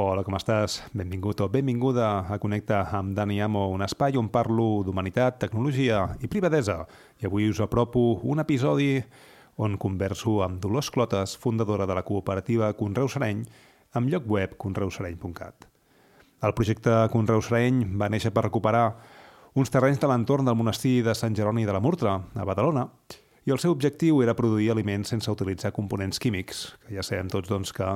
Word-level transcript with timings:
Hola, 0.00 0.22
com 0.24 0.32
estàs? 0.32 0.78
Benvingut 0.96 1.42
o 1.44 1.46
benvinguda 1.52 2.06
a 2.32 2.38
Connecta 2.40 2.78
amb 2.96 3.12
Dani 3.12 3.36
Amo, 3.44 3.66
un 3.68 3.82
espai 3.84 4.14
on 4.16 4.30
parlo 4.32 4.80
d'humanitat, 4.86 5.36
tecnologia 5.42 5.98
i 6.24 6.28
privadesa. 6.32 6.78
I 7.20 7.26
avui 7.28 7.50
us 7.50 7.58
apropo 7.60 8.14
un 8.24 8.40
episodi 8.40 8.94
on 9.60 9.76
converso 9.76 10.38
amb 10.46 10.56
Dolors 10.62 10.88
Clotes, 10.94 11.34
fundadora 11.36 11.84
de 11.84 11.98
la 11.98 12.04
cooperativa 12.08 12.70
Conreu 12.78 13.10
Sereny, 13.12 13.42
amb 13.92 14.08
lloc 14.08 14.24
web 14.24 14.54
conreusereny.cat. 14.56 15.68
El 16.48 16.56
projecte 16.56 16.96
Conreu 17.12 17.44
Sereny 17.44 17.82
va 18.00 18.08
néixer 18.08 18.32
per 18.32 18.46
recuperar 18.46 18.86
uns 19.52 19.68
terrenys 19.74 20.00
de 20.00 20.08
l'entorn 20.08 20.48
del 20.48 20.56
monestir 20.56 21.02
de 21.04 21.12
Sant 21.18 21.36
Jeroni 21.36 21.66
de 21.68 21.76
la 21.76 21.82
Murtra, 21.84 22.16
a 22.16 22.48
Badalona, 22.48 22.86
i 23.44 23.52
el 23.52 23.60
seu 23.60 23.76
objectiu 23.76 24.24
era 24.24 24.38
produir 24.38 24.72
aliments 24.72 25.12
sense 25.12 25.28
utilitzar 25.28 25.74
components 25.76 26.24
químics, 26.24 26.70
que 26.86 26.96
ja 26.96 27.04
sabem 27.04 27.28
tots 27.28 27.52
doncs, 27.52 27.76
que 27.76 27.92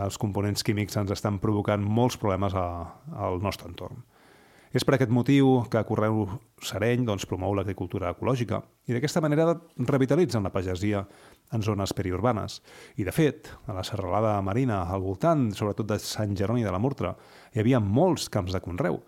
els 0.00 0.18
components 0.18 0.64
químics 0.66 0.96
ens 0.98 1.12
estan 1.14 1.38
provocant 1.42 1.84
molts 1.84 2.18
problemes 2.20 2.56
a, 2.58 2.66
al 3.14 3.40
nostre 3.42 3.70
entorn. 3.70 4.02
És 4.74 4.82
per 4.82 4.96
aquest 4.96 5.12
motiu 5.14 5.60
que 5.70 5.84
Correu 5.86 6.24
Sereny 6.66 7.04
doncs, 7.06 7.28
promou 7.30 7.52
l'agricultura 7.54 8.10
ecològica 8.10 8.58
i 8.90 8.96
d'aquesta 8.96 9.20
manera 9.22 9.52
revitalitzen 9.78 10.42
la 10.42 10.50
pagesia 10.50 11.04
en 11.54 11.62
zones 11.62 11.94
periurbanes. 11.94 12.58
I, 12.98 13.06
de 13.06 13.14
fet, 13.14 13.52
a 13.70 13.76
la 13.76 13.84
serralada 13.86 14.34
marina, 14.42 14.80
al 14.90 15.04
voltant, 15.04 15.52
sobretot 15.54 15.92
de 15.92 16.00
Sant 16.02 16.34
Jeroni 16.34 16.66
de 16.66 16.74
la 16.74 16.82
Murtra, 16.82 17.14
hi 17.54 17.62
havia 17.62 17.78
molts 17.78 18.26
camps 18.34 18.50
de 18.50 18.62
conreu, 18.64 18.98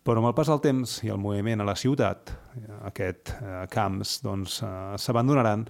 però 0.00 0.22
amb 0.22 0.30
el 0.30 0.36
pas 0.38 0.48
del 0.48 0.62
temps 0.64 0.96
i 1.04 1.12
el 1.12 1.20
moviment 1.20 1.60
a 1.60 1.68
la 1.68 1.76
ciutat, 1.76 2.32
aquests 2.88 3.36
eh, 3.36 3.56
camps 3.76 4.22
doncs, 4.24 4.62
eh, 4.64 4.70
s'abandonaran 4.96 5.66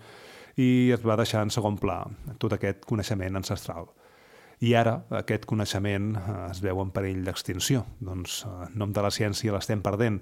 i 0.62 0.92
es 0.94 1.02
va 1.02 1.18
deixar 1.18 1.42
en 1.42 1.50
segon 1.50 1.74
pla 1.80 2.04
tot 2.38 2.54
aquest 2.54 2.86
coneixement 2.86 3.42
ancestral. 3.42 3.90
I 4.60 4.74
ara 4.76 4.98
aquest 5.16 5.46
coneixement 5.48 6.10
eh, 6.20 6.32
es 6.50 6.60
veu 6.60 6.82
en 6.82 6.90
perill 6.92 7.22
d'extinció. 7.24 7.84
Doncs, 8.04 8.42
eh, 8.44 8.56
en 8.68 8.76
nom 8.82 8.92
de 8.92 9.04
la 9.04 9.12
ciència 9.14 9.54
l'estem 9.54 9.80
perdent 9.80 10.20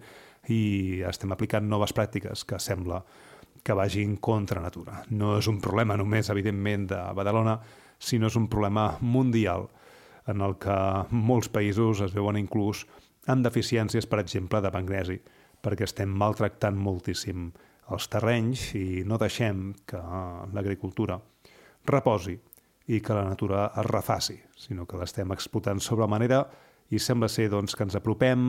i 0.55 1.03
estem 1.09 1.35
aplicant 1.35 1.67
noves 1.67 1.95
pràctiques 1.95 2.45
que 2.47 2.61
sembla 2.63 3.03
que 3.67 3.75
vagin 3.75 4.15
contra 4.23 4.63
natura. 4.63 5.03
No 5.11 5.35
és 5.41 5.49
un 5.51 5.59
problema 5.61 5.97
només, 5.99 6.31
evidentment, 6.31 6.87
de 6.93 7.01
Badalona, 7.19 7.59
sinó 7.99 8.31
és 8.31 8.37
un 8.39 8.47
problema 8.49 8.93
mundial 9.01 9.67
en 10.31 10.45
el 10.47 10.55
que 10.63 10.77
molts 11.11 11.51
països 11.51 12.05
es 12.07 12.15
veuen 12.15 12.39
inclús 12.39 12.85
amb 13.27 13.43
deficiències, 13.45 14.07
per 14.07 14.21
exemple, 14.23 14.61
de 14.63 14.71
magnesi, 14.71 15.19
perquè 15.61 15.89
estem 15.89 16.15
maltractant 16.15 16.79
moltíssim 16.79 17.51
els 17.91 18.07
terrenys 18.13 18.69
i 18.79 19.03
no 19.09 19.19
deixem 19.19 19.73
que 19.89 20.01
l'agricultura 20.55 21.19
reposi 21.89 22.37
i 22.89 23.03
que 23.05 23.15
la 23.15 23.27
natura 23.29 23.69
es 23.77 23.87
refaci, 23.87 24.39
sinó 24.57 24.87
que 24.89 24.99
l'estem 25.01 25.33
explotant 25.37 25.81
sobre 25.85 26.09
manera 26.09 26.47
i 26.91 26.99
sembla 26.99 27.29
ser 27.29 27.51
doncs, 27.53 27.77
que 27.77 27.85
ens 27.85 27.99
apropem 27.99 28.47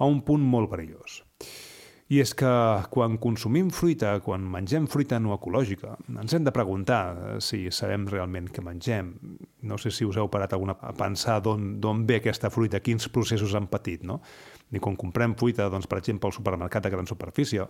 a 0.00 0.08
un 0.08 0.22
punt 0.24 0.40
molt 0.40 0.70
perillós. 0.72 1.20
I 2.10 2.18
és 2.18 2.32
que 2.34 2.50
quan 2.90 3.20
consumim 3.22 3.68
fruita, 3.70 4.16
quan 4.24 4.42
mengem 4.50 4.88
fruita 4.90 5.20
no 5.22 5.30
ecològica, 5.36 5.92
ens 6.10 6.32
hem 6.34 6.42
de 6.42 6.50
preguntar 6.50 7.38
si 7.44 7.68
sabem 7.70 8.08
realment 8.10 8.48
què 8.50 8.64
mengem. 8.66 9.12
No 9.62 9.78
sé 9.78 9.92
si 9.94 10.08
us 10.08 10.18
heu 10.18 10.26
parat 10.32 10.56
alguna 10.56 10.74
a 10.74 10.90
pensar 10.96 11.36
d'on 11.44 12.02
ve 12.08 12.18
aquesta 12.18 12.50
fruita, 12.50 12.80
quins 12.82 13.06
processos 13.14 13.54
han 13.54 13.68
patit, 13.70 14.02
no? 14.02 14.18
I 14.74 14.82
quan 14.82 14.98
comprem 14.98 15.36
fruita, 15.38 15.68
doncs, 15.70 15.86
per 15.86 16.00
exemple, 16.00 16.26
al 16.26 16.34
supermercat 16.34 16.88
de 16.88 16.90
gran 16.96 17.06
superfície, 17.06 17.68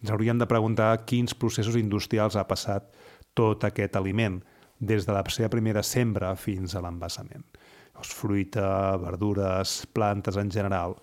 ens 0.00 0.14
hauríem 0.14 0.40
de 0.40 0.48
preguntar 0.48 1.04
quins 1.04 1.36
processos 1.36 1.76
industrials 1.76 2.40
ha 2.40 2.48
passat 2.48 2.88
tot 3.36 3.68
aquest 3.68 4.00
aliment, 4.00 4.40
des 4.78 5.06
de 5.06 5.12
la 5.14 5.22
seva 5.30 5.50
primera 5.52 5.82
sembra 5.82 6.34
fins 6.36 6.74
a 6.74 6.82
l'envasament. 6.84 7.44
Fruita, 8.04 8.96
verdures, 9.00 9.84
plantes 9.94 10.36
en 10.36 10.50
general, 10.50 10.96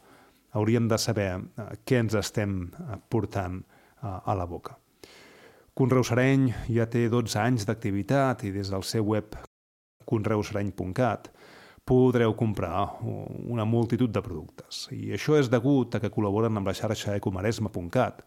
hauríem 0.51 0.87
de 0.91 0.97
saber 0.99 1.31
eh, 1.39 1.67
què 1.85 2.01
ens 2.03 2.17
estem 2.19 2.65
eh, 2.67 2.99
portant 3.09 3.61
eh, 3.61 4.07
a 4.07 4.35
la 4.35 4.45
boca. 4.45 4.77
Conreu 5.73 6.03
Sereny 6.03 6.49
ja 6.67 6.85
té 6.91 7.07
12 7.09 7.39
anys 7.39 7.65
d'activitat 7.65 8.43
i 8.43 8.51
des 8.51 8.69
del 8.73 8.83
seu 8.83 9.07
web 9.07 9.37
conreusereny.cat 10.05 11.31
podreu 11.87 12.35
comprar 12.37 12.99
una 13.01 13.65
multitud 13.65 14.11
de 14.11 14.21
productes. 14.21 14.85
I 14.93 15.15
això 15.15 15.37
és 15.39 15.49
degut 15.49 15.95
a 15.95 16.01
que 16.03 16.11
col·laboren 16.13 16.59
amb 16.59 16.67
la 16.67 16.75
xarxa 16.77 17.15
ecomaresme.cat, 17.17 18.21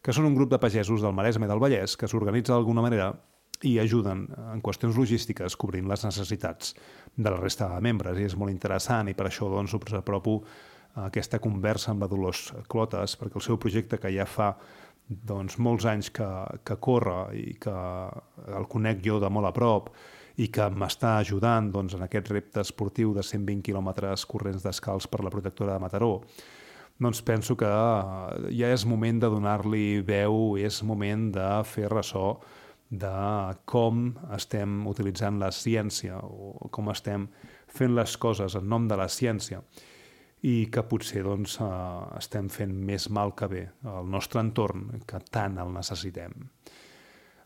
que 0.00 0.14
són 0.14 0.28
un 0.28 0.36
grup 0.36 0.52
de 0.52 0.60
pagesos 0.60 1.02
del 1.02 1.16
Maresme 1.16 1.48
i 1.48 1.50
del 1.50 1.60
Vallès 1.60 1.96
que 1.98 2.08
s'organitza 2.08 2.54
d'alguna 2.54 2.84
manera 2.84 3.10
i 3.66 3.76
ajuden 3.82 4.26
en 4.54 4.62
qüestions 4.64 4.96
logístiques 4.96 5.56
cobrint 5.60 5.88
les 5.88 6.04
necessitats 6.06 6.74
de 7.16 7.30
la 7.30 7.38
resta 7.40 7.68
de 7.74 7.80
membres. 7.84 8.18
I 8.18 8.28
és 8.30 8.36
molt 8.36 8.52
interessant 8.52 9.10
i 9.10 9.16
per 9.16 9.28
això 9.28 9.50
doncs, 9.52 9.74
us 9.76 9.96
apropo 9.98 10.40
aquesta 11.06 11.38
conversa 11.38 11.92
amb 11.92 12.02
la 12.02 12.08
Dolors 12.10 12.50
Clotes 12.68 13.16
perquè 13.20 13.38
el 13.38 13.44
seu 13.44 13.58
projecte 13.62 13.98
que 14.00 14.10
ja 14.14 14.26
fa 14.26 14.54
doncs, 15.10 15.58
molts 15.58 15.86
anys 15.90 16.10
que, 16.14 16.28
que 16.64 16.78
corre 16.82 17.34
i 17.36 17.54
que 17.60 17.74
el 18.56 18.66
conec 18.70 19.02
jo 19.04 19.18
de 19.22 19.30
molt 19.30 19.50
a 19.50 19.52
prop 19.54 19.90
i 20.40 20.48
que 20.48 20.68
m'està 20.70 21.18
ajudant 21.20 21.70
doncs, 21.72 21.94
en 21.94 22.06
aquest 22.06 22.30
repte 22.30 22.62
esportiu 22.62 23.12
de 23.14 23.22
120 23.26 23.64
quilòmetres 23.66 24.24
corrents 24.30 24.64
descalç 24.64 25.08
per 25.10 25.24
la 25.24 25.32
protectora 25.32 25.74
de 25.74 25.82
Mataró, 25.82 26.14
doncs 27.00 27.20
penso 27.26 27.56
que 27.56 27.68
ja 28.54 28.70
és 28.70 28.86
moment 28.86 29.20
de 29.20 29.30
donar-li 29.32 30.00
veu, 30.06 30.56
és 30.60 30.82
moment 30.86 31.30
de 31.34 31.50
fer 31.66 31.88
ressò 31.90 32.38
de 32.90 33.54
com 33.70 34.10
estem 34.34 34.82
utilitzant 34.90 35.38
la 35.38 35.52
ciència 35.54 36.18
o 36.18 36.68
com 36.74 36.90
estem 36.90 37.28
fent 37.70 37.94
les 37.94 38.16
coses 38.18 38.56
en 38.58 38.66
nom 38.68 38.88
de 38.90 38.98
la 38.98 39.06
ciència 39.08 39.62
i 40.42 40.66
que 40.72 40.82
potser 40.88 41.22
doncs, 41.22 41.58
eh, 41.60 41.68
estem 42.18 42.48
fent 42.50 42.72
més 42.72 43.08
mal 43.10 43.34
que 43.36 43.48
bé 43.48 43.62
al 43.84 44.08
nostre 44.10 44.40
entorn, 44.40 45.02
que 45.06 45.20
tant 45.30 45.58
el 45.60 45.72
necessitem. 45.74 46.32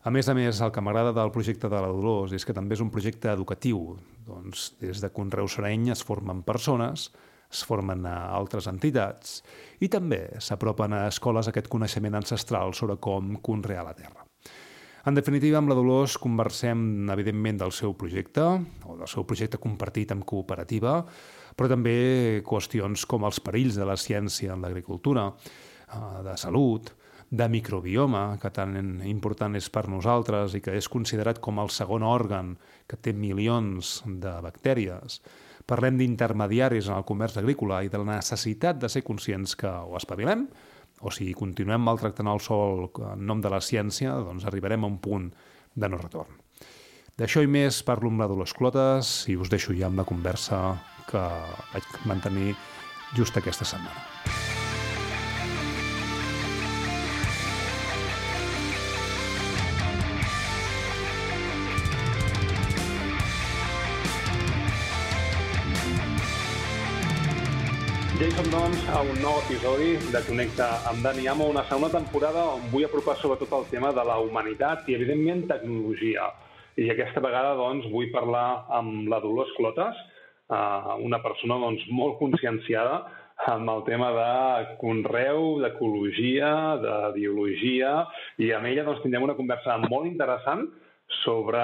A 0.05 0.11
més 0.13 0.29
a 0.29 0.35
més, 0.37 0.61
el 0.61 0.71
que 0.71 0.81
m'agrada 0.85 1.11
del 1.17 1.31
projecte 1.33 1.69
de 1.69 1.79
la 1.81 1.89
Dolors 1.89 2.33
és 2.37 2.45
que 2.45 2.53
també 2.53 2.75
és 2.77 2.81
un 2.83 2.91
projecte 2.93 3.31
educatiu. 3.31 3.97
Doncs, 4.25 4.75
des 4.79 5.01
de 5.01 5.09
Conreu 5.09 5.49
Sereny 5.49 5.89
es 5.91 6.03
formen 6.05 6.43
persones, 6.45 7.09
es 7.51 7.63
formen 7.65 8.05
a 8.09 8.15
altres 8.37 8.69
entitats 8.69 9.41
i 9.81 9.89
també 9.89 10.21
s'apropen 10.41 10.93
a 10.93 11.07
escoles 11.09 11.49
aquest 11.49 11.69
coneixement 11.73 12.21
ancestral 12.21 12.73
sobre 12.73 12.97
com 13.01 13.35
conrear 13.41 13.85
la 13.85 13.97
terra. 13.97 14.24
En 15.05 15.13
definitiva, 15.13 15.59
amb 15.61 15.69
la 15.69 15.75
Dolors 15.77 16.15
conversem, 16.17 16.79
evidentment, 17.13 17.59
del 17.61 17.73
seu 17.77 17.93
projecte, 17.93 18.41
o 18.89 18.95
del 18.97 19.09
seu 19.11 19.21
projecte 19.29 19.59
compartit 19.61 20.09
amb 20.15 20.25
cooperativa, 20.25 20.95
però 21.53 21.69
també 21.69 22.41
qüestions 22.47 23.05
com 23.05 23.27
els 23.29 23.37
perills 23.45 23.77
de 23.77 23.85
la 23.85 23.99
ciència 24.01 24.55
en 24.55 24.65
l'agricultura, 24.65 25.27
eh, 25.29 26.23
de 26.25 26.35
salut, 26.41 26.89
de 27.29 27.47
microbioma, 27.49 28.39
que 28.41 28.49
tan 28.49 29.01
important 29.05 29.55
és 29.55 29.69
per 29.69 29.87
nosaltres 29.93 30.57
i 30.57 30.61
que 30.61 30.73
és 30.73 30.89
considerat 30.89 31.37
com 31.39 31.61
el 31.61 31.69
segon 31.69 32.01
òrgan 32.01 32.55
que 32.89 32.97
té 32.97 33.13
milions 33.13 34.01
de 34.05 34.33
bactèries. 34.41 35.21
Parlem 35.69 35.97
d'intermediaris 35.97 36.89
en 36.89 36.97
el 36.97 37.05
comerç 37.05 37.37
agrícola 37.37 37.83
i 37.83 37.89
de 37.89 38.01
la 38.01 38.17
necessitat 38.17 38.81
de 38.81 38.89
ser 38.89 39.05
conscients 39.05 39.55
que 39.55 39.69
o 39.69 39.97
espavilem 39.97 40.47
o 41.01 41.11
si 41.11 41.33
continuem 41.37 41.83
maltractant 41.83 42.29
el 42.31 42.41
sol 42.43 42.87
en 43.11 43.25
nom 43.27 43.41
de 43.43 43.51
la 43.51 43.61
ciència, 43.61 44.15
doncs 44.23 44.47
arribarem 44.47 44.83
a 44.83 44.91
un 44.91 44.97
punt 45.03 45.29
de 45.75 45.91
no 45.91 45.99
retorn. 46.01 46.41
D'això 47.15 47.43
i 47.43 47.47
més 47.51 47.79
parlo 47.87 48.11
amb 48.11 48.23
la 48.23 48.27
Dolors 48.27 48.55
Clotes 48.55 49.13
i 49.31 49.37
us 49.39 49.51
deixo 49.51 49.75
ja 49.75 49.87
amb 49.87 50.01
la 50.01 50.07
conversa 50.07 50.59
que 51.07 51.23
vaig 51.71 51.95
mantenir 52.09 52.55
just 53.15 53.37
aquesta 53.39 53.67
setmana. 53.67 54.54
Ja 68.15 68.29
hi 68.29 68.31
som, 68.31 68.45
doncs, 68.47 68.83
a 68.95 69.01
un 69.03 69.17
nou 69.19 69.41
episodi 69.41 69.89
de 70.07 70.19
Connecta 70.23 70.69
amb 70.87 71.01
Dani 71.03 71.25
Amo, 71.27 71.49
una 71.51 71.65
segona 71.67 71.89
temporada 71.91 72.45
on 72.53 72.61
vull 72.71 72.85
apropar 72.87 73.17
sobretot 73.19 73.51
el 73.57 73.65
tema 73.73 73.89
de 73.91 74.05
la 74.07 74.15
humanitat 74.23 74.87
i, 74.87 74.95
evidentment, 74.95 75.41
tecnologia. 75.49 76.29
I 76.79 76.87
aquesta 76.93 77.19
vegada, 77.19 77.57
doncs, 77.59 77.89
vull 77.91 78.07
parlar 78.13 78.45
amb 78.77 79.09
la 79.11 79.19
Dolors 79.19 79.51
Clotes, 79.57 79.99
eh, 80.47 80.95
una 81.03 81.19
persona, 81.25 81.59
doncs, 81.65 81.83
molt 81.91 82.15
conscienciada 82.21 83.01
amb 83.51 83.73
el 83.75 83.83
tema 83.89 84.13
de 84.15 84.31
conreu, 84.79 85.59
d'ecologia, 85.65 86.53
de 86.87 86.97
biologia, 87.19 87.97
i 88.39 88.53
amb 88.55 88.71
ella, 88.71 88.87
doncs, 88.87 89.03
tindrem 89.03 89.27
una 89.27 89.35
conversa 89.35 89.75
molt 89.89 90.07
interessant 90.07 90.69
sobre 91.23 91.61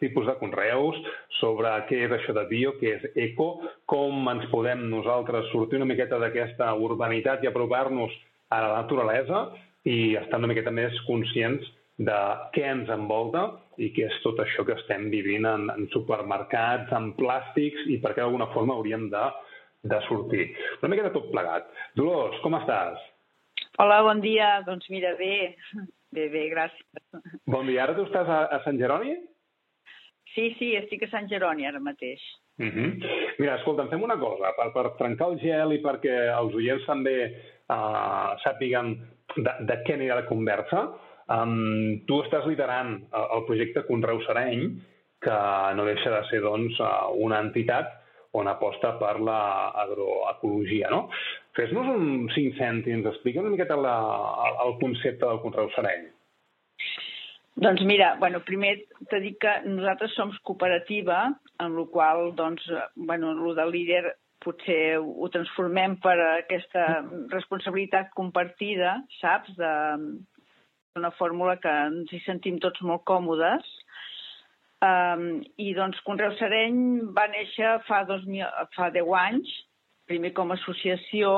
tipus 0.00 0.26
de 0.26 0.34
conreus, 0.40 0.96
sobre 1.40 1.72
què 1.88 2.04
és 2.06 2.14
això 2.14 2.34
de 2.36 2.44
bio, 2.50 2.74
què 2.80 2.94
és 2.96 3.06
eco, 3.28 3.48
com 3.88 4.28
ens 4.32 4.46
podem 4.52 4.86
nosaltres 4.90 5.50
sortir 5.52 5.80
una 5.80 5.88
miqueta 5.88 6.20
d'aquesta 6.20 6.70
urbanitat 6.74 7.44
i 7.44 7.50
apropar-nos 7.50 8.14
a 8.52 8.60
la 8.64 8.76
naturalesa 8.80 9.48
i 9.88 10.14
estar 10.20 10.40
una 10.40 10.50
miqueta 10.50 10.72
més 10.74 10.96
conscients 11.06 11.64
de 11.98 12.18
què 12.54 12.64
ens 12.70 12.90
envolta 12.94 13.44
i 13.82 13.90
que 13.94 14.06
és 14.06 14.16
tot 14.22 14.38
això 14.42 14.64
que 14.66 14.76
estem 14.78 15.08
vivint 15.10 15.46
en, 15.48 15.68
en 15.74 15.88
supermercats, 15.94 16.92
en 16.94 17.12
plàstics 17.18 17.88
i 17.90 17.98
perquè 18.02 18.22
d'alguna 18.22 18.50
forma 18.54 18.76
hauríem 18.78 19.08
de, 19.12 19.24
de 19.92 20.00
sortir. 20.06 20.48
Una 20.82 21.02
de 21.08 21.14
tot 21.14 21.30
plegat. 21.34 21.68
Dolors, 21.98 22.38
com 22.44 22.58
estàs? 22.58 23.02
Hola, 23.82 24.02
bon 24.06 24.22
dia. 24.22 24.58
Doncs 24.66 24.88
mira, 24.90 25.14
bé, 25.18 25.54
bé, 26.12 26.28
bé, 26.32 26.44
gràcies. 26.52 26.84
Bon 27.46 27.66
dia. 27.68 27.82
Ara 27.84 27.96
tu 27.96 28.06
estàs 28.08 28.28
a, 28.28 28.44
a 28.54 28.60
Sant 28.64 28.78
Jeroni? 28.80 29.14
Sí, 30.34 30.50
sí, 30.58 30.74
estic 30.78 31.06
a 31.06 31.10
Sant 31.12 31.28
Jeroni 31.30 31.66
ara 31.66 31.80
mateix. 31.80 32.22
Uh 32.58 32.64
mhm. 32.64 32.72
-huh. 32.74 33.34
Mira, 33.38 33.56
escolta, 33.56 33.86
fem 33.88 34.02
una 34.02 34.18
cosa, 34.18 34.52
per, 34.56 34.72
per 34.72 34.96
trencar 34.98 35.28
el 35.30 35.38
gel 35.40 35.72
i 35.72 35.82
perquè 35.82 36.16
els 36.38 36.54
oients 36.54 36.86
també 36.86 37.16
uh, 37.68 38.34
sàpiguen 38.44 38.96
de, 39.36 39.52
de 39.60 39.76
què 39.84 39.94
anirà 39.94 40.14
la 40.16 40.26
conversa, 40.26 40.88
um, 41.28 42.00
tu 42.06 42.22
estàs 42.22 42.46
liderant 42.46 42.94
el, 43.12 43.26
el 43.36 43.44
projecte 43.46 43.86
Conreu 43.86 44.20
Sereny, 44.26 44.80
que 45.20 45.38
no 45.74 45.84
deixa 45.84 46.10
de 46.10 46.22
ser 46.30 46.40
doncs, 46.40 46.78
una 47.14 47.40
entitat 47.40 47.86
on 48.40 48.50
aposta 48.50 48.94
per 49.00 49.16
l'agroecologia. 49.24 50.92
No? 50.94 51.08
Fes-nos 51.58 51.90
un 51.94 52.28
cinc 52.34 52.56
cèntims, 52.60 53.08
explica 53.10 53.42
una 53.42 53.52
miqueta 53.54 53.76
la, 53.78 53.96
el, 54.46 54.56
el 54.66 54.78
concepte 54.82 55.24
del 55.26 55.42
Conreu 55.44 55.70
Sereny. 55.74 56.06
Doncs 57.58 57.82
mira, 57.82 58.12
bueno, 58.20 58.38
primer 58.46 58.76
t'he 59.10 59.18
dit 59.24 59.36
que 59.42 59.56
nosaltres 59.66 60.14
som 60.14 60.30
cooperativa, 60.46 61.24
en 61.58 61.74
la 61.74 61.84
qual, 61.90 62.28
doncs, 62.38 62.62
bueno, 62.94 63.32
el 63.34 63.58
de 63.58 63.66
líder 63.66 64.02
potser 64.44 64.98
ho 65.02 65.26
transformem 65.34 65.96
per 65.98 66.14
aquesta 66.22 66.84
responsabilitat 67.32 68.12
compartida, 68.14 69.00
saps? 69.18 69.56
De, 69.58 69.72
una 70.98 71.10
fórmula 71.14 71.56
que 71.62 71.72
ens 71.88 72.12
hi 72.12 72.20
sentim 72.24 72.58
tots 72.62 72.82
molt 72.86 73.04
còmodes. 73.08 73.66
Um, 74.78 75.40
I 75.58 75.72
doncs 75.74 75.98
Conreu 76.06 76.36
Sereny 76.38 76.76
va 77.16 77.24
néixer 77.32 77.78
fa, 77.88 78.04
2000, 78.06 78.44
fa 78.76 78.92
10 78.94 79.08
anys, 79.20 79.54
primer 80.08 80.30
com 80.36 80.52
a 80.52 80.58
associació, 80.58 81.32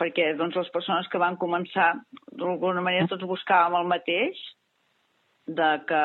perquè 0.00 0.30
doncs, 0.38 0.56
les 0.56 0.70
persones 0.72 1.08
que 1.12 1.20
van 1.20 1.36
començar 1.40 1.92
d'alguna 2.32 2.82
manera 2.84 3.10
tots 3.10 3.28
buscàvem 3.28 3.76
el 3.82 3.90
mateix, 3.90 4.40
de 5.50 5.70
que 5.88 6.02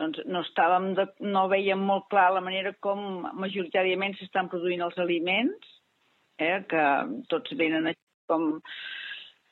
doncs, 0.00 0.22
no, 0.26 0.42
estàvem 0.42 0.90
de, 0.98 1.06
no 1.28 1.46
veiem 1.52 1.82
molt 1.86 2.08
clar 2.10 2.30
la 2.34 2.42
manera 2.44 2.72
com 2.84 3.28
majoritàriament 3.38 4.16
s'estan 4.18 4.48
produint 4.52 4.82
els 4.86 4.98
aliments, 5.02 5.74
eh, 6.40 6.58
que 6.70 6.86
tots 7.30 7.54
venen 7.60 7.90
així 7.92 8.02
com 8.30 8.56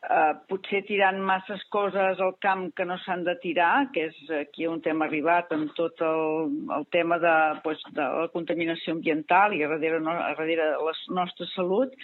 eh, 0.02 0.34
potser 0.50 0.82
tirant 0.86 1.18
masses 1.24 1.62
coses 1.74 2.20
al 2.22 2.34
camp 2.44 2.68
que 2.76 2.86
no 2.86 2.98
s'han 3.02 3.24
de 3.26 3.34
tirar, 3.42 3.88
que 3.94 4.08
és 4.08 4.32
aquí 4.40 4.68
on 4.70 4.80
hem 4.84 5.02
arribat 5.06 5.52
amb 5.54 5.74
tot 5.78 6.00
el, 6.04 6.52
el 6.78 6.86
tema 6.94 7.18
de, 7.22 7.36
pues, 7.64 7.82
de 7.94 8.08
la 8.22 8.28
contaminació 8.34 8.94
ambiental 8.96 9.54
i 9.54 9.62
a 9.64 9.70
darrere, 9.74 10.00
no, 10.04 10.14
a 10.14 10.34
darrere 10.38 10.72
la 10.78 10.94
nostra 11.20 11.48
salut, 11.54 11.94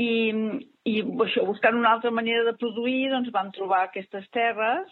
i, 0.00 0.32
i 0.88 0.96
això, 1.04 1.44
buscant 1.44 1.76
una 1.76 1.92
altra 1.96 2.12
manera 2.14 2.46
de 2.46 2.56
produir, 2.56 3.10
doncs 3.12 3.32
vam 3.34 3.52
trobar 3.52 3.84
aquestes 3.84 4.26
terres 4.32 4.88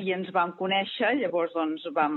i 0.00 0.14
ens 0.14 0.30
vam 0.32 0.54
conèixer, 0.56 1.16
llavors 1.18 1.52
doncs 1.52 1.82
vam 1.96 2.14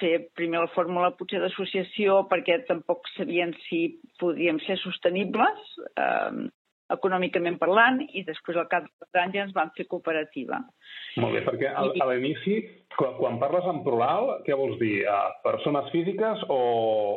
fer 0.00 0.14
primer 0.34 0.64
la 0.64 0.72
fórmula 0.74 1.12
potser 1.18 1.38
d'associació 1.42 2.24
perquè 2.30 2.62
tampoc 2.66 3.06
sabien 3.12 3.52
si 3.68 4.00
podíem 4.22 4.58
ser 4.64 4.80
sostenibles. 4.80 5.68
Eh, 5.94 6.48
econòmicament 6.94 7.58
parlant 7.60 8.00
i 8.06 8.24
després 8.26 8.58
al 8.60 8.68
cap 8.70 8.86
de 8.86 9.20
anys 9.22 9.36
ja 9.36 9.46
ens 9.46 9.56
vam 9.56 9.72
fer 9.76 9.86
cooperativa. 9.90 10.60
Molt 11.22 11.36
bé, 11.36 11.44
perquè 11.46 11.70
a, 11.70 11.86
a 11.86 12.08
l'inici, 12.10 12.60
quan, 12.96 13.16
quan 13.18 13.38
parles 13.42 13.66
en 13.70 13.82
plural, 13.86 14.36
què 14.46 14.56
vols 14.58 14.78
dir? 14.82 15.00
Uh, 15.06 15.34
persones 15.46 15.90
físiques 15.94 16.44
o, 16.48 16.60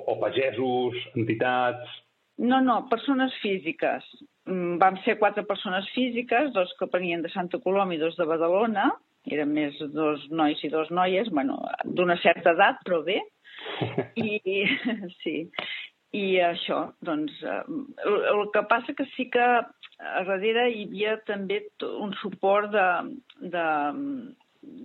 o 0.07 0.17
pagesos, 0.21 0.99
entitats? 1.17 1.99
No, 2.41 2.59
no, 2.65 2.83
persones 2.89 3.33
físiques. 3.43 4.05
Mm, 4.49 4.77
vam 4.81 4.97
ser 5.05 5.19
quatre 5.21 5.45
persones 5.47 5.87
físiques, 5.93 6.51
dos 6.53 6.73
que 6.79 6.89
venien 6.93 7.21
de 7.21 7.31
Santa 7.31 7.59
Coloma 7.63 7.95
i 7.95 8.01
dos 8.01 8.17
de 8.17 8.27
Badalona, 8.27 8.89
eren 9.31 9.53
més 9.55 9.77
dos 9.93 10.25
nois 10.35 10.59
i 10.65 10.71
dos 10.71 10.89
noies, 10.91 11.29
bueno, 11.31 11.61
d'una 11.85 12.17
certa 12.23 12.51
edat, 12.57 12.81
però 12.83 13.03
bé. 13.05 13.21
I, 14.19 14.65
sí, 15.23 15.37
i 16.13 16.37
això, 16.45 16.79
doncs, 17.01 17.33
eh, 17.41 17.61
el, 18.05 18.17
el 18.35 18.43
que 18.53 18.61
passa 18.69 18.93
que 18.93 19.05
sí 19.15 19.29
que 19.33 19.43
a 19.43 20.23
darrere 20.27 20.67
hi 20.69 20.85
havia 20.85 21.17
també 21.25 21.59
un 21.89 22.13
suport 22.21 22.69
de, 22.73 22.87
de, 23.55 23.67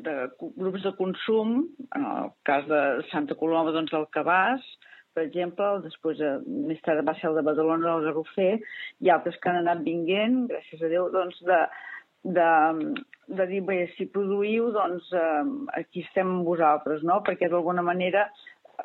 de 0.06 0.14
grups 0.40 0.86
de 0.86 0.94
consum, 0.96 1.58
en 1.96 2.06
el 2.14 2.32
cas 2.48 2.64
de 2.70 2.80
Santa 3.10 3.36
Coloma, 3.40 3.74
doncs 3.76 3.92
el 3.98 4.08
Cabàs, 4.16 4.64
per 5.12 5.26
exemple, 5.26 5.68
després 5.84 6.24
eh, 6.24 6.32
més 6.70 6.80
tard 6.86 7.04
va 7.04 7.16
ser 7.18 7.28
el 7.28 7.38
de 7.40 7.44
Badalona, 7.50 7.98
el 7.98 8.08
Garrofer, 8.08 8.50
i 9.04 9.12
altres 9.12 9.36
que 9.36 9.52
han 9.52 9.60
anat 9.60 9.84
vinguent, 9.84 10.44
gràcies 10.48 10.80
a 10.80 10.92
Déu, 10.94 11.10
doncs 11.12 11.44
de, 11.44 11.62
de, 12.38 12.50
de 13.36 13.50
dir, 13.52 13.62
bé, 13.68 13.82
si 13.98 14.08
produïu, 14.14 14.72
doncs 14.72 15.12
eh, 15.12 15.46
aquí 15.80 16.08
estem 16.08 16.38
vosaltres, 16.48 17.04
no? 17.04 17.20
Perquè 17.26 17.52
d'alguna 17.52 17.84
manera 17.84 18.30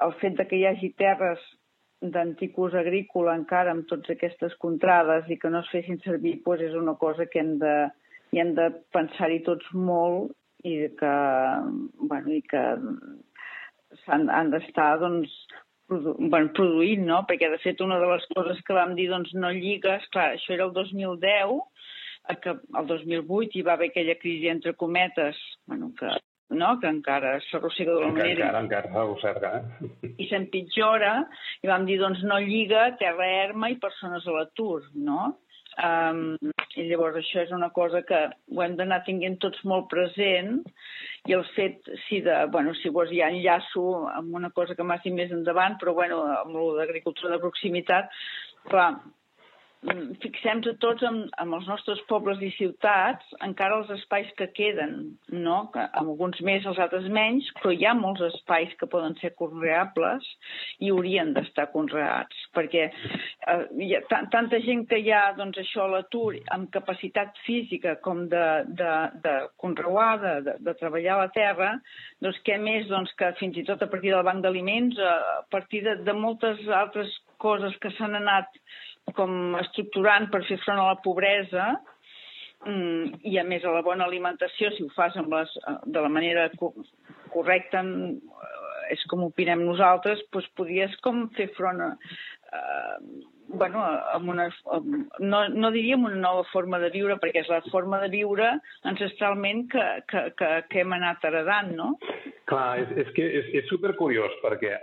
el 0.04 0.16
fet 0.20 0.36
de 0.40 0.50
que 0.50 0.58
hi 0.58 0.66
hagi 0.68 0.96
terres 1.00 1.44
d'antic 2.12 2.58
agrícola 2.76 3.36
encara 3.40 3.72
amb 3.72 3.88
totes 3.88 4.12
aquestes 4.16 4.56
contrades 4.60 5.30
i 5.32 5.38
que 5.40 5.50
no 5.50 5.62
es 5.64 5.72
fessin 5.72 6.00
servir 6.04 6.40
doncs 6.44 6.62
és 6.68 6.76
una 6.76 6.96
cosa 7.00 7.28
que 7.32 7.40
hem 7.40 7.58
de, 7.62 7.76
hi 8.34 8.42
hem 8.44 8.54
de 8.58 8.70
pensar-hi 8.96 9.40
tots 9.48 9.70
molt 9.74 10.34
i 10.68 10.76
que, 11.00 11.14
bueno, 12.10 12.34
i 12.36 12.42
que 12.50 12.64
han, 14.08 14.28
han 14.30 14.52
d'estar 14.52 14.98
doncs, 15.00 15.32
produ 15.88 16.16
bueno, 16.20 16.52
produint, 16.56 17.04
no? 17.08 17.22
Perquè, 17.30 17.50
de 17.52 17.60
fet, 17.64 17.82
una 17.84 18.00
de 18.02 18.10
les 18.12 18.28
coses 18.36 18.62
que 18.68 18.76
vam 18.76 18.96
dir, 19.00 19.10
doncs, 19.12 19.34
no 19.36 19.52
lligues, 19.56 20.08
clar, 20.16 20.32
això 20.38 20.56
era 20.56 20.68
el 20.68 20.76
2010, 20.76 21.58
que 22.44 22.54
el 22.56 22.88
2008 22.88 23.60
hi 23.60 23.66
va 23.68 23.76
haver 23.76 23.92
aquella 23.92 24.16
crisi 24.20 24.48
entre 24.52 24.74
cometes, 24.80 25.40
bueno, 25.68 25.92
que, 26.00 26.12
no? 26.50 26.74
que 26.80 26.90
encara 26.90 27.38
s'arrossega 27.50 27.96
d'una 27.96 28.12
manera... 28.16 28.50
Encara, 28.50 28.64
encara 28.64 28.92
s'arrossega, 28.94 29.54
eh? 29.60 30.12
I 30.18 30.28
s'empitjora, 30.30 31.14
i 31.64 31.72
vam 31.72 31.88
dir, 31.90 32.00
doncs, 32.02 32.24
no 32.28 32.40
lliga 32.44 32.90
terra 33.00 33.30
erma 33.46 33.72
i 33.72 33.80
persones 33.82 34.28
a 34.28 34.36
l'atur, 34.36 34.84
no? 34.94 35.34
Um, 35.74 36.36
I 36.78 36.84
llavors 36.86 37.16
això 37.18 37.42
és 37.42 37.52
una 37.56 37.72
cosa 37.74 38.04
que 38.06 38.20
ho 38.30 38.62
hem 38.62 38.76
d'anar 38.78 39.00
tinguent 39.08 39.40
tots 39.42 39.64
molt 39.66 39.88
present 39.90 40.60
i 41.26 41.34
el 41.34 41.42
fet, 41.56 41.90
si, 42.06 42.20
de, 42.22 42.36
bueno, 42.54 42.76
si 42.78 42.92
vols 42.94 43.10
ja 43.14 43.32
enllaço 43.34 44.04
amb 44.12 44.38
una 44.38 44.52
cosa 44.54 44.76
que 44.78 44.86
m'has 44.86 45.02
dit 45.06 45.16
més 45.16 45.34
endavant, 45.34 45.80
però 45.82 45.96
bueno, 45.98 46.22
amb 46.44 46.60
l'agricultura 46.78 47.34
de 47.34 47.42
proximitat, 47.42 48.14
clar, 48.70 48.92
fixem-nos 50.24 50.78
tots 50.82 51.04
en, 51.08 51.20
en 51.42 51.54
els 51.56 51.68
nostres 51.68 52.00
pobles 52.10 52.42
i 52.44 52.50
ciutats, 52.56 53.26
encara 53.46 53.80
els 53.82 53.90
espais 53.98 54.30
que 54.38 54.48
queden, 54.56 55.18
no? 55.32 55.58
que 55.74 55.84
alguns 56.00 56.40
més, 56.46 56.66
els 56.70 56.80
altres 56.80 57.08
menys, 57.12 57.50
però 57.60 57.74
hi 57.74 57.86
ha 57.88 57.96
molts 57.98 58.24
espais 58.30 58.72
que 58.80 58.90
poden 58.90 59.18
ser 59.20 59.34
conreables 59.40 60.28
i 60.80 60.92
haurien 60.94 61.34
d'estar 61.36 61.70
conreats, 61.74 62.46
perquè 62.56 62.86
eh, 62.90 63.58
hi 63.84 63.92
ha 63.98 64.04
tanta 64.32 64.62
gent 64.64 64.86
que 64.90 65.02
hi 65.02 65.12
ha 65.12 65.24
doncs, 65.38 65.60
això 65.64 65.88
a 65.88 65.92
l'atur 65.96 66.38
amb 66.56 66.72
capacitat 66.74 67.36
física 67.48 67.98
com 68.06 68.26
de, 68.32 68.46
de, 68.80 68.94
de 69.26 69.36
conreuar, 69.62 70.14
de, 70.24 70.34
de, 70.48 70.58
de 70.64 70.78
treballar 70.80 71.20
la 71.24 71.30
terra, 71.36 71.74
doncs 72.24 72.40
què 72.48 72.58
més 72.62 72.88
doncs, 72.92 73.12
que 73.20 73.34
fins 73.42 73.60
i 73.60 73.68
tot 73.68 73.84
a 73.84 73.92
partir 73.92 74.16
del 74.16 74.26
banc 74.26 74.44
d'aliments, 74.46 75.00
a 75.00 75.44
partir 75.52 75.84
de, 75.86 76.00
de 76.08 76.16
moltes 76.16 76.64
altres 76.72 77.12
coses 77.44 77.76
que 77.84 77.92
s'han 77.98 78.16
anat 78.22 78.52
com 79.18 79.58
estructurant 79.60 80.30
per 80.32 80.44
fer 80.48 80.60
front 80.64 80.80
a 80.80 80.88
la 80.92 81.00
pobresa 81.04 81.74
mm, 82.66 83.20
i 83.30 83.38
a 83.40 83.44
més 83.48 83.66
a 83.66 83.74
la 83.76 83.84
bona 83.86 84.08
alimentació, 84.08 84.72
si 84.74 84.86
ho 84.86 84.92
fas 84.96 85.18
amb 85.20 85.36
les, 85.36 85.52
de 85.86 86.04
la 86.06 86.12
manera 86.12 86.48
correcta, 87.34 87.84
eh, 87.84 88.96
és 88.96 89.04
com 89.12 89.28
opinem 89.28 89.64
nosaltres, 89.68 90.24
doncs 90.34 90.50
podies 90.58 90.96
com 91.04 91.28
fer 91.38 91.50
front 91.58 91.82
a, 91.84 91.92
eh, 92.54 92.98
bueno, 93.54 93.84
amb 94.16 94.30
una, 94.34 94.48
amb, 94.76 94.96
no, 95.20 95.44
no 95.52 95.72
diríem 95.76 96.08
una 96.08 96.20
nova 96.22 96.46
forma 96.52 96.80
de 96.82 96.90
viure, 96.94 97.20
perquè 97.22 97.44
és 97.44 97.52
la 97.52 97.62
forma 97.70 98.00
de 98.02 98.10
viure 98.14 98.50
ancestralment 98.90 99.68
que, 99.72 99.86
que, 100.10 100.24
que, 100.40 100.50
que 100.70 100.82
hem 100.82 100.96
anat 100.96 101.28
heredant, 101.28 101.74
no? 101.78 101.94
Clar, 102.50 102.80
és, 102.84 102.96
és 103.06 103.14
que 103.18 103.28
és, 103.42 103.52
és 103.62 103.70
supercuriós, 103.72 104.34
perquè 104.44 104.78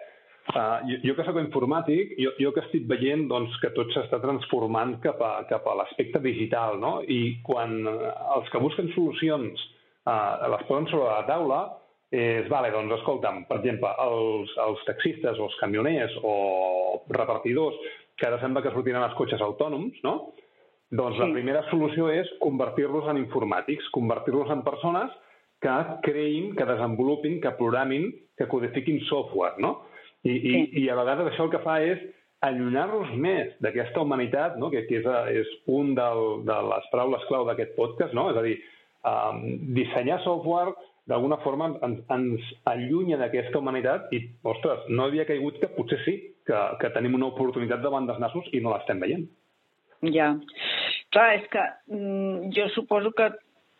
Uh, 0.50 0.80
jo, 0.88 0.96
jo 1.04 1.14
que 1.14 1.24
sóc 1.26 1.36
informàtic, 1.38 2.14
jo, 2.18 2.32
jo 2.40 2.50
que 2.56 2.62
estic 2.64 2.86
veient 2.90 3.26
doncs, 3.30 3.54
que 3.62 3.70
tot 3.76 3.92
s'està 3.94 4.18
transformant 4.22 4.96
cap 5.04 5.20
a, 5.22 5.34
cap 5.50 5.68
a 5.68 5.76
l'aspecte 5.78 6.18
digital, 6.24 6.80
no? 6.82 6.96
I 7.06 7.38
quan 7.46 7.76
els 7.86 8.48
que 8.50 8.62
busquen 8.62 8.90
solucions 8.96 9.62
uh, 10.08 10.48
les 10.56 10.64
posen 10.66 10.88
sobre 10.90 11.06
la 11.06 11.26
taula, 11.28 11.60
és, 12.10 12.48
vale, 12.50 12.72
doncs 12.74 12.96
escolta'm, 12.96 13.44
per 13.46 13.60
exemple, 13.60 13.90
els, 14.02 14.52
els 14.64 14.80
taxistes 14.88 15.38
o 15.38 15.46
els 15.46 15.58
camioners 15.60 16.16
o 16.26 16.34
repartidors 17.14 17.76
que 18.18 18.26
ara 18.26 18.40
sembla 18.42 18.64
que 18.64 18.72
sortiran 18.74 19.06
els 19.06 19.14
cotxes 19.18 19.42
autònoms, 19.44 20.00
no? 20.02 20.32
Doncs 20.90 21.16
sí. 21.16 21.22
la 21.22 21.30
primera 21.30 21.62
solució 21.70 22.08
és 22.10 22.28
convertir-los 22.42 23.06
en 23.12 23.20
informàtics, 23.20 23.92
convertir-los 23.94 24.50
en 24.50 24.64
persones 24.66 25.14
que 25.62 25.76
creïn, 26.02 26.50
que 26.58 26.66
desenvolupin, 26.66 27.38
que 27.40 27.54
programin, 27.60 28.08
que 28.36 28.48
codifiquin 28.50 28.98
software, 29.06 29.60
no? 29.62 29.76
I, 30.24 30.32
i, 30.32 30.52
sí. 30.52 30.82
i 30.82 30.88
a 30.92 30.96
vegades 30.98 31.30
això 31.30 31.46
el 31.46 31.52
que 31.54 31.62
fa 31.64 31.78
és 31.84 32.02
allunyar-nos 32.44 33.12
més 33.20 33.52
d'aquesta 33.64 34.00
humanitat, 34.00 34.56
no? 34.60 34.70
que, 34.72 34.84
que 34.88 35.00
és, 35.00 35.08
és 35.32 35.50
un 35.68 35.94
del, 35.96 36.22
de 36.48 36.60
les 36.70 36.86
paraules 36.92 37.24
clau 37.28 37.44
d'aquest 37.48 37.74
podcast, 37.76 38.16
no? 38.16 38.30
és 38.32 38.38
a 38.40 38.44
dir, 38.44 38.56
um, 39.08 39.42
dissenyar 39.76 40.20
software 40.24 40.72
d'alguna 41.10 41.40
forma 41.44 41.72
ens, 41.84 42.00
ens 42.12 42.48
allunya 42.70 43.18
d'aquesta 43.20 43.60
humanitat 43.60 44.12
i, 44.16 44.22
ostres, 44.46 44.86
no 44.88 45.08
havia 45.08 45.26
caigut 45.28 45.58
que 45.60 45.72
potser 45.76 46.00
sí, 46.04 46.16
que, 46.46 46.60
que 46.80 46.92
tenim 46.94 47.16
una 47.18 47.28
oportunitat 47.32 47.82
davant 47.84 48.08
dels 48.08 48.20
nassos 48.22 48.48
i 48.56 48.62
no 48.64 48.72
l'estem 48.72 49.00
veient. 49.02 49.26
Ja. 50.14 50.32
Clar, 51.12 51.28
és 51.36 51.46
que 51.52 51.62
mm, 51.92 52.52
jo 52.56 52.68
suposo 52.76 53.12
que 53.16 53.28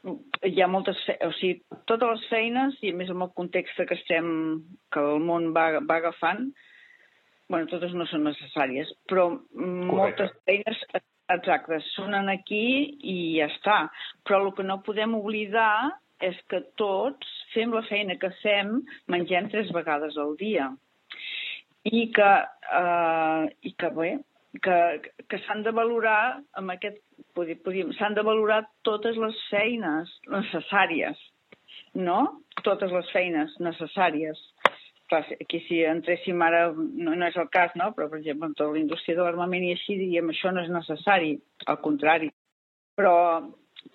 hi 0.04 0.62
ha 0.62 0.69
moltes... 0.71 1.00
O 1.26 1.30
sigui, 1.38 1.61
totes 1.90 2.09
les 2.09 2.26
feines, 2.33 2.76
i 2.85 2.92
a 2.92 2.97
més 2.97 3.11
amb 3.12 3.26
el 3.26 3.33
context 3.37 3.80
que 3.80 3.97
estem, 3.99 4.28
que 4.92 5.04
el 5.04 5.23
món 5.25 5.50
va, 5.57 5.66
va 5.85 6.00
agafant, 6.00 6.49
bueno, 7.50 7.66
totes 7.71 7.95
no 7.99 8.07
són 8.07 8.28
necessàries, 8.28 8.92
però 9.11 9.26
Correcte. 9.35 9.88
moltes 9.90 10.37
feines 10.47 10.85
exactes 11.30 11.88
sonen 11.97 12.30
aquí 12.30 12.64
i 13.07 13.16
ja 13.38 13.50
està. 13.50 13.80
Però 14.26 14.40
el 14.45 14.54
que 14.57 14.66
no 14.66 14.80
podem 14.87 15.16
oblidar 15.19 15.90
és 16.23 16.38
que 16.52 16.62
tots 16.78 17.28
fem 17.54 17.73
la 17.75 17.83
feina 17.88 18.16
que 18.21 18.30
fem, 18.42 18.78
mengem 19.11 19.49
tres 19.52 19.71
vegades 19.75 20.19
al 20.21 20.37
dia. 20.40 20.69
I 21.88 22.11
que, 22.14 22.33
eh, 22.80 23.45
i 23.66 23.73
que 23.80 23.90
bé, 23.97 24.11
que, 24.62 24.76
que 25.28 25.38
s'han 25.47 25.64
de 25.64 25.73
valorar 25.75 26.40
amb 26.61 26.75
aquest, 26.75 27.00
s'han 27.99 28.16
de 28.16 28.25
valorar 28.26 28.62
totes 28.87 29.16
les 29.20 29.37
feines 29.50 30.11
necessàries, 30.28 31.18
no? 31.94 32.20
Totes 32.64 32.92
les 32.92 33.11
feines 33.14 33.54
necessàries. 33.61 34.40
Clar, 35.11 35.25
aquí 35.42 35.59
si 35.66 35.80
entréssim 35.82 36.42
ara, 36.47 36.68
no, 36.76 37.16
no 37.18 37.26
és 37.26 37.37
el 37.40 37.49
cas, 37.50 37.73
no? 37.75 37.90
però 37.97 38.06
per 38.11 38.20
exemple, 38.20 38.47
en 38.47 38.54
tota 38.54 38.70
la 38.70 38.78
indústria 38.78 39.16
de 39.18 39.25
l'armament 39.26 39.64
i 39.66 39.73
així 39.75 39.97
diríem 39.99 40.30
això 40.30 40.52
no 40.54 40.62
és 40.62 40.70
necessari, 40.70 41.32
al 41.66 41.80
contrari. 41.82 42.30
Però 42.94 43.14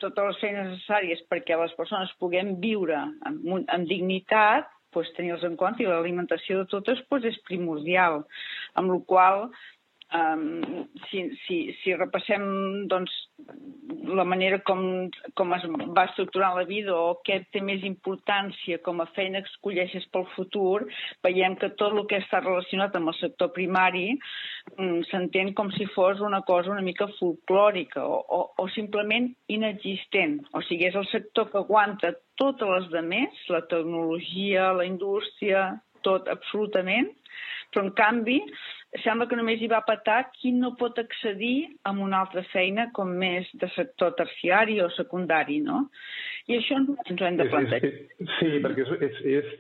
totes 0.01 0.27
les 0.27 0.41
feines 0.41 0.71
necessàries 0.73 1.21
perquè 1.31 1.55
les 1.59 1.75
persones 1.77 2.11
puguem 2.19 2.57
viure 2.59 2.97
amb, 2.99 3.45
amb 3.61 3.87
dignitat, 3.87 4.67
doncs, 4.95 5.13
tenir-los 5.15 5.43
en 5.43 5.55
compte 5.59 5.83
i 5.83 5.87
l'alimentació 5.87 6.61
de 6.61 6.69
totes 6.71 6.99
doncs, 7.07 7.29
és 7.31 7.39
primordial. 7.47 8.23
Amb 8.79 8.91
la 8.91 8.99
qual 9.07 9.47
Um, 10.13 10.85
si, 11.09 11.23
si, 11.47 11.55
si 11.81 11.93
repassem 11.97 12.43
doncs, 12.87 13.11
la 13.87 14.23
manera 14.23 14.59
com, 14.65 14.81
com 15.37 15.53
es 15.55 15.65
va 15.97 16.05
estructurar 16.09 16.51
la 16.55 16.65
vida 16.67 16.93
o 16.95 17.17
què 17.25 17.39
té 17.53 17.61
més 17.61 17.83
importància 17.87 18.79
com 18.85 19.01
a 19.01 19.07
feina 19.17 19.41
que 19.43 19.51
escolleixes 19.51 20.07
pel 20.13 20.25
futur, 20.35 20.85
veiem 21.25 21.57
que 21.61 21.71
tot 21.79 21.93
el 21.93 22.05
que 22.09 22.19
està 22.23 22.41
relacionat 22.43 22.95
amb 22.97 23.11
el 23.11 23.17
sector 23.19 23.51
primari 23.55 24.07
um, 24.77 25.01
s'entén 25.09 25.53
com 25.57 25.71
si 25.75 25.87
fos 25.93 26.21
una 26.25 26.41
cosa 26.47 26.73
una 26.73 26.85
mica 26.85 27.09
folclòrica 27.19 28.05
o, 28.05 28.21
o, 28.21 28.41
o 28.61 28.67
simplement 28.75 29.31
inexistent. 29.47 30.39
O 30.53 30.63
sigui, 30.65 30.89
és 30.89 30.97
el 30.97 31.07
sector 31.11 31.51
que 31.51 31.61
aguanta 31.61 32.15
totes 32.39 32.71
les 32.71 32.89
de 32.93 33.03
més, 33.05 33.43
la 33.53 33.63
tecnologia, 33.69 34.71
la 34.75 34.87
indústria, 34.87 35.67
tot 36.05 36.27
absolutament, 36.29 37.09
però 37.73 37.87
en 37.87 37.93
canvi 37.97 38.39
sembla 39.03 39.27
que 39.27 39.37
només 39.39 39.61
hi 39.61 39.69
va 39.71 39.81
patar 39.87 40.29
qui 40.35 40.51
no 40.55 40.73
pot 40.79 40.99
accedir 41.01 41.77
a 41.83 41.91
una 41.91 42.21
altra 42.23 42.43
feina 42.51 42.89
com 42.95 43.11
més 43.23 43.49
de 43.61 43.69
sector 43.75 44.13
terciari 44.19 44.79
o 44.83 44.89
secundari, 44.95 45.59
no? 45.63 45.87
I 46.47 46.59
això 46.59 46.77
ens 46.77 47.21
ho 47.21 47.27
hem 47.27 47.39
de 47.39 47.49
plantejar. 47.49 47.91
Sí, 48.37 48.51
perquè 48.63 48.85
és, 48.85 48.93
és, 49.09 49.19
és, 49.39 49.51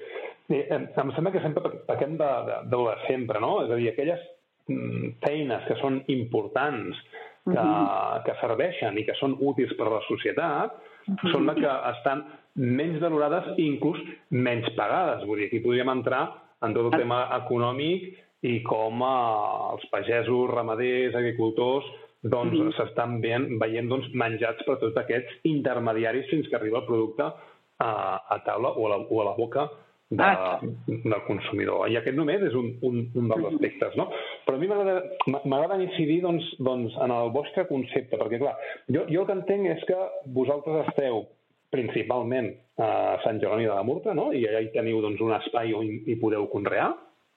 eh, 0.53 0.63
em 0.77 1.13
sembla 1.17 1.33
que 1.33 1.43
sempre 1.43 1.73
pequem 1.89 2.17
de, 2.21 2.31
de, 2.49 2.57
de, 2.71 2.81
de 2.89 2.95
sempre, 3.07 3.41
no? 3.43 3.57
És 3.65 3.73
a 3.73 3.79
dir, 3.81 3.89
aquelles 3.91 4.25
mm, 4.69 5.13
feines 5.25 5.67
que 5.69 5.79
són 5.81 6.01
importants, 6.13 7.01
que, 7.45 7.53
uh 7.53 7.61
-huh. 7.61 8.23
que 8.25 8.39
serveixen 8.41 8.97
i 8.97 9.05
que 9.05 9.17
són 9.19 9.37
útils 9.39 9.73
per 9.77 9.87
a 9.87 9.95
la 9.97 10.03
societat, 10.07 10.73
uh 11.07 11.13
-huh. 11.13 11.31
són 11.31 11.45
les 11.45 11.55
que 11.55 11.73
estan 11.97 12.25
menys 12.55 12.99
valorades 12.99 13.57
i 13.57 13.67
inclús 13.67 13.99
menys 14.29 14.69
pagades. 14.75 15.25
Vull 15.25 15.39
dir, 15.39 15.47
aquí 15.47 15.59
podríem 15.59 15.89
entrar 15.89 16.33
en 16.61 16.73
tot 16.73 16.93
el 16.93 16.99
tema 16.99 17.29
econòmic 17.43 18.25
i 18.45 18.59
com 18.65 19.01
eh, 19.05 19.13
els 19.75 19.85
pagesos, 19.93 20.49
ramaders, 20.53 21.17
agricultors 21.17 21.87
doncs 22.25 22.57
mm 22.57 22.61
-hmm. 22.61 22.75
s'estan 22.77 23.19
veient, 23.21 23.47
veient 23.61 23.89
doncs, 23.89 24.07
menjats 24.13 24.63
per 24.65 24.79
tots 24.81 24.97
aquests 24.97 25.31
intermediaris 25.43 26.29
fins 26.29 26.47
que 26.49 26.55
arriba 26.55 26.79
el 26.79 26.85
producte 26.85 27.23
a, 27.23 27.91
a 28.29 28.37
taula 28.45 28.69
o 28.69 28.85
a 28.85 28.89
la, 28.89 28.97
o 28.97 29.21
a 29.21 29.25
la 29.25 29.35
boca 29.37 29.69
de, 30.09 30.23
ah. 30.23 30.59
del 30.87 31.23
consumidor. 31.27 31.87
I 31.89 31.97
aquest 31.97 32.17
només 32.17 32.41
és 32.41 32.53
un, 32.53 32.73
un, 32.81 32.99
un 33.15 33.29
dels 33.29 33.47
aspectes, 33.53 33.95
no? 33.95 34.09
Però 34.45 34.57
a 34.57 34.61
mi 34.61 34.67
m'agrada 34.69 35.81
incidir 35.81 36.21
doncs, 36.21 36.45
doncs, 36.59 36.93
en 37.01 37.11
el 37.11 37.31
vostre 37.33 37.65
concepte, 37.67 38.17
perquè, 38.17 38.39
clar, 38.41 38.55
jo, 38.87 39.05
jo 39.09 39.21
el 39.21 39.27
que 39.27 39.37
entenc 39.39 39.71
és 39.77 39.87
que 39.89 39.97
vosaltres 40.37 40.87
esteu 40.89 41.25
principalment 41.73 42.53
a 42.77 43.17
Sant 43.23 43.41
Jeroni 43.41 43.65
de 43.65 43.73
la 43.73 43.83
Murta, 43.83 44.13
no? 44.13 44.31
i 44.31 44.45
allà 44.47 44.61
hi 44.61 44.71
teniu 44.73 45.01
doncs, 45.01 45.21
un 45.21 45.33
espai 45.35 45.73
on 45.73 45.89
hi 45.89 46.15
podeu 46.21 46.47
conrear, 46.53 46.93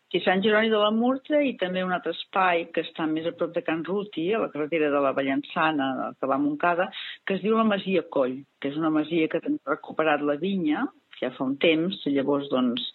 Sí, 0.08 0.22
Sant 0.24 0.40
Jeroni 0.40 0.70
de 0.72 0.78
la 0.80 0.88
Murtra 0.88 1.42
i 1.44 1.50
també 1.60 1.82
un 1.84 1.90
altre 1.92 2.14
espai 2.14 2.62
que 2.72 2.80
està 2.86 3.04
més 3.10 3.26
a 3.28 3.34
prop 3.36 3.50
de 3.52 3.60
Can 3.66 3.82
Ruti, 3.84 4.30
a 4.32 4.38
la 4.40 4.48
carretera 4.54 4.88
de 4.94 5.02
la 5.04 5.12
Vallençana, 5.16 5.88
que 6.16 6.28
va 6.30 6.38
a 6.38 6.40
Montcada, 6.40 6.86
que 7.28 7.36
es 7.36 7.42
diu 7.42 7.58
la 7.58 7.66
Masia 7.68 8.06
Coll, 8.16 8.38
que 8.56 8.70
és 8.72 8.78
una 8.80 8.88
masia 8.94 9.28
que 9.28 9.42
tenim 9.44 9.60
recuperat 9.68 10.24
la 10.24 10.38
vinya, 10.40 10.86
ja 11.20 11.28
fa 11.34 11.44
un 11.44 11.58
temps, 11.60 11.98
llavors, 12.08 12.48
doncs, 12.48 12.86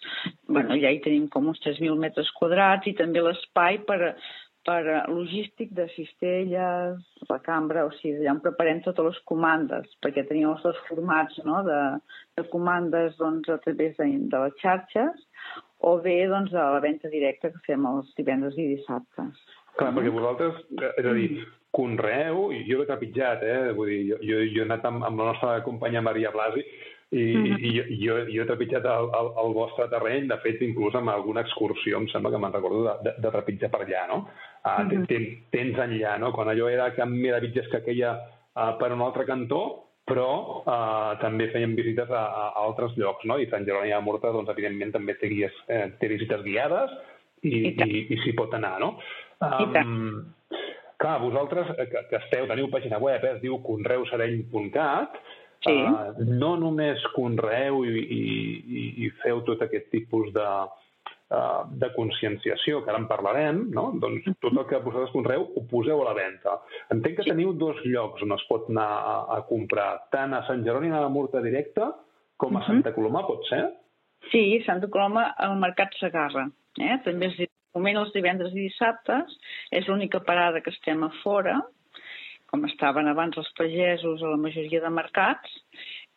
bueno, 0.48 0.74
ja 0.80 0.90
hi 0.90 0.98
tenim 1.04 1.28
com 1.30 1.52
uns 1.52 1.62
3.000 1.62 1.94
metres 2.02 2.32
quadrats 2.34 2.90
i 2.90 2.96
també 2.98 3.22
l'espai 3.22 3.78
per, 3.86 4.16
per 4.66 4.80
logístic 5.12 5.70
de 5.76 5.86
cistelles, 5.94 6.98
la 7.30 7.38
cambra, 7.46 7.84
o 7.86 7.92
sigui, 8.00 8.24
allà 8.24 8.34
on 8.34 8.42
preparem 8.42 8.80
totes 8.82 9.12
les 9.12 9.22
comandes, 9.30 9.86
perquè 10.02 10.26
tenim 10.26 10.50
els 10.50 10.66
dos 10.66 10.82
formats 10.88 11.38
no? 11.46 11.62
de, 11.68 11.80
de 12.40 12.46
comandes 12.50 13.14
doncs, 13.20 13.52
a 13.54 13.60
través 13.62 13.94
de, 14.00 14.10
de 14.34 14.42
les 14.48 14.58
xarxes 14.64 15.28
o 15.84 15.98
bé 16.04 16.16
doncs, 16.30 16.54
a 16.54 16.70
la 16.76 16.80
venda 16.80 17.10
directa 17.12 17.50
que 17.52 17.60
fem 17.66 17.84
els 17.90 18.08
divendres 18.18 18.56
i 18.56 18.70
dissabtes. 18.76 19.44
Clar, 19.74 19.90
perquè 19.96 20.10
vosaltres, 20.14 20.58
és 20.94 21.06
a 21.10 21.12
dir, 21.16 21.28
conreu, 21.74 22.48
i 22.54 22.62
jo 22.68 22.78
l'he 22.80 22.88
capitjat, 22.88 23.42
eh? 23.42 23.72
Vull 23.76 23.90
dir, 23.90 24.02
jo, 24.12 24.18
jo, 24.22 24.42
jo 24.54 24.62
he 24.62 24.66
anat 24.68 24.84
amb, 24.88 25.02
amb 25.06 25.20
la 25.20 25.32
nostra 25.32 25.56
companya 25.66 26.02
Maria 26.04 26.30
Blasi 26.34 26.62
i, 27.14 27.24
mm 27.36 27.44
-hmm. 27.44 27.64
i 27.66 28.06
jo, 28.06 28.14
jo 28.30 28.42
he 28.42 28.46
trepitjat 28.46 28.84
el, 28.84 29.08
el, 29.20 29.28
el 29.44 29.52
vostre 29.54 29.88
terreny, 29.90 30.28
de 30.28 30.38
fet, 30.44 30.62
inclús 30.62 30.94
amb 30.94 31.10
alguna 31.10 31.42
excursió, 31.42 31.98
em 31.98 32.08
sembla 32.08 32.30
que 32.30 32.38
me'n 32.38 32.52
recordo 32.52 32.84
de, 32.84 32.94
de, 33.04 33.12
de 33.22 33.30
trepitjar 33.30 33.70
per 33.70 33.82
allà, 33.82 34.06
no? 34.08 34.18
Uh, 34.64 34.82
mm 34.82 34.90
-hmm. 34.90 35.06
tens, 35.06 35.28
tens 35.50 35.78
enllà, 35.78 36.18
no? 36.18 36.32
Quan 36.32 36.48
allò 36.48 36.68
era 36.68 36.94
Camp 36.94 37.12
Miravitlles 37.12 37.68
que 37.68 37.82
queia 37.82 38.12
uh, 38.14 38.78
per 38.78 38.92
un 38.92 39.02
altre 39.02 39.24
cantó, 39.24 39.62
però 40.08 40.28
eh, 40.60 41.12
també 41.22 41.48
fèiem 41.52 41.74
visites 41.78 42.10
a, 42.12 42.22
a 42.40 42.46
altres 42.64 42.96
llocs, 43.00 43.24
no? 43.28 43.38
I 43.40 43.48
Sant 43.50 43.64
Jeroni 43.68 43.92
de 43.94 44.00
Morta, 44.04 44.32
doncs, 44.34 44.52
evidentment, 44.52 44.92
també 44.96 45.16
té, 45.20 45.30
guies, 45.32 45.56
eh, 45.72 45.86
té 46.00 46.10
visites 46.12 46.44
guiades 46.44 46.92
i, 47.44 47.54
I, 47.54 47.72
i, 47.72 48.02
i 48.12 48.20
s'hi 48.22 48.34
pot 48.36 48.52
anar, 48.56 48.76
no? 48.82 48.94
Um, 49.44 50.34
clar, 51.00 51.16
vosaltres, 51.24 51.72
eh, 51.78 51.88
que, 51.88 52.04
que 52.10 52.20
esteu, 52.20 52.48
teniu 52.50 52.68
pàgina 52.72 53.00
web, 53.00 53.24
eh, 53.24 53.34
es 53.36 53.42
diu 53.44 53.58
conreusereny.cat, 53.64 55.18
sí. 55.64 55.74
uh, 55.80 56.12
no 56.28 56.54
només 56.60 57.04
conreu 57.16 57.82
i, 57.88 58.04
i, 58.04 58.22
i, 58.60 58.86
i 59.06 59.12
feu 59.24 59.40
tot 59.48 59.64
aquest 59.64 59.88
tipus 59.94 60.32
de, 60.36 60.48
Eh, 61.34 61.62
de 61.80 61.88
conscienciació, 61.94 62.80
que 62.84 62.90
ara 62.92 63.00
en 63.00 63.06
parlarem, 63.10 63.60
no? 63.74 63.86
doncs 64.02 64.26
tot 64.44 64.52
el 64.52 64.66
que 64.70 64.80
vosaltres 64.84 65.12
conreu 65.14 65.46
ho 65.46 65.62
poseu 65.70 66.02
a 66.02 66.08
la 66.10 66.14
venda. 66.18 66.58
Entenc 66.94 67.16
que 67.18 67.26
teniu 67.26 67.54
dos 67.58 67.80
llocs 67.86 68.22
on 68.26 68.34
es 68.36 68.44
pot 68.50 68.68
anar 68.70 68.86
a, 68.98 69.14
a 69.36 69.38
comprar, 69.48 69.88
tant 70.14 70.36
a 70.36 70.42
Sant 70.48 70.62
Jeroni 70.66 70.92
de 70.92 71.00
la 71.00 71.10
Murta 71.10 71.42
directa 71.42 71.90
com 72.40 72.58
a 72.58 72.62
Santa 72.66 72.92
Coloma, 72.94 73.24
pot 73.26 73.42
ser? 73.48 73.62
Sí, 74.30 74.44
Santa 74.66 74.90
Coloma 74.92 75.30
al 75.46 75.56
Mercat 75.62 75.96
Sagarra. 75.98 76.46
Eh? 76.78 76.98
També 77.06 77.32
es 77.32 77.40
moment 77.74 78.02
els 78.04 78.12
divendres 78.14 78.54
i 78.54 78.68
dissabtes, 78.68 79.34
és 79.74 79.88
l'única 79.90 80.20
parada 80.28 80.62
que 80.62 80.74
estem 80.76 81.02
a 81.06 81.10
fora, 81.22 81.56
com 82.52 82.68
estaven 82.68 83.10
abans 83.10 83.40
els 83.40 83.50
pagesos 83.58 84.22
a 84.22 84.36
la 84.36 84.38
majoria 84.38 84.84
de 84.84 84.92
mercats, 84.92 85.58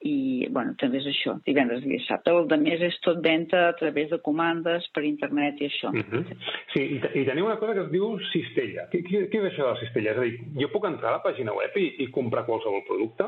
i 0.05 0.47
bueno, 0.53 0.75
també 0.77 0.99
és 1.01 1.07
això, 1.09 1.37
divendres 1.45 1.85
i 1.85 1.95
dissabte. 1.95 2.31
El 2.31 2.47
de 2.51 2.59
més 2.61 2.83
és 2.85 2.97
tot 3.05 3.21
venda 3.23 3.67
a 3.69 3.75
través 3.79 4.11
de 4.11 4.19
comandes 4.25 4.85
per 4.93 5.03
internet 5.07 5.61
i 5.61 5.69
això. 5.71 5.89
Uh 5.89 5.97
mhm. 5.97 6.23
-huh. 6.23 6.37
Sí, 6.73 6.81
i, 6.81 7.21
i 7.21 7.25
teniu 7.25 7.45
una 7.45 7.57
cosa 7.57 7.73
que 7.73 7.85
es 7.85 7.91
diu 7.91 8.19
cistella. 8.31 8.87
Què, 8.91 9.03
què, 9.03 9.29
què 9.29 9.37
és 9.41 9.51
això 9.51 9.63
de 9.65 9.73
la 9.73 9.79
cistella? 9.79 10.11
És 10.11 10.17
a 10.17 10.21
dir, 10.21 10.39
jo 10.61 10.69
puc 10.69 10.85
entrar 10.85 11.09
a 11.09 11.17
la 11.17 11.23
pàgina 11.23 11.53
web 11.53 11.71
i, 11.75 11.95
i 12.03 12.11
comprar 12.11 12.45
qualsevol 12.45 12.83
producte? 12.87 13.25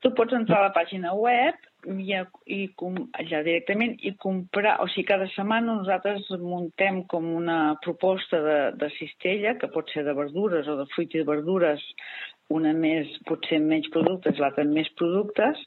Tu 0.00 0.10
pots 0.16 0.32
entrar 0.32 0.58
a 0.58 0.68
la 0.68 0.74
pàgina 0.74 1.12
web 1.14 1.54
i, 1.86 2.14
i 2.46 2.60
com, 2.78 2.94
ja 3.28 3.42
directament 3.42 3.96
i 4.06 4.14
comprar, 4.16 4.78
o 4.82 4.86
sigui, 4.88 5.04
cada 5.10 5.26
setmana 5.34 5.76
nosaltres 5.80 6.28
muntem 6.40 7.02
com 7.10 7.26
una 7.34 7.76
proposta 7.82 8.40
de, 8.40 8.58
de 8.78 8.88
cistella, 8.96 9.56
que 9.58 9.70
pot 9.74 9.90
ser 9.90 10.04
de 10.06 10.14
verdures 10.14 10.68
o 10.68 10.76
de 10.80 10.86
fruita 10.94 11.18
i 11.18 11.26
verdures 11.26 11.82
una 12.58 12.72
més, 12.76 13.10
potser 13.28 13.60
menys 13.62 13.90
productes, 13.94 14.40
l'altra 14.42 14.64
més 14.68 14.90
productes, 15.00 15.60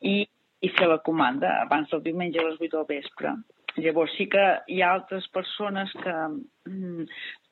i, 0.00 0.22
i 0.64 0.72
fer 0.78 0.88
la 0.90 1.02
comanda 1.06 1.58
abans 1.62 1.90
del 1.92 2.04
diumenge 2.06 2.40
a 2.40 2.48
les 2.48 2.60
8 2.60 2.72
del 2.76 2.88
vespre. 2.90 3.36
Llavors 3.76 4.12
sí 4.14 4.28
que 4.30 4.42
hi 4.70 4.80
ha 4.82 4.92
altres 4.94 5.26
persones 5.34 5.90
que 5.98 6.12
mm, 6.70 7.06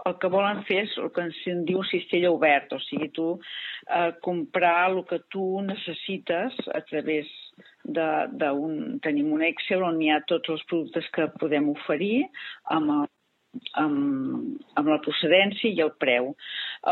el 0.07 0.15
que 0.23 0.31
volen 0.31 0.63
fer 0.69 0.85
és 0.85 0.93
el 1.03 1.11
que 1.15 1.25
se'n 1.41 1.65
diu 1.67 1.83
cistella 1.89 2.31
obert, 2.35 2.71
o 2.77 2.79
sigui, 2.85 3.09
tu 3.17 3.27
eh, 3.35 4.13
comprar 4.23 4.77
el 4.93 5.03
que 5.11 5.19
tu 5.35 5.47
necessites 5.67 6.59
a 6.75 6.83
través 6.91 7.31
d'un... 7.83 9.01
Tenim 9.03 9.33
un 9.35 9.43
Excel 9.49 9.83
on 9.87 9.99
hi 10.03 10.13
ha 10.13 10.23
tots 10.31 10.55
els 10.55 10.63
productes 10.71 11.11
que 11.17 11.27
podem 11.43 11.73
oferir 11.75 12.29
amb 12.77 12.95
el 13.01 13.12
amb, 13.81 14.61
amb 14.79 14.91
la 14.91 15.01
procedència 15.05 15.71
i 15.71 15.83
el 15.85 15.93
preu. 16.03 16.33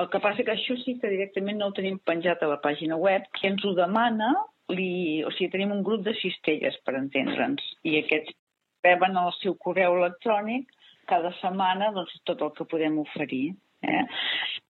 El 0.00 0.08
que 0.12 0.20
passa 0.22 0.46
que 0.46 0.54
això 0.54 0.76
sí 0.82 0.96
que 1.00 1.12
directament 1.12 1.60
no 1.60 1.70
ho 1.70 1.76
tenim 1.76 1.98
penjat 2.06 2.42
a 2.42 2.50
la 2.50 2.60
pàgina 2.64 2.98
web, 3.00 3.26
que 3.36 3.48
ens 3.50 3.64
ho 3.64 3.74
demana, 3.78 4.32
li, 4.74 5.22
o 5.26 5.32
sigui, 5.34 5.50
tenim 5.54 5.72
un 5.74 5.82
grup 5.86 6.04
de 6.06 6.14
cistelles, 6.20 6.76
per 6.84 6.96
entendre'ns, 6.98 7.64
i 7.84 7.96
aquests 8.00 8.36
reben 8.84 9.18
el 9.20 9.32
seu 9.40 9.56
correu 9.60 9.98
electrònic 9.98 10.70
cada 11.10 11.32
setmana 11.40 11.90
doncs, 11.96 12.14
tot 12.28 12.42
el 12.46 12.54
que 12.56 12.68
podem 12.70 13.00
oferir. 13.02 13.50
Eh? 13.82 14.04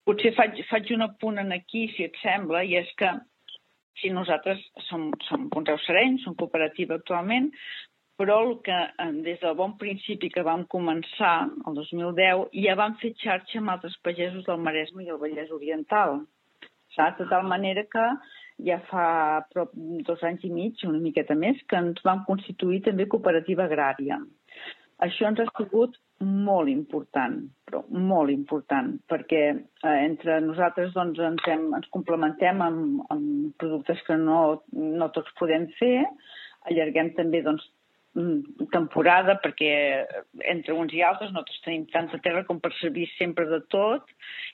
Potser 0.07 0.31
faig, 0.37 0.59
faig 0.69 0.93
un 0.95 1.03
apunt 1.07 1.41
en 1.41 1.51
aquí, 1.55 1.87
si 1.95 2.05
et 2.05 2.15
sembla, 2.21 2.61
i 2.63 2.77
és 2.79 2.91
que 2.99 3.09
si 3.97 4.11
nosaltres 4.13 4.61
som, 4.87 5.09
som 5.25 5.47
Conreu 5.53 5.79
Sereny, 5.81 6.19
som 6.21 6.35
cooperativa 6.37 6.99
actualment, 6.99 7.49
però 8.17 8.39
el 8.43 8.55
que 8.65 8.77
des 9.25 9.39
del 9.43 9.55
bon 9.59 9.75
principi 9.77 10.31
que 10.33 10.45
vam 10.45 10.65
començar, 10.73 11.35
el 11.69 11.77
2010, 11.77 12.47
ja 12.65 12.73
vam 12.79 12.97
fer 13.01 13.13
xarxa 13.21 13.61
amb 13.61 13.75
altres 13.75 13.97
pagesos 14.05 14.47
del 14.47 14.63
Maresme 14.65 15.05
i 15.05 15.11
el 15.13 15.21
Vallès 15.21 15.53
Oriental. 15.53 16.23
Saps? 16.95 17.19
De 17.21 17.27
tal 17.29 17.45
manera 17.45 17.85
que 17.85 18.07
ja 18.65 18.79
fa 18.89 19.05
prop 19.53 19.75
dos 20.07 20.23
anys 20.25 20.47
i 20.47 20.49
mig, 20.49 20.81
una 20.89 21.01
miqueta 21.03 21.37
més, 21.37 21.61
que 21.69 21.77
ens 21.77 22.01
vam 22.05 22.25
constituir 22.25 22.81
també 22.87 23.05
cooperativa 23.05 23.67
agrària. 23.67 24.17
Això 25.05 25.29
ens 25.29 25.43
ha 25.43 25.45
sigut 25.51 25.99
molt 26.25 26.71
important, 26.71 27.37
però 27.69 27.83
molt 27.93 28.33
important, 28.33 28.95
perquè 29.05 29.43
eh, 29.51 29.97
entre 30.07 30.39
nosaltres 30.41 30.95
doncs, 30.95 31.21
ens, 31.21 31.43
hem, 31.53 31.67
ens 31.77 31.89
complementem 31.93 32.63
amb, 32.65 33.03
amb 33.13 33.53
productes 33.61 34.01
que 34.07 34.17
no, 34.17 34.39
no 34.73 35.11
tots 35.13 35.37
podem 35.37 35.69
fer, 35.77 35.99
allarguem 36.71 37.13
també 37.19 37.43
doncs, 37.45 37.67
temporada, 38.73 39.37
perquè 39.43 39.73
entre 40.53 40.73
uns 40.73 40.93
i 40.95 41.03
altres 41.05 41.31
nosaltres 41.31 41.61
tenim 41.65 41.85
tanta 41.93 42.19
terra 42.23 42.43
com 42.47 42.61
per 42.63 42.71
servir 42.79 43.07
sempre 43.17 43.45
de 43.49 43.61
tot, 43.73 44.09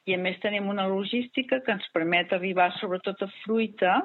i 0.07 0.15
a 0.15 0.19
més 0.19 0.41
tenim 0.43 0.67
una 0.71 0.87
logística 0.89 1.61
que 1.63 1.77
ens 1.77 1.87
permet 1.95 2.33
arribar 2.35 2.71
sobretot 2.79 3.23
a 3.23 3.31
fruita 3.43 4.01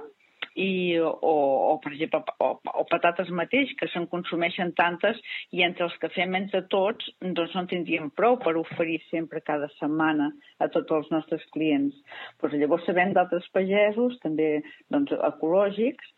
i, 0.58 0.98
o, 0.98 1.10
o 1.22 1.74
per 1.82 1.92
exemple, 1.92 2.20
o, 2.42 2.50
o 2.82 2.84
patates 2.90 3.30
mateix, 3.34 3.70
que 3.78 3.88
se'n 3.92 4.08
consumeixen 4.10 4.72
tantes 4.78 5.18
i 5.54 5.62
entre 5.66 5.86
els 5.86 5.96
que 6.02 6.10
fem 6.14 6.34
entre 6.38 6.64
tots 6.72 7.10
doncs 7.22 7.54
no 7.54 7.64
tindríem 7.70 8.10
prou 8.18 8.38
per 8.42 8.56
oferir 8.58 8.98
sempre 9.08 9.42
cada 9.46 9.70
setmana 9.76 10.30
a 10.58 10.70
tots 10.74 10.94
els 10.98 11.10
nostres 11.14 11.44
clients. 11.54 11.94
Però 12.40 12.54
llavors 12.54 12.86
sabem 12.88 13.14
d'altres 13.14 13.46
pagesos, 13.54 14.18
també 14.24 14.50
doncs, 14.90 15.14
ecològics, 15.32 16.14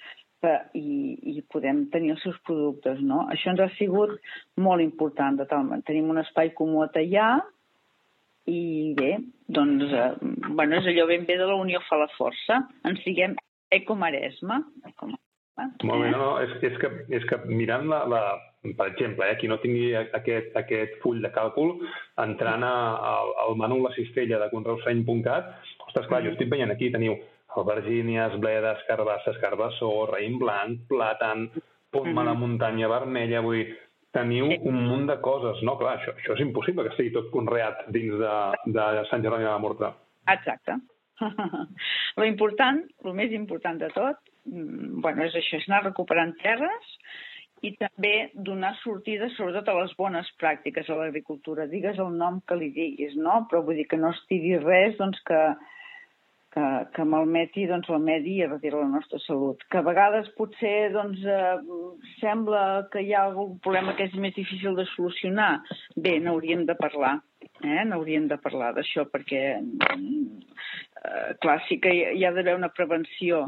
i, 0.75 1.19
i 1.33 1.43
podem 1.53 1.85
tenir 1.93 2.15
els 2.15 2.23
seus 2.25 2.39
productes. 2.47 3.01
No? 3.05 3.25
Això 3.33 3.53
ens 3.53 3.63
ha 3.65 3.71
sigut 3.79 4.17
molt 4.57 4.85
important. 4.85 5.39
De 5.41 5.47
tal, 5.51 5.71
tenim 5.89 6.11
un 6.13 6.23
espai 6.23 6.55
comú 6.57 6.85
a 6.85 6.91
tallar 6.93 7.39
i 8.51 8.93
bé, 8.97 9.15
doncs, 9.53 9.93
eh, 9.93 10.13
bueno, 10.49 10.81
és 10.81 10.87
allò 10.91 11.07
ben 11.07 11.27
bé 11.29 11.37
de 11.39 11.47
la 11.47 11.59
Unió 11.61 11.83
fa 11.87 12.01
la 12.01 12.11
força. 12.17 12.63
Ens 12.89 13.03
diguem 13.05 13.37
Ecomaresma. 13.71 14.63
Ecomaresma. 14.87 15.27
Molt 15.85 16.01
bé, 16.01 16.11
no, 16.11 16.19
no, 16.19 16.31
és, 16.41 16.53
és, 16.65 16.77
que, 16.81 16.89
és 17.13 17.25
que 17.29 17.37
mirant 17.51 17.85
la, 17.91 17.99
la, 18.09 18.21
per 18.79 18.87
exemple, 18.91 19.27
eh, 19.29 19.37
qui 19.41 19.49
no 19.51 19.59
tingui 19.61 19.91
aquest, 19.99 20.55
aquest 20.57 20.97
full 21.03 21.21
de 21.21 21.29
càlcul, 21.35 21.75
entrant 22.23 22.65
a, 22.65 22.73
a, 23.11 23.13
al 23.45 23.59
menú 23.61 23.83
la 23.85 23.93
cistella 23.97 24.41
de 24.41 24.49
conreuseny.cat, 24.55 25.53
ostres, 25.87 26.09
clar, 26.09 26.23
jo 26.25 26.33
estic 26.33 26.49
veient 26.53 26.73
aquí, 26.73 26.89
teniu 26.95 27.19
albergínies, 27.57 28.39
bledes, 28.41 28.83
carbasses, 28.89 29.39
carbassó, 29.43 29.91
raïm 30.11 30.39
blanc, 30.39 30.87
plàtan, 30.91 31.49
poma 31.91 32.11
mm 32.11 32.19
-hmm. 32.19 32.29
de 32.29 32.39
muntanya 32.39 32.89
vermella, 32.89 33.41
vull 33.41 33.65
dir, 33.65 33.79
teniu 34.13 34.47
un 34.67 34.79
munt 34.89 35.07
de 35.07 35.19
coses, 35.23 35.63
no? 35.63 35.77
Clar, 35.79 35.99
això, 35.99 36.15
això 36.17 36.35
és 36.35 36.41
impossible 36.41 36.83
que 36.83 36.95
estigui 36.95 37.13
tot 37.15 37.31
conreat 37.31 37.87
dins 37.95 38.17
de, 38.19 38.35
de 38.67 39.05
Sant 39.11 39.23
Jeroni 39.23 39.45
de 39.45 39.51
la 39.51 39.59
Morta. 39.59 39.95
Exacte. 40.27 40.79
lo 42.19 42.25
important, 42.25 42.83
el 43.05 43.15
més 43.15 43.33
important 43.37 43.79
de 43.79 43.91
tot, 43.95 44.17
mm, 44.47 45.01
bueno, 45.05 45.25
és 45.25 45.35
això, 45.35 45.61
és 45.61 45.69
anar 45.69 45.85
recuperant 45.85 46.35
terres 46.43 46.95
i 47.63 47.75
també 47.77 48.31
donar 48.35 48.73
sortida 48.81 49.29
sobretot 49.37 49.69
a 49.69 49.77
les 49.83 49.93
bones 49.99 50.29
pràctiques 50.41 50.89
a 50.89 50.97
l'agricultura. 50.97 51.69
Digues 51.69 51.99
el 51.99 52.17
nom 52.17 52.41
que 52.49 52.57
li 52.57 52.71
diguis, 52.77 53.17
no? 53.17 53.45
Però 53.51 53.61
vull 53.67 53.77
dir 53.77 53.87
que 53.91 54.01
no 54.01 54.15
estigui 54.17 54.57
res 54.63 54.97
doncs, 54.99 55.21
que, 55.29 55.43
que, 56.55 56.67
que 56.95 57.07
malmeti 57.07 57.67
doncs, 57.71 57.89
el 57.95 58.03
medi 58.05 58.37
i 58.41 58.49
retira 58.49 58.83
la 58.83 58.91
nostra 58.91 59.21
salut. 59.27 59.63
Que 59.71 59.81
a 59.81 59.87
vegades 59.87 60.31
potser 60.39 60.91
doncs, 60.95 61.23
eh, 61.25 61.57
sembla 62.19 62.63
que 62.93 63.05
hi 63.05 63.15
ha 63.15 63.27
algun 63.29 63.59
problema 63.65 63.97
que 63.99 64.09
és 64.11 64.17
més 64.19 64.35
difícil 64.37 64.79
de 64.79 64.87
solucionar. 64.95 65.53
Bé, 65.97 66.19
n'hauríem 66.23 66.67
de 66.69 66.77
parlar. 66.79 67.19
Eh? 67.61 67.83
N'hauríem 67.89 68.27
de 68.29 68.39
parlar 68.41 68.73
d'això 68.77 69.07
perquè 69.13 69.43
eh, 71.05 71.35
clar, 71.41 71.59
sí 71.69 71.79
que 71.81 71.93
hi 71.93 72.25
ha 72.25 72.33
d'haver 72.35 72.55
una 72.59 72.71
prevenció 72.77 73.43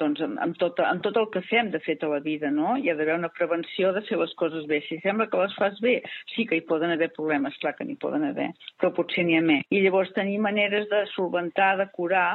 doncs, 0.00 0.20
amb, 0.24 0.38
amb, 0.42 0.58
tot, 0.60 0.80
amb 0.84 1.04
tot 1.04 1.18
el 1.20 1.28
que 1.34 1.42
fem, 1.46 1.70
de 1.74 1.80
fet, 1.84 2.04
a 2.04 2.10
la 2.10 2.20
vida, 2.24 2.50
no? 2.50 2.76
Hi 2.76 2.90
ha 2.90 2.96
d'haver 2.98 3.18
una 3.18 3.32
prevenció 3.36 3.92
de 3.96 4.02
fer 4.08 4.18
les 4.20 4.34
coses 4.40 4.66
bé. 4.70 4.82
Si 4.88 4.98
sembla 5.04 5.28
que 5.30 5.40
les 5.42 5.56
fas 5.58 5.80
bé, 5.84 5.98
sí 6.34 6.46
que 6.46 6.58
hi 6.58 6.66
poden 6.68 6.94
haver 6.94 7.12
problemes, 7.16 7.58
clar 7.62 7.76
que 7.78 7.86
n'hi 7.86 7.98
poden 8.02 8.26
haver, 8.30 8.50
però 8.80 8.92
potser 8.96 9.26
n'hi 9.26 9.38
ha 9.38 9.44
més. 9.44 9.66
I 9.70 9.82
llavors 9.84 10.14
tenir 10.16 10.38
maneres 10.42 10.88
de 10.92 11.04
solventar, 11.14 11.76
de 11.80 11.90
curar, 11.96 12.30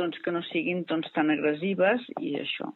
doncs 0.00 0.18
que 0.24 0.34
no 0.34 0.42
siguin 0.50 0.84
doncs, 0.88 1.10
tan 1.16 1.32
agressives 1.34 2.04
i 2.20 2.36
això. 2.40 2.70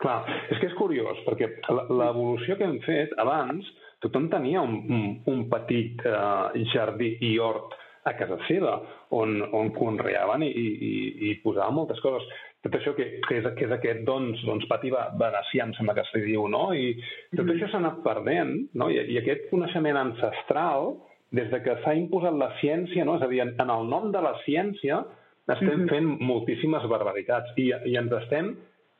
Clar, 0.00 0.22
és 0.52 0.58
que 0.60 0.68
és 0.68 0.76
curiós, 0.76 1.18
perquè 1.26 1.48
l'evolució 1.88 2.56
que 2.56 2.66
hem 2.68 2.80
fet 2.84 3.12
abans, 3.20 3.68
tothom 4.04 4.28
tenia 4.32 4.62
un, 4.64 4.76
un, 4.88 5.06
un 5.28 5.46
petit 5.52 6.00
eh, 6.08 6.64
jardí 6.72 7.14
i 7.24 7.34
hort 7.40 7.76
a 8.08 8.14
casa 8.16 8.38
seva, 8.46 8.78
on, 9.16 9.40
on 9.56 9.72
conreaven 9.76 10.44
i, 10.46 10.50
i, 10.50 10.92
i 11.28 11.34
posaven 11.44 11.76
moltes 11.76 12.00
coses. 12.04 12.24
Tot 12.64 12.76
això 12.76 12.92
que, 12.96 13.06
que, 13.26 13.40
és, 13.40 13.46
que 13.56 13.66
és 13.66 13.74
aquest 13.76 14.02
doncs, 14.08 14.40
doncs 14.48 14.66
pati 14.68 14.92
venecià, 14.92 15.66
em 15.66 15.74
sembla 15.76 15.96
que 15.96 16.06
s'hi 16.08 16.24
diu, 16.24 16.46
no? 16.52 16.70
I 16.76 16.94
tot 17.34 17.44
mm. 17.44 17.54
això 17.54 17.70
s'ha 17.70 17.80
anat 17.80 18.02
perdent, 18.04 18.56
no? 18.80 18.90
I, 18.92 19.04
I 19.14 19.20
aquest 19.20 19.48
coneixement 19.52 20.00
ancestral, 20.00 20.94
des 21.36 21.48
de 21.52 21.60
que 21.62 21.76
s'ha 21.84 21.94
imposat 21.94 22.36
la 22.36 22.50
ciència, 22.60 23.06
no? 23.06 23.16
És 23.20 23.24
a 23.24 23.30
dir, 23.30 23.42
en, 23.44 23.54
en 23.62 23.72
el 23.72 23.88
nom 23.88 24.10
de 24.14 24.22
la 24.24 24.34
ciència 24.46 25.04
estem 25.50 25.68
mm 25.68 25.84
-hmm. 25.84 25.90
fent 25.90 26.08
moltíssimes 26.20 26.84
barbaritats 26.88 27.52
i, 27.56 27.72
i 27.86 27.96
ens 27.96 28.12
estem 28.22 28.54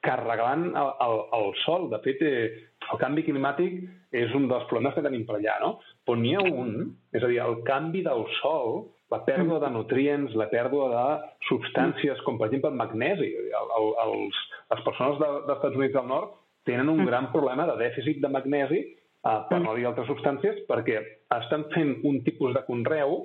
carregant 0.05 0.71
el, 0.71 0.93
el, 1.07 1.17
el 1.39 1.51
sol. 1.65 1.89
De 1.93 2.01
fet, 2.05 2.23
eh, 2.25 2.69
el 2.91 3.01
canvi 3.01 3.25
climàtic 3.27 3.81
és 4.17 4.33
un 4.35 4.49
dels 4.51 4.65
problemes 4.71 4.97
que 4.97 5.05
tenim 5.05 5.27
per 5.29 5.37
allà, 5.39 5.59
no? 5.63 5.75
Però 6.07 6.19
n'hi 6.19 6.35
ha 6.37 6.45
un, 6.47 6.73
és 7.15 7.23
a 7.23 7.31
dir, 7.31 7.41
el 7.45 7.61
canvi 7.69 8.03
del 8.07 8.25
sol, 8.41 8.87
la 9.11 9.21
pèrdua 9.27 9.59
de 9.63 9.71
nutrients, 9.75 10.35
la 10.39 10.49
pèrdua 10.51 10.87
de 10.93 11.05
substàncies, 11.49 12.23
com 12.27 12.39
per 12.39 12.49
exemple 12.49 12.71
el 12.71 12.79
magnesi. 12.79 13.31
El, 13.61 13.75
el, 13.79 13.91
els, 14.07 14.41
les 14.73 14.85
persones 14.87 15.19
de, 15.21 15.31
dels 15.49 15.57
Estats 15.59 15.79
Units 15.81 15.97
del 15.99 16.09
Nord 16.11 16.37
tenen 16.69 16.91
un 16.93 17.05
gran 17.07 17.31
problema 17.35 17.67
de 17.71 17.77
dèficit 17.81 18.21
de 18.23 18.31
magnesi, 18.31 18.81
eh, 18.87 19.39
per 19.51 19.61
no 19.63 19.75
dir 19.77 19.89
altres 19.91 20.09
substàncies, 20.11 20.65
perquè 20.71 21.03
estan 21.41 21.67
fent 21.75 21.97
un 22.07 22.23
tipus 22.27 22.55
de 22.57 22.65
conreu 22.69 23.25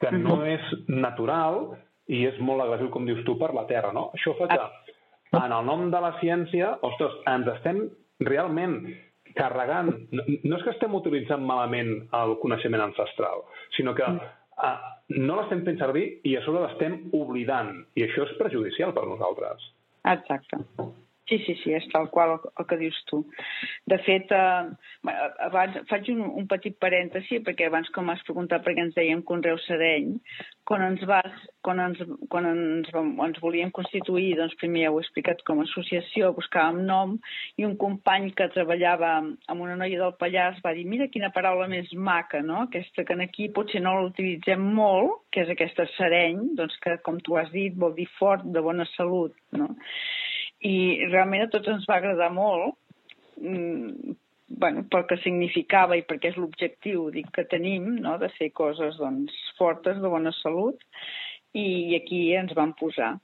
que 0.00 0.12
no 0.12 0.42
és 0.44 0.64
natural 0.88 1.62
i 2.12 2.22
és 2.28 2.36
molt 2.44 2.62
agressiu, 2.62 2.90
com 2.94 3.06
dius 3.08 3.24
tu, 3.26 3.34
per 3.40 3.52
la 3.56 3.64
terra, 3.68 3.92
no? 3.96 4.10
Això 4.16 4.34
fa 4.38 4.48
que, 4.50 4.85
en 5.32 5.52
el 5.52 5.66
nom 5.66 5.88
de 5.90 6.00
la 6.02 6.14
ciència, 6.20 6.76
ostres, 6.86 7.16
ens 7.32 7.50
estem 7.56 7.82
realment 8.28 8.80
carregant... 9.36 9.92
No, 10.14 10.24
no 10.26 10.58
és 10.58 10.64
que 10.64 10.74
estem 10.74 10.94
utilitzant 10.96 11.44
malament 11.44 11.92
el 12.16 12.36
coneixement 12.42 12.86
ancestral, 12.88 13.44
sinó 13.76 13.94
que 13.98 14.06
uh, 14.08 14.76
no 15.16 15.38
l'estem 15.38 15.64
fent 15.66 15.80
servir 15.82 16.06
i 16.24 16.36
a 16.38 16.44
sobre 16.46 16.64
l'estem 16.64 17.00
oblidant. 17.16 17.74
I 17.98 18.06
això 18.06 18.26
és 18.26 18.38
perjudicial 18.40 18.94
per 18.96 19.04
nosaltres. 19.08 19.66
Exacte. 20.06 20.62
Sí, 21.26 21.40
sí, 21.42 21.56
sí, 21.58 21.72
és 21.74 21.86
tal 21.90 22.06
qual 22.14 22.36
el, 22.36 22.44
el 22.62 22.66
que 22.70 22.76
dius 22.78 22.98
tu. 23.10 23.24
De 23.90 23.96
fet, 24.06 24.30
eh, 24.30 25.14
abans 25.42 25.80
faig 25.90 26.12
un, 26.12 26.20
un 26.42 26.46
petit 26.46 26.76
parèntesi, 26.78 27.40
perquè 27.42 27.66
abans 27.66 27.90
com 27.94 28.12
has 28.12 28.22
preguntat 28.28 28.62
per 28.62 28.76
què 28.76 28.84
ens 28.84 28.94
dèiem 28.94 29.24
Conreu 29.26 29.58
Sereny, 29.64 30.12
quan 30.66 30.82
ens, 30.82 31.02
vas, 31.06 31.38
quan 31.64 31.80
ens, 31.82 32.00
quan 32.32 32.48
ens, 32.50 32.90
ens 32.92 33.40
volíem 33.42 33.70
constituir, 33.74 34.34
doncs 34.38 34.56
primer 34.60 34.84
ja 34.84 34.90
ho 34.92 34.98
he 35.00 35.04
explicat 35.04 35.44
com 35.46 35.62
a 35.62 35.66
associació, 35.68 36.32
buscàvem 36.36 36.82
nom, 36.88 37.16
i 37.56 37.66
un 37.68 37.76
company 37.80 38.32
que 38.36 38.50
treballava 38.54 39.12
amb 39.22 39.62
una 39.62 39.78
noia 39.78 40.02
del 40.02 40.16
Pallars 40.20 40.60
va 40.66 40.74
dir 40.76 40.86
mira 40.90 41.08
quina 41.12 41.32
paraula 41.34 41.70
més 41.70 41.92
maca, 41.94 42.42
no? 42.42 42.66
Aquesta 42.66 43.06
que 43.06 43.18
aquí 43.22 43.48
potser 43.54 43.82
no 43.84 43.94
l'utilitzem 44.00 44.66
molt, 44.80 45.22
que 45.30 45.46
és 45.46 45.54
aquesta 45.54 45.86
sereny, 45.94 46.42
doncs 46.58 46.76
que, 46.82 46.98
com 47.06 47.22
tu 47.22 47.38
has 47.38 47.52
dit, 47.54 47.74
vol 47.78 47.94
dir 47.94 48.10
fort, 48.18 48.44
de 48.44 48.62
bona 48.62 48.88
salut, 48.96 49.34
no? 49.56 49.72
i 50.64 51.06
realment 51.10 51.44
a 51.44 51.50
tots 51.52 51.68
ens 51.68 51.84
va 51.88 51.98
agradar 52.00 52.30
molt 52.32 52.76
mm, 53.40 54.16
bueno, 54.48 54.84
pel 54.90 55.06
que 55.10 55.18
significava 55.22 55.96
i 55.98 56.04
perquè 56.06 56.32
és 56.32 56.40
l'objectiu 56.40 57.08
dic 57.14 57.30
que 57.34 57.46
tenim, 57.50 57.96
no? 58.02 58.16
de 58.22 58.30
fer 58.38 58.52
coses 58.54 58.98
doncs, 59.00 59.34
fortes, 59.58 59.98
de 60.02 60.10
bona 60.12 60.32
salut, 60.42 60.82
i 61.56 61.96
aquí 61.96 62.20
ens 62.36 62.52
van 62.56 62.74
posar. 62.76 63.14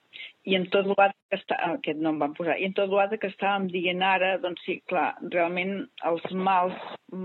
I 0.49 0.57
en 0.59 0.65
tot 0.73 0.89
l'altre 0.89 1.15
que 1.31 1.39
està, 1.39 1.59
aquest 1.69 2.01
no 2.03 2.11
em 2.15 2.19
van 2.23 2.33
posar, 2.35 2.57
i 2.59 2.67
en 2.67 2.75
tot 2.75 2.91
l'altre 2.91 3.19
que 3.23 3.31
estàvem 3.31 3.69
dient 3.71 4.03
ara, 4.03 4.33
doncs 4.43 4.65
sí, 4.67 4.81
clar, 4.91 5.13
realment 5.35 5.77
els 6.09 6.27
mals 6.49 6.75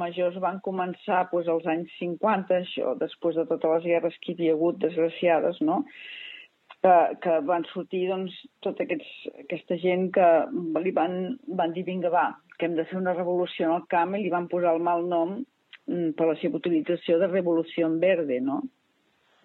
majors 0.02 0.38
van 0.44 0.62
començar 0.68 1.24
doncs, 1.32 1.50
als 1.54 1.68
anys 1.74 1.98
50, 2.02 2.62
això, 2.62 2.94
després 3.02 3.40
de 3.40 3.48
totes 3.50 3.78
les 3.78 3.90
guerres 3.94 4.22
que 4.22 4.34
hi 4.34 4.38
havia 4.38 4.58
hagut, 4.58 4.80
desgraciades, 4.84 5.62
no?, 5.72 5.82
que, 6.86 6.96
que 7.24 7.40
van 7.50 7.66
sortir 7.74 8.06
doncs, 8.12 8.34
tota 8.66 8.86
aquests, 8.86 9.12
aquesta 9.46 9.78
gent 9.82 10.10
que 10.16 10.28
li 10.84 10.94
van, 10.96 11.38
van 11.60 11.76
dir 11.76 11.86
vinga 11.88 12.12
va, 12.14 12.30
que 12.58 12.68
hem 12.68 12.78
de 12.78 12.86
fer 12.90 13.00
una 13.00 13.16
revolució 13.18 13.68
en 13.68 13.76
el 13.78 13.86
camp 13.92 14.16
i 14.16 14.24
li 14.24 14.34
van 14.34 14.50
posar 14.52 14.76
el 14.76 14.84
mal 14.84 15.06
nom 15.10 15.38
mm, 15.38 16.16
per 16.18 16.30
la 16.32 16.38
seva 16.42 16.62
utilització 16.62 17.20
de 17.22 17.32
revolució 17.34 17.90
en 17.90 18.00
verde, 18.04 18.42
no? 18.42 18.62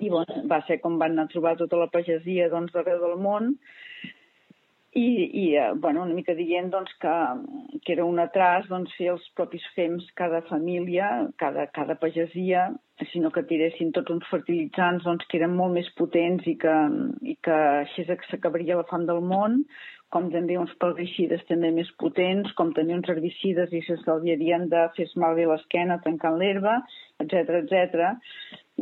i 0.03 0.09
bueno, 0.11 0.43
va 0.51 0.59
ser 0.67 0.81
com 0.83 0.99
van 0.99 1.15
anar 1.15 1.29
a 1.29 1.33
trobar 1.33 1.55
tota 1.61 1.79
la 1.79 1.91
pagesia 1.93 2.49
doncs, 2.51 2.73
d'arreu 2.75 2.99
del 3.03 3.19
món 3.23 3.53
i, 4.95 5.31
i 5.33 5.57
eh, 5.57 5.73
bueno, 5.75 6.03
una 6.03 6.15
mica 6.15 6.35
dient 6.37 6.69
doncs, 6.73 6.93
que, 7.01 7.13
que 7.85 7.95
era 7.95 8.05
un 8.05 8.21
atras 8.21 8.67
doncs, 8.69 8.93
fer 8.99 9.09
els 9.15 9.25
propis 9.39 9.65
fems 9.77 10.05
cada 10.19 10.43
família, 10.51 11.09
cada, 11.41 11.65
cada 11.73 11.97
pagesia, 12.01 12.69
sinó 13.13 13.31
que 13.33 13.45
tiressin 13.49 13.91
tots 13.97 14.13
uns 14.13 14.29
fertilitzants 14.31 15.07
doncs, 15.09 15.25
que 15.31 15.41
eren 15.41 15.57
molt 15.57 15.73
més 15.79 15.89
potents 15.99 16.45
i 16.47 16.59
que, 16.61 16.77
i 17.25 17.39
que 17.41 17.59
així 17.81 18.05
s'acabaria 18.05 18.77
la 18.79 18.87
fam 18.91 19.09
del 19.09 19.23
món, 19.25 19.63
com 20.13 20.29
també 20.29 20.59
uns 20.61 20.75
pelvicides 20.83 21.41
també 21.49 21.71
més 21.73 21.89
potents, 22.01 22.53
com 22.59 22.75
també 22.77 22.93
uns 22.99 23.09
herbicides 23.09 23.73
i 23.73 23.81
s'estalviarien 23.87 24.69
de 24.69 24.83
fer 24.97 25.07
malbé 25.23 25.47
l'esquena 25.49 26.03
tancant 26.05 26.37
l'herba, 26.37 26.83
etc 27.25 27.63
etc. 27.63 28.13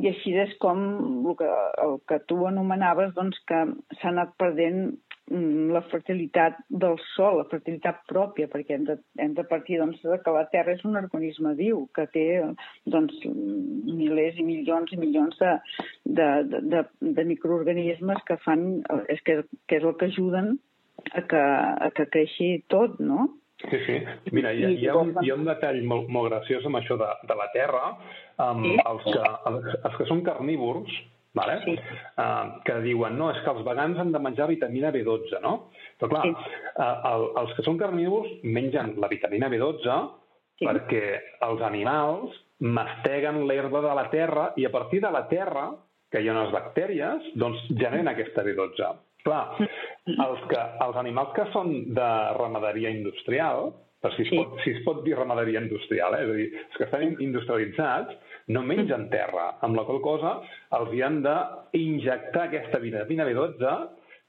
I 0.00 0.10
així 0.10 0.34
és 0.42 0.56
com 0.58 0.82
el 1.22 1.38
que, 1.38 1.52
el 1.86 1.94
que 2.10 2.18
tu 2.26 2.40
anomenaves, 2.50 3.14
doncs, 3.14 3.38
que 3.46 3.62
s'ha 4.00 4.10
anat 4.10 4.34
perdent 4.42 4.98
la 5.30 5.82
fertilitat 5.86 6.56
del 6.68 6.96
sol, 7.12 7.38
la 7.38 7.46
fertilitat 7.50 8.00
pròpia, 8.10 8.48
perquè 8.50 8.74
hem 8.74 8.86
de, 8.88 8.96
hem 9.22 9.34
de 9.36 9.44
partir 9.46 9.78
doncs, 9.78 10.00
de 10.02 10.18
que 10.24 10.34
la 10.34 10.46
Terra 10.50 10.74
és 10.74 10.82
un 10.88 10.98
organisme 10.98 11.54
viu, 11.58 11.84
que 11.94 12.06
té 12.10 12.24
doncs, 12.90 13.14
milers 13.26 14.40
i 14.42 14.46
milions 14.46 14.90
i 14.90 14.98
milions 14.98 15.38
de, 15.38 15.52
de, 16.04 16.30
de, 16.50 16.62
de, 16.72 16.82
de 17.18 17.26
microorganismes 17.28 18.24
que 18.26 18.40
fan, 18.42 18.80
és 19.12 19.22
que, 19.26 19.42
que 19.70 19.78
és 19.78 19.86
el 19.86 19.94
que 20.00 20.10
ajuden 20.10 20.56
a 21.14 21.22
que, 21.22 21.44
a 21.86 21.92
que 21.94 22.08
creixi 22.10 22.50
tot, 22.72 22.98
no? 22.98 23.28
Sí, 23.68 23.78
sí. 23.86 23.96
Mira, 24.32 24.50
hi 24.56 24.64
ha, 24.64 24.72
hi 24.72 24.88
ha, 24.88 24.96
un, 24.96 25.14
hi 25.22 25.30
ha 25.30 25.36
un 25.36 25.46
detall 25.46 25.78
molt, 25.86 26.10
molt 26.10 26.30
graciós 26.32 26.66
amb 26.66 26.80
això 26.80 26.96
de, 26.98 27.08
de 27.28 27.38
la 27.38 27.48
terra. 27.54 27.94
Um, 28.40 28.64
sí? 28.64 28.76
els, 28.82 29.06
que, 29.06 29.32
els, 29.50 29.72
els 29.76 29.98
que 29.98 30.06
són 30.08 30.22
carnívors, 30.26 30.94
vale? 31.34 31.58
sí. 31.64 31.76
uh, 32.18 32.60
que 32.66 32.78
diuen 32.84 33.18
no, 33.18 33.30
és 33.34 33.42
que 33.44 33.52
els 33.52 33.64
vegans 33.66 33.98
han 34.00 34.12
de 34.14 34.22
menjar 34.22 34.48
vitamina 34.50 34.92
B12, 34.94 35.42
no? 35.44 35.54
Però 36.00 36.10
clar, 36.14 36.24
sí. 36.26 36.54
uh, 36.74 36.94
el, 37.12 37.26
els 37.44 37.52
que 37.56 37.66
són 37.66 37.78
carnívors 37.80 38.32
mengen 38.42 38.96
la 39.02 39.10
vitamina 39.12 39.50
B12 39.52 39.98
sí. 40.60 40.66
perquè 40.66 41.04
els 41.46 41.62
animals 41.66 42.34
masteguen 42.60 43.44
l'herba 43.48 43.82
de 43.84 43.94
la 43.96 44.08
terra 44.12 44.50
i 44.60 44.66
a 44.66 44.72
partir 44.72 45.00
de 45.04 45.12
la 45.12 45.26
terra, 45.30 45.70
que 46.10 46.20
hi 46.20 46.28
ha 46.28 46.34
unes 46.34 46.50
bactèries, 46.52 47.30
doncs 47.38 47.62
generen 47.70 48.10
aquesta 48.10 48.44
B12. 48.44 48.90
Clar, 49.24 49.44
els, 49.60 50.42
que, 50.48 50.60
els 50.84 50.96
animals 50.96 51.32
que 51.36 51.46
són 51.54 51.72
de 51.96 52.10
ramaderia 52.38 52.90
industrial, 52.92 53.70
per 54.00 54.14
si 54.14 54.24
es, 54.24 54.30
sí. 54.32 54.38
pot, 54.38 54.56
si 54.64 54.72
es 54.72 54.80
pot 54.86 55.02
dir 55.04 55.16
ramaderia 55.16 55.60
industrial, 55.60 56.16
eh? 56.16 56.24
és 56.24 56.30
a 56.32 56.36
dir, 56.38 56.46
els 56.64 56.78
que 56.78 56.86
estan 56.88 57.16
industrialitzats 57.20 58.29
no 58.50 58.62
mengen 58.66 59.08
terra, 59.12 59.54
amb 59.64 59.78
la 59.78 59.86
qual 59.88 60.02
cosa 60.04 60.36
els 60.78 60.92
hi 60.94 61.02
han 61.06 61.22
d'injectar 61.24 62.48
aquesta 62.48 62.82
vitamina 62.82 63.26
B12 63.28 63.74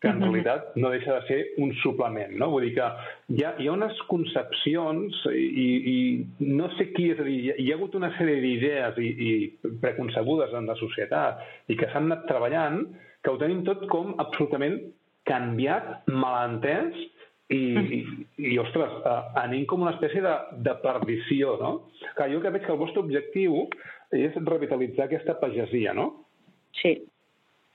que 0.02 0.08
en 0.08 0.18
-huh. 0.18 0.24
realitat 0.24 0.76
no 0.76 0.90
deixa 0.90 1.14
de 1.20 1.28
ser 1.28 1.42
un 1.58 1.74
suplement, 1.84 2.32
no? 2.38 2.50
Vull 2.50 2.64
dir 2.64 2.74
que 2.74 2.88
hi 3.36 3.44
ha, 3.44 3.54
hi 3.60 3.68
ha 3.68 3.72
unes 3.72 4.02
concepcions 4.08 5.26
i, 5.30 5.70
i 5.94 6.26
no 6.40 6.70
sé 6.78 6.92
qui, 6.94 7.12
és 7.12 7.20
a 7.20 7.24
dir, 7.24 7.54
hi 7.58 7.72
ha 7.72 7.76
hagut 7.76 7.96
una 7.96 8.10
sèrie 8.18 8.42
d'idees 8.42 8.98
i, 8.98 9.10
i 9.28 9.32
preconcebudes 9.82 10.54
en 10.54 10.66
la 10.66 10.76
societat 10.76 11.38
i 11.68 11.78
que 11.78 11.90
s'han 11.92 12.10
anat 12.10 12.26
treballant 12.28 12.88
que 13.22 13.30
ho 13.30 13.38
tenim 13.38 13.64
tot 13.64 13.86
com 13.88 14.16
absolutament 14.18 14.80
canviat, 15.24 16.08
malentès, 16.08 16.98
i, 17.52 17.64
i, 17.98 18.00
i 18.54 18.58
ostres, 18.62 18.94
uh, 19.04 19.34
anem 19.44 19.66
com 19.70 19.84
una 19.84 19.92
espècie 19.92 20.22
de, 20.24 20.36
de 20.66 20.74
perdició, 20.84 21.58
no? 21.60 21.72
Clar, 22.16 22.30
jo 22.32 22.40
que 22.44 22.54
veig 22.54 22.64
que 22.66 22.72
el 22.72 22.80
vostre 22.80 23.04
objectiu 23.04 23.68
és 24.16 24.36
revitalitzar 24.44 25.08
aquesta 25.08 25.38
pagesia, 25.40 25.94
no? 25.98 26.08
Sí, 26.82 26.96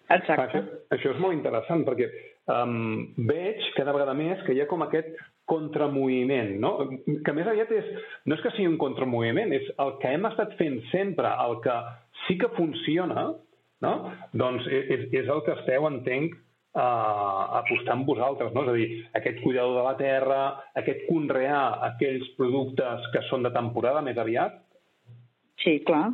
exacte. 0.09 0.45
Això, 0.47 0.63
això 0.97 1.15
és 1.15 1.23
molt 1.23 1.37
interessant, 1.37 1.85
perquè 1.87 2.11
um, 2.53 3.07
veig 3.29 3.65
cada 3.77 3.95
vegada 3.97 4.15
més 4.17 4.43
que 4.47 4.55
hi 4.57 4.63
ha 4.63 4.69
com 4.71 4.85
aquest 4.87 5.15
contramoviment, 5.47 6.57
no? 6.63 6.73
Que 7.25 7.35
més 7.37 7.47
aviat 7.47 7.71
és, 7.75 7.91
no 8.27 8.37
és 8.37 8.43
que 8.43 8.53
sigui 8.57 8.71
un 8.73 8.81
contramoviment, 8.83 9.53
és 9.55 9.69
el 9.83 9.95
que 10.03 10.15
hem 10.15 10.27
estat 10.29 10.57
fent 10.59 10.81
sempre, 10.91 11.31
el 11.47 11.61
que 11.65 11.77
sí 12.27 12.39
que 12.41 12.51
funciona, 12.57 13.29
no? 13.85 13.95
Doncs 14.35 14.67
és, 14.73 15.07
és 15.15 15.31
el 15.31 15.45
que 15.47 15.55
esteu, 15.55 15.87
entenc, 15.89 16.35
uh, 16.77 17.43
apostant 17.63 18.05
vosaltres, 18.09 18.53
no? 18.55 18.67
És 18.67 18.73
a 18.73 18.77
dir, 18.77 18.89
aquest 19.21 19.43
cuidador 19.45 19.79
de 19.79 19.87
la 19.87 19.97
terra, 20.01 20.41
aquest 20.83 21.07
conrear 21.11 21.65
aquells 21.93 22.29
productes 22.41 23.11
que 23.15 23.25
són 23.31 23.47
de 23.47 23.55
temporada 23.55 24.03
més 24.05 24.19
aviat? 24.19 24.66
Sí, 25.67 25.81
clar. 25.83 26.13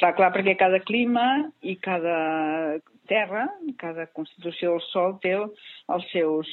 Clar, 0.00 0.14
clar, 0.16 0.30
perquè 0.32 0.54
cada 0.56 0.78
clima 0.88 1.26
i 1.60 1.74
cada 1.84 2.78
terra, 3.10 3.44
cada 3.76 4.06
constitució 4.16 4.72
del 4.72 4.86
sol 4.88 5.18
té 5.20 5.34
els 5.36 6.06
seus 6.14 6.48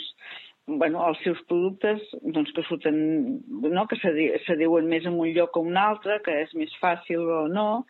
bueno, 0.67 0.99
els 1.07 1.21
seus 1.23 1.39
productes 1.47 2.01
doncs, 2.19 2.51
que 2.51 2.63
surten, 2.67 2.97
no, 3.47 3.85
que 3.87 3.95
se 4.03 4.57
diuen 4.59 4.89
més 4.91 5.07
en 5.07 5.15
un 5.15 5.31
lloc 5.31 5.55
o 5.55 5.63
un 5.63 5.79
altre, 5.79 6.19
que 6.25 6.35
és 6.41 6.51
més 6.59 6.73
fàcil 6.81 7.23
o 7.23 7.45
no, 7.47 7.85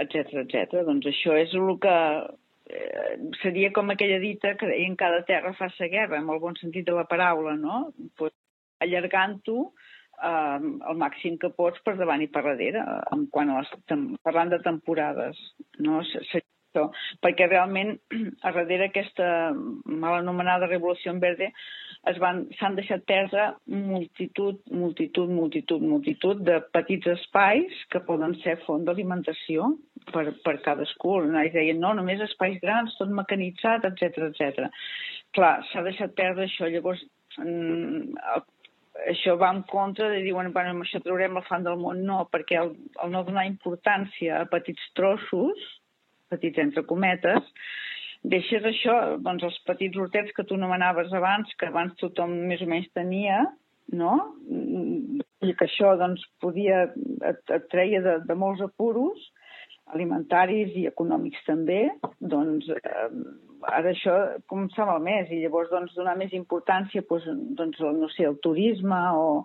etc 0.00 0.32
etc. 0.46 0.80
Doncs 0.88 1.10
això 1.10 1.36
és 1.36 1.52
el 1.52 1.74
que 1.84 1.96
eh, 2.72 3.18
seria 3.42 3.74
com 3.76 3.92
aquella 3.92 4.22
dita 4.22 4.54
que 4.56 4.72
en 4.86 4.96
cada 4.96 5.20
terra 5.28 5.52
fa 5.58 5.68
sa 5.76 5.90
guerra, 5.92 6.22
en 6.22 6.32
el 6.32 6.40
bon 6.40 6.56
sentit 6.56 6.88
de 6.88 6.96
la 6.96 7.04
paraula, 7.10 7.58
no? 7.60 7.90
Pues, 8.16 8.32
allargant-ho 8.80 9.74
eh, 10.22 10.58
el 10.90 10.98
màxim 11.00 11.38
que 11.42 11.52
pots 11.58 11.82
per 11.84 11.96
davant 12.00 12.22
i 12.22 12.30
per 12.32 12.44
darrere, 12.46 12.82
en 13.14 13.28
quan 13.34 13.52
a 13.52 13.60
les, 13.60 13.76
parlant 14.26 14.54
de 14.54 14.62
temporades, 14.64 15.40
no? 15.78 16.02
Això, 16.02 16.88
perquè 17.22 17.48
realment 17.48 17.94
a 18.46 18.52
darrere 18.52 18.90
aquesta 18.90 19.26
mal 19.54 20.20
anomenada 20.20 20.70
revolució 20.70 21.12
en 21.12 21.20
verde 21.22 21.50
s'han 22.04 22.76
deixat 22.76 23.04
perdre 23.08 23.54
multitud, 23.66 24.58
multitud, 24.70 25.30
multitud, 25.30 25.80
multitud 25.80 26.42
de 26.44 26.58
petits 26.74 27.06
espais 27.14 27.78
que 27.90 28.02
poden 28.04 28.34
ser 28.42 28.58
font 28.66 28.84
d'alimentació 28.84 29.70
per, 30.12 30.26
per 30.44 30.58
cadascú. 30.66 31.16
Ells 31.24 31.54
deien, 31.54 31.80
no, 31.80 31.94
només 31.96 32.20
espais 32.20 32.58
grans, 32.60 32.92
tot 32.98 33.08
mecanitzat, 33.08 33.86
etc 33.88 34.28
etc. 34.28 34.68
Clar, 35.34 35.54
s'ha 35.70 35.84
deixat 35.86 36.12
perdre 36.18 36.44
això. 36.44 36.68
Llavors, 36.68 37.00
mm, 37.38 38.12
això 39.10 39.34
va 39.40 39.50
en 39.54 39.62
contra 39.70 40.08
de 40.10 40.20
dir, 40.22 40.32
bueno, 40.34 40.52
bueno, 40.54 40.74
amb 40.74 40.84
això 40.84 41.00
traurem 41.02 41.38
el 41.38 41.46
fan 41.48 41.64
del 41.66 41.78
món. 41.80 42.02
No, 42.06 42.24
perquè 42.32 42.60
el, 42.60 42.74
el 43.02 43.10
no 43.14 43.24
donar 43.26 43.46
importància 43.48 44.40
a 44.40 44.50
petits 44.50 44.92
trossos, 44.98 45.66
petits 46.32 46.62
entre 46.62 46.84
cometes, 46.88 47.50
deixes 48.24 48.64
això, 48.64 48.96
doncs 49.20 49.44
els 49.50 49.58
petits 49.68 49.98
hortets 50.00 50.32
que 50.36 50.46
tu 50.48 50.56
nomenaves 50.56 51.12
abans, 51.12 51.50
que 51.58 51.68
abans 51.68 51.96
tothom 52.00 52.32
més 52.48 52.62
o 52.64 52.70
menys 52.70 52.88
tenia, 52.96 53.42
no? 53.92 54.14
I 55.44 55.52
que 55.52 55.66
això 55.66 55.92
doncs, 56.00 56.22
podia, 56.40 56.86
et, 57.28 57.42
et 57.52 57.66
treia 57.72 58.00
de, 58.04 58.18
de 58.24 58.38
molts 58.38 58.62
apuros, 58.64 59.28
alimentaris 59.92 60.72
i 60.80 60.86
econòmics 60.88 61.44
també, 61.46 61.82
doncs 62.20 62.68
eh, 62.72 63.08
ara 63.68 63.92
això 63.92 64.14
començava 64.50 64.96
al 64.96 65.04
mes 65.04 65.30
i 65.30 65.42
llavors 65.42 65.70
doncs, 65.72 65.94
donar 65.96 66.16
més 66.20 66.32
importància 66.36 67.04
doncs, 67.08 67.26
doncs, 67.58 67.80
no 68.00 68.08
sé, 68.16 68.24
el 68.28 68.38
turisme 68.44 69.00
o, 69.16 69.44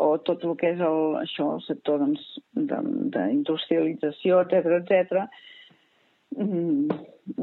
o 0.00 0.10
tot 0.24 0.44
el 0.44 0.56
que 0.60 0.72
és 0.74 0.80
el, 0.80 1.18
això, 1.20 1.54
el 1.58 1.64
sector 1.68 2.00
doncs, 2.00 2.22
d'industrialització, 2.54 4.44
etc 4.46 4.78
etc 4.80 5.28
Mm, 6.34 6.90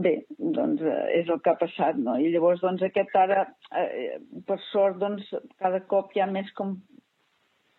bé, 0.04 0.14
doncs 0.38 0.82
eh, 0.84 1.04
és 1.22 1.30
el 1.32 1.40
que 1.44 1.52
ha 1.54 1.60
passat, 1.60 2.00
no? 2.00 2.18
I 2.20 2.32
llavors, 2.34 2.60
doncs, 2.64 2.84
aquest 2.84 3.14
ara, 3.16 3.46
eh, 3.80 4.18
per 4.48 4.58
sort, 4.68 4.98
doncs, 5.00 5.30
cada 5.62 5.80
cop 5.92 6.12
hi 6.16 6.24
ha 6.24 6.28
més 6.28 6.50
com 6.58 6.76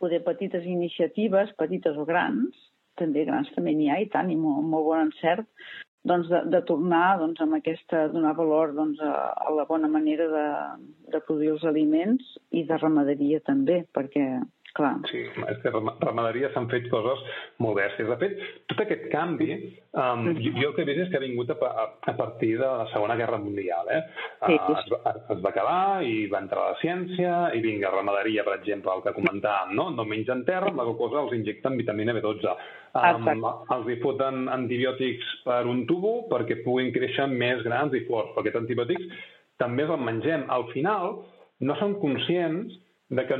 poder 0.00 0.22
petites 0.24 0.64
iniciatives, 0.66 1.52
petites 1.58 1.98
o 2.00 2.06
grans, 2.08 2.56
també 3.00 3.24
grans 3.28 3.50
també 3.56 3.74
n'hi 3.76 3.88
ha 3.90 4.00
i 4.02 4.08
tant, 4.12 4.30
i 4.30 4.36
molt, 4.36 4.64
molt 4.74 4.88
bon 4.88 5.06
encert, 5.06 5.48
doncs 6.08 6.30
de, 6.30 6.40
de 6.50 6.60
tornar 6.66 7.18
doncs, 7.20 7.40
amb 7.44 7.58
aquesta, 7.58 8.06
donar 8.12 8.34
valor 8.38 8.74
doncs, 8.74 9.00
a, 9.00 9.12
a 9.46 9.54
la 9.54 9.66
bona 9.68 9.90
manera 9.90 10.26
de, 10.32 10.46
de 11.14 11.22
produir 11.26 11.52
els 11.54 11.66
aliments 11.68 12.34
i 12.50 12.64
de 12.68 12.78
ramaderia 12.80 13.40
també, 13.46 13.82
perquè 13.94 14.26
Clar. 14.72 14.92
Sí, 15.10 15.20
és 15.28 15.58
que 15.60 15.70
ramaderia 15.72 16.48
s'han 16.54 16.64
fet 16.72 16.86
coses 16.88 17.20
molt 17.60 17.76
bèsties. 17.76 18.08
De 18.08 18.16
fet, 18.16 18.38
tot 18.72 18.78
aquest 18.80 19.02
canvi, 19.12 19.50
um, 20.00 20.30
jo, 20.38 20.52
jo 20.56 20.70
el 20.70 20.76
que 20.76 20.84
he 20.84 20.88
vist 20.88 21.02
és 21.04 21.10
que 21.12 21.18
ha 21.18 21.24
vingut 21.24 21.50
a, 21.52 21.56
a, 21.68 21.84
a 22.08 22.14
partir 22.16 22.54
de 22.56 22.64
la 22.64 22.86
Segona 22.88 23.16
Guerra 23.20 23.36
Mundial. 23.42 23.90
Eh? 23.92 23.98
Sí. 24.46 24.54
Uh, 24.56 24.76
es, 24.78 24.86
va, 24.94 25.12
es 25.34 25.42
va 25.44 25.50
acabar 25.50 25.80
i 26.08 26.14
va 26.32 26.40
entrar 26.40 26.70
la 26.70 26.78
ciència, 26.80 27.34
i 27.52 27.60
vinga, 27.64 27.90
ramaderia, 27.92 28.46
per 28.46 28.54
exemple, 28.56 28.94
el 28.96 29.04
que 29.04 29.12
comentàvem, 29.18 29.74
no? 29.76 29.90
No 29.92 30.06
mengen 30.08 30.46
terra, 30.48 30.70
amb 30.72 30.80
la 30.80 30.86
cosa 30.96 31.20
els 31.20 31.34
injecten 31.36 31.76
vitamina 31.76 32.14
B12. 32.16 32.54
Um, 33.02 33.28
els 33.76 33.90
hi 33.92 33.98
foten 34.00 34.46
antibiòtics 34.52 35.34
per 35.44 35.66
un 35.68 35.84
tubo 35.90 36.14
perquè 36.32 36.62
puguin 36.64 36.94
créixer 36.96 37.28
més 37.28 37.60
grans 37.66 37.92
i 37.92 38.06
forts, 38.08 38.32
perquè 38.32 38.54
aquests 38.54 38.64
antibiòtics 38.64 39.28
també 39.60 39.84
els 39.84 40.00
mengem. 40.00 40.48
Al 40.48 40.64
final, 40.72 41.18
no 41.60 41.76
som 41.76 41.98
conscients 42.00 42.72
de 43.12 43.26
que 43.28 43.36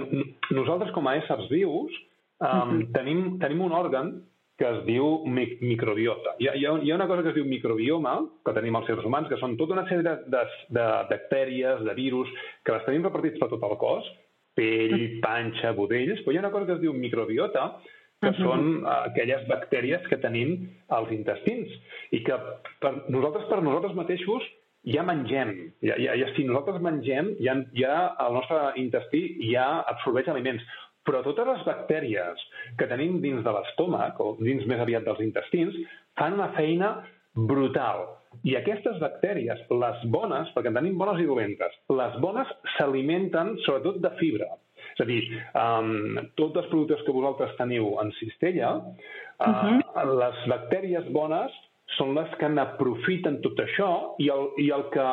nosaltres 0.53 0.93
com 0.93 1.09
a 1.09 1.17
éssers 1.21 1.49
vius 1.51 1.93
um, 2.41 2.47
uh 2.47 2.67
-huh. 2.69 2.93
tenim, 2.93 3.39
tenim 3.41 3.61
un 3.65 3.73
òrgan 3.73 4.23
que 4.59 4.69
es 4.69 4.85
diu 4.87 5.25
mic 5.27 5.61
microbiota. 5.65 6.37
Hi 6.39 6.49
ha, 6.49 6.55
hi, 6.55 6.67
ha, 6.67 6.95
una 6.95 7.07
cosa 7.09 7.23
que 7.23 7.31
es 7.33 7.35
diu 7.35 7.45
microbioma, 7.45 8.13
que 8.45 8.53
tenim 8.53 8.77
els 8.77 8.87
seres 8.87 9.05
humans, 9.05 9.29
que 9.29 9.39
són 9.41 9.57
tota 9.57 9.73
una 9.73 9.87
sèrie 9.89 10.05
de, 10.07 10.15
de, 10.35 10.43
de 10.77 10.85
bactèries, 11.11 11.83
de 11.89 11.95
virus, 11.95 12.29
que 12.65 12.73
les 12.77 12.85
tenim 12.85 13.03
repartits 13.03 13.41
per 13.41 13.49
tot 13.49 13.65
el 13.69 13.77
cos, 13.81 14.07
pell, 14.55 15.19
panxa, 15.25 15.73
budells, 15.73 16.21
però 16.23 16.33
hi 16.33 16.39
ha 16.39 16.45
una 16.45 16.53
cosa 16.55 16.67
que 16.67 16.77
es 16.77 16.85
diu 16.85 16.93
microbiota, 16.93 17.81
que 18.23 18.29
uh 18.29 18.35
-huh. 18.35 18.43
són 18.45 18.85
uh, 18.85 19.09
aquelles 19.09 19.49
bactèries 19.49 20.07
que 20.09 20.21
tenim 20.23 20.69
als 20.89 21.11
intestins 21.11 21.69
i 22.13 22.23
que 22.23 22.37
per 22.79 22.93
nosaltres, 23.09 23.49
per 23.51 23.63
nosaltres 23.63 23.95
mateixos, 23.95 24.43
ja 24.85 25.03
mengem. 25.07 25.53
Ja, 25.83 25.97
ja, 26.01 26.15
ja, 26.19 26.31
si 26.37 26.45
nosaltres 26.47 26.83
mengem, 26.83 27.35
ja, 27.43 27.57
ja 27.79 27.99
el 28.25 28.39
nostre 28.39 28.63
intestí 28.83 29.23
ja 29.51 29.83
absorbeix 29.91 30.31
aliments. 30.33 30.65
Però 31.07 31.23
totes 31.27 31.49
les 31.49 31.63
bactèries 31.67 32.43
que 32.79 32.87
tenim 32.87 33.19
dins 33.23 33.43
de 33.43 33.55
l'estómac, 33.55 34.21
o 34.23 34.37
dins 34.39 34.63
més 34.71 34.83
aviat 34.83 35.07
dels 35.07 35.23
intestins, 35.25 35.75
fan 36.19 36.37
una 36.39 36.53
feina 36.55 36.93
brutal. 37.35 38.05
I 38.47 38.55
aquestes 38.57 39.01
bactèries, 39.03 39.65
les 39.69 40.05
bones, 40.15 40.53
perquè 40.55 40.71
en 40.71 40.79
tenim 40.79 40.99
bones 41.01 41.21
i 41.21 41.27
dolentes, 41.27 41.75
les 41.91 42.15
bones 42.23 42.53
s'alimenten 42.77 43.57
sobretot 43.67 43.99
de 44.05 44.13
fibra. 44.21 44.47
És 44.93 45.03
a 45.03 45.09
dir, 45.09 45.21
um, 45.57 46.21
tots 46.39 46.61
els 46.61 46.71
productes 46.71 47.03
que 47.07 47.15
vosaltres 47.17 47.55
teniu 47.59 47.95
en 48.03 48.13
cistella, 48.19 48.75
uh, 48.77 49.49
uh 49.49 49.55
-huh. 49.63 50.07
les 50.21 50.49
bactèries 50.49 51.11
bones 51.13 51.53
són 51.97 52.15
les 52.17 52.31
que 52.41 52.49
n'aprofiten 52.49 53.41
tot 53.45 53.61
això 53.65 53.91
i 54.23 54.29
el, 54.33 54.49
i 54.63 54.71
el 54.75 54.89
que 54.95 55.09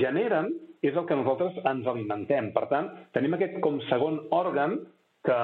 generen 0.00 0.50
és 0.82 0.96
el 0.96 1.06
que 1.06 1.16
nosaltres 1.16 1.58
ens 1.68 1.86
alimentem. 1.86 2.50
Per 2.54 2.66
tant, 2.70 2.90
tenim 3.14 3.36
aquest 3.36 3.60
com 3.64 3.78
segon 3.88 4.18
òrgan 4.34 4.80
que, 5.22 5.38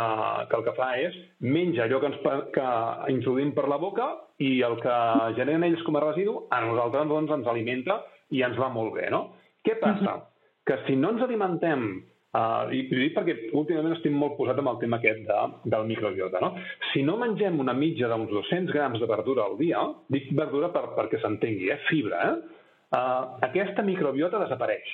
que 0.51 0.59
el 0.59 0.65
que 0.67 0.75
fa 0.77 0.89
és 0.99 1.17
menja 1.45 1.85
allò 1.87 2.01
que, 2.03 2.11
ens, 2.11 2.49
que 2.55 2.69
introduïm 3.15 3.53
per 3.55 3.69
la 3.71 3.79
boca 3.79 4.09
i 4.43 4.59
el 4.67 4.79
que 4.83 4.97
generen 5.39 5.67
ells 5.69 5.85
com 5.87 5.99
a 5.99 6.05
residu 6.09 6.41
a 6.51 6.61
nosaltres 6.65 7.11
doncs, 7.13 7.35
ens 7.39 7.51
alimenta 7.51 8.01
i 8.35 8.43
ens 8.47 8.59
va 8.59 8.73
molt 8.75 8.97
bé, 8.99 9.07
no? 9.15 9.29
Què 9.65 9.79
passa? 9.81 10.19
-huh. 10.19 10.27
Que 10.67 10.83
si 10.87 10.97
no 10.97 11.15
ens 11.15 11.23
alimentem 11.23 12.03
Uh, 12.29 12.69
I 12.77 12.83
ho 12.85 12.99
dic 13.01 13.15
perquè 13.17 13.35
últimament 13.57 13.95
estic 13.95 14.13
molt 14.13 14.35
posat 14.37 14.59
amb 14.61 14.69
el 14.75 14.81
tema 14.83 14.99
aquest 14.99 15.23
de, 15.25 15.39
del 15.73 15.87
microbiota. 15.89 16.43
No? 16.45 16.51
Si 16.91 17.01
no 17.07 17.17
mengem 17.17 17.57
una 17.63 17.73
mitja 17.73 18.11
d'uns 18.11 18.29
200 18.29 18.75
grams 18.75 19.01
de 19.01 19.09
verdura 19.09 19.47
al 19.49 19.57
dia, 19.61 19.81
dic 20.13 20.29
verdura 20.37 20.69
per, 20.75 20.91
perquè 20.99 21.23
s'entengui, 21.23 21.71
eh? 21.73 21.81
fibra, 21.89 22.21
eh? 22.29 22.57
Uh, 22.89 23.39
aquesta 23.49 23.85
microbiota 23.85 24.41
desapareix. 24.45 24.93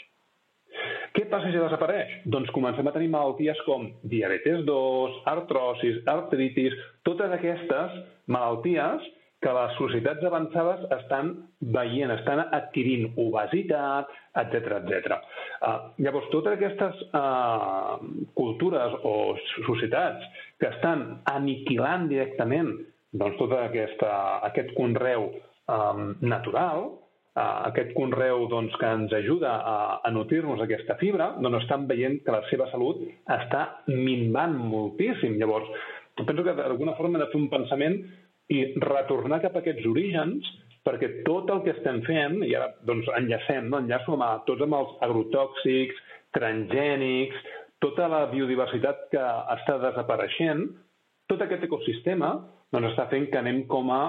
Què 1.15 1.27
passa 1.31 1.51
si 1.51 1.59
desapareix? 1.59 2.15
Doncs 2.31 2.51
comencem 2.55 2.87
a 2.91 2.93
tenir 2.95 3.11
malalties 3.11 3.61
com 3.67 3.87
diabetes 4.11 4.65
2, 4.67 5.21
artrosis, 5.31 6.01
artritis, 6.11 6.75
totes 7.07 7.35
aquestes 7.37 8.01
malalties 8.31 9.05
que 9.45 9.53
les 9.53 9.75
societats 9.77 10.25
avançades 10.25 10.87
estan 10.97 11.35
veient, 11.75 12.13
estan 12.15 12.41
adquirint 12.47 13.11
obesitat, 13.21 14.09
etc 14.41 14.79
etc. 14.81 15.19
Uh, 15.61 15.77
llavors, 16.01 16.31
totes 16.33 16.57
aquestes 16.57 17.05
uh, 17.13 18.01
cultures 18.39 18.97
o 19.05 19.15
societats 19.69 20.25
que 20.61 20.71
estan 20.73 21.07
aniquilant 21.31 22.09
directament 22.09 22.73
doncs, 23.13 23.37
tot 23.39 23.53
aquesta, 23.59 24.11
aquest 24.49 24.73
conreu 24.79 25.29
um, 25.29 26.15
natural, 26.25 26.89
uh, 27.37 27.61
aquest 27.69 27.93
conreu 27.99 28.49
doncs, 28.51 28.75
que 28.81 28.91
ens 28.97 29.13
ajuda 29.21 29.53
a, 29.61 29.77
a 30.03 30.15
nutrir-nos 30.15 30.65
aquesta 30.65 30.97
fibra, 31.03 31.35
doncs 31.39 31.63
estan 31.63 31.87
veient 31.91 32.23
que 32.25 32.35
la 32.35 32.43
seva 32.49 32.71
salut 32.73 33.05
està 33.37 33.67
minvant 33.93 34.57
moltíssim. 34.57 35.37
Llavors, 35.39 35.69
penso 36.25 36.43
que 36.43 36.57
d'alguna 36.59 36.97
forma 36.99 37.19
hem 37.19 37.27
de 37.27 37.33
fer 37.33 37.43
un 37.45 37.51
pensament 37.53 38.01
i 38.53 38.65
retornar 38.83 39.41
cap 39.45 39.57
a 39.57 39.63
aquests 39.63 39.87
orígens 39.89 40.49
perquè 40.85 41.09
tot 41.25 41.49
el 41.49 41.63
que 41.65 41.73
estem 41.73 42.03
fent, 42.05 42.43
i 42.45 42.53
ara 42.57 42.75
doncs, 42.85 43.09
enllacem, 43.17 43.71
no? 43.73 43.81
enllaço 43.81 44.19
amb, 44.19 44.45
tots 44.49 44.65
amb 44.67 44.77
els 44.77 44.91
agrotòxics, 45.07 46.03
transgènics, 46.37 47.39
tota 47.81 48.09
la 48.13 48.27
biodiversitat 48.33 49.07
que 49.13 49.25
està 49.57 49.79
desapareixent, 49.81 50.67
tot 51.31 51.41
aquest 51.41 51.65
ecosistema 51.65 52.35
doncs, 52.75 52.93
està 52.93 53.09
fent 53.13 53.31
que 53.33 53.41
anem 53.41 53.65
com 53.71 53.89
a 53.95 54.03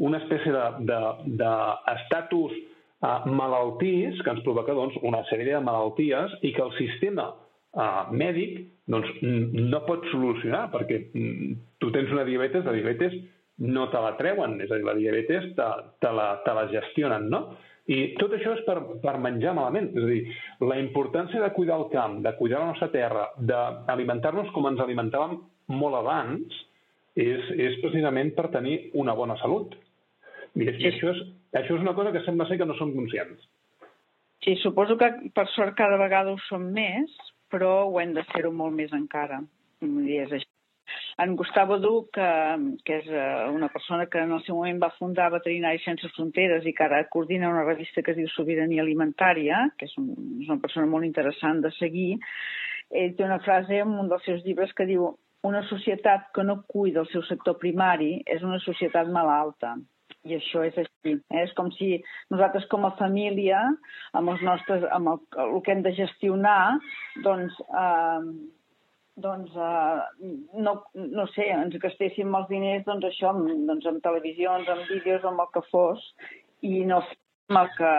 una 0.00 0.20
espècie 0.22 0.54
d'estatus 0.54 2.52
de, 2.54 2.60
de, 2.62 2.62
de 2.62 3.06
uh, 3.06 3.26
malaltís 3.36 4.20
que 4.22 4.32
ens 4.32 4.42
provoca 4.46 4.76
doncs, 4.76 4.98
una 5.06 5.22
sèrie 5.32 5.56
de 5.56 5.64
malalties 5.64 6.36
i 6.46 6.52
que 6.56 6.64
el 6.64 6.72
sistema 6.78 7.30
uh, 7.34 8.06
mèdic 8.14 8.60
doncs, 8.90 9.10
no 9.20 9.82
pot 9.86 10.06
solucionar, 10.12 10.68
perquè 10.72 11.02
mm, 11.10 11.58
tu 11.82 11.92
tens 11.94 12.10
una 12.14 12.26
diabetes, 12.28 12.64
la 12.66 12.76
diabetes 12.76 13.16
no 13.60 13.88
te 13.92 14.00
la 14.00 14.14
treuen, 14.16 14.56
és 14.64 14.70
a 14.70 14.78
dir, 14.78 14.86
la 14.86 14.96
diabetes 14.96 15.50
te, 15.56 15.66
te, 16.00 16.12
la, 16.16 16.30
te 16.44 16.54
la 16.56 16.66
gestionen, 16.72 17.28
no? 17.32 17.42
I 17.90 18.14
tot 18.20 18.32
això 18.36 18.54
és 18.54 18.62
per, 18.66 18.76
per 19.02 19.16
menjar 19.18 19.54
malament. 19.56 19.90
És 19.96 20.04
a 20.04 20.08
dir, 20.08 20.20
la 20.62 20.78
importància 20.78 21.40
de 21.42 21.50
cuidar 21.56 21.80
el 21.80 21.88
camp, 21.92 22.20
de 22.24 22.32
cuidar 22.38 22.60
la 22.62 22.72
nostra 22.72 22.90
terra, 22.92 23.26
d'alimentar-nos 23.36 24.52
com 24.54 24.68
ens 24.70 24.82
alimentàvem 24.84 25.38
molt 25.80 25.98
abans, 25.98 26.60
és, 27.18 27.48
és 27.58 27.78
precisament 27.82 28.32
per 28.36 28.50
tenir 28.54 28.76
una 29.00 29.16
bona 29.18 29.36
salut. 29.42 29.74
I 30.54 30.66
sí. 30.66 30.86
això, 30.92 31.14
és, 31.14 31.24
això 31.56 31.76
és 31.76 31.82
una 31.82 31.96
cosa 31.98 32.12
que 32.14 32.22
sembla 32.26 32.46
ser 32.48 32.60
que 32.60 32.68
no 32.68 32.78
som 32.78 32.94
conscients. 32.94 33.42
Sí, 34.44 34.54
suposo 34.62 34.96
que 34.96 35.10
per 35.36 35.48
sort 35.52 35.76
cada 35.76 35.98
vegada 36.00 36.32
ho 36.32 36.38
som 36.46 36.70
més, 36.72 37.12
però 37.52 37.90
ho 37.90 37.98
hem 38.00 38.14
de 38.16 38.24
ser-ho 38.30 38.54
molt 38.54 38.76
més 38.76 38.94
encara. 38.96 39.42
I 39.82 40.22
és 40.22 40.32
així. 40.38 40.48
En 41.20 41.34
Gustavo 41.36 41.78
Duc, 41.82 42.10
que, 42.16 42.28
que 42.86 42.98
és 43.02 43.08
eh, 43.12 43.48
una 43.52 43.68
persona 43.72 44.06
que 44.12 44.22
en 44.24 44.32
el 44.36 44.42
seu 44.46 44.56
moment 44.56 44.80
va 44.82 44.92
fundar 44.96 45.30
Veterinaris 45.34 45.84
Sense 45.84 46.08
Fronteres 46.16 46.66
i 46.66 46.74
que 46.76 46.86
ara 46.86 47.02
coordina 47.12 47.50
una 47.52 47.66
revista 47.66 48.02
que 48.02 48.14
es 48.14 48.20
diu 48.20 48.30
Sobirania 48.32 48.84
Alimentària, 48.84 49.66
que 49.78 49.90
és, 49.90 49.96
un, 50.00 50.12
és 50.40 50.48
una 50.48 50.62
persona 50.62 50.88
molt 50.90 51.08
interessant 51.08 51.60
de 51.64 51.72
seguir, 51.76 52.14
ell 52.90 53.14
té 53.16 53.26
una 53.26 53.40
frase 53.44 53.82
en 53.84 53.94
un 54.02 54.08
dels 54.10 54.24
seus 54.26 54.42
llibres 54.46 54.72
que 54.74 54.88
diu 54.88 55.12
una 55.46 55.62
societat 55.68 56.28
que 56.34 56.44
no 56.44 56.62
cuida 56.68 57.00
el 57.04 57.08
seu 57.12 57.22
sector 57.28 57.56
primari 57.60 58.18
és 58.28 58.42
una 58.44 58.60
societat 58.64 59.08
malalta. 59.12 59.76
I 60.28 60.36
això 60.36 60.64
és 60.66 60.76
així. 60.76 61.14
Eh? 61.14 61.42
És 61.46 61.52
com 61.56 61.70
si 61.72 61.94
nosaltres 62.32 62.66
com 62.72 62.84
a 62.84 62.92
família, 62.98 63.62
amb, 64.12 64.32
els 64.34 64.42
nostres, 64.44 64.84
amb 64.92 65.14
el, 65.14 65.20
el 65.46 65.62
que 65.64 65.72
hem 65.72 65.84
de 65.86 65.94
gestionar, 65.96 66.76
doncs 67.24 67.56
eh, 67.64 68.26
doncs, 69.22 69.54
eh, 69.56 70.28
no, 70.66 70.76
no 71.00 71.26
sé, 71.34 71.48
ens 71.54 71.76
gastéssim 71.82 72.34
els 72.38 72.48
diners 72.50 72.86
doncs, 72.88 73.08
això, 73.10 73.32
doncs, 73.70 73.88
en 73.90 74.00
televisions, 74.04 74.68
en 74.68 74.86
vídeos, 74.88 75.26
amb 75.28 75.44
el 75.44 75.50
que 75.54 75.64
fos, 75.70 76.04
i 76.66 76.84
no 76.88 77.02
el 77.50 77.68
que... 77.76 77.92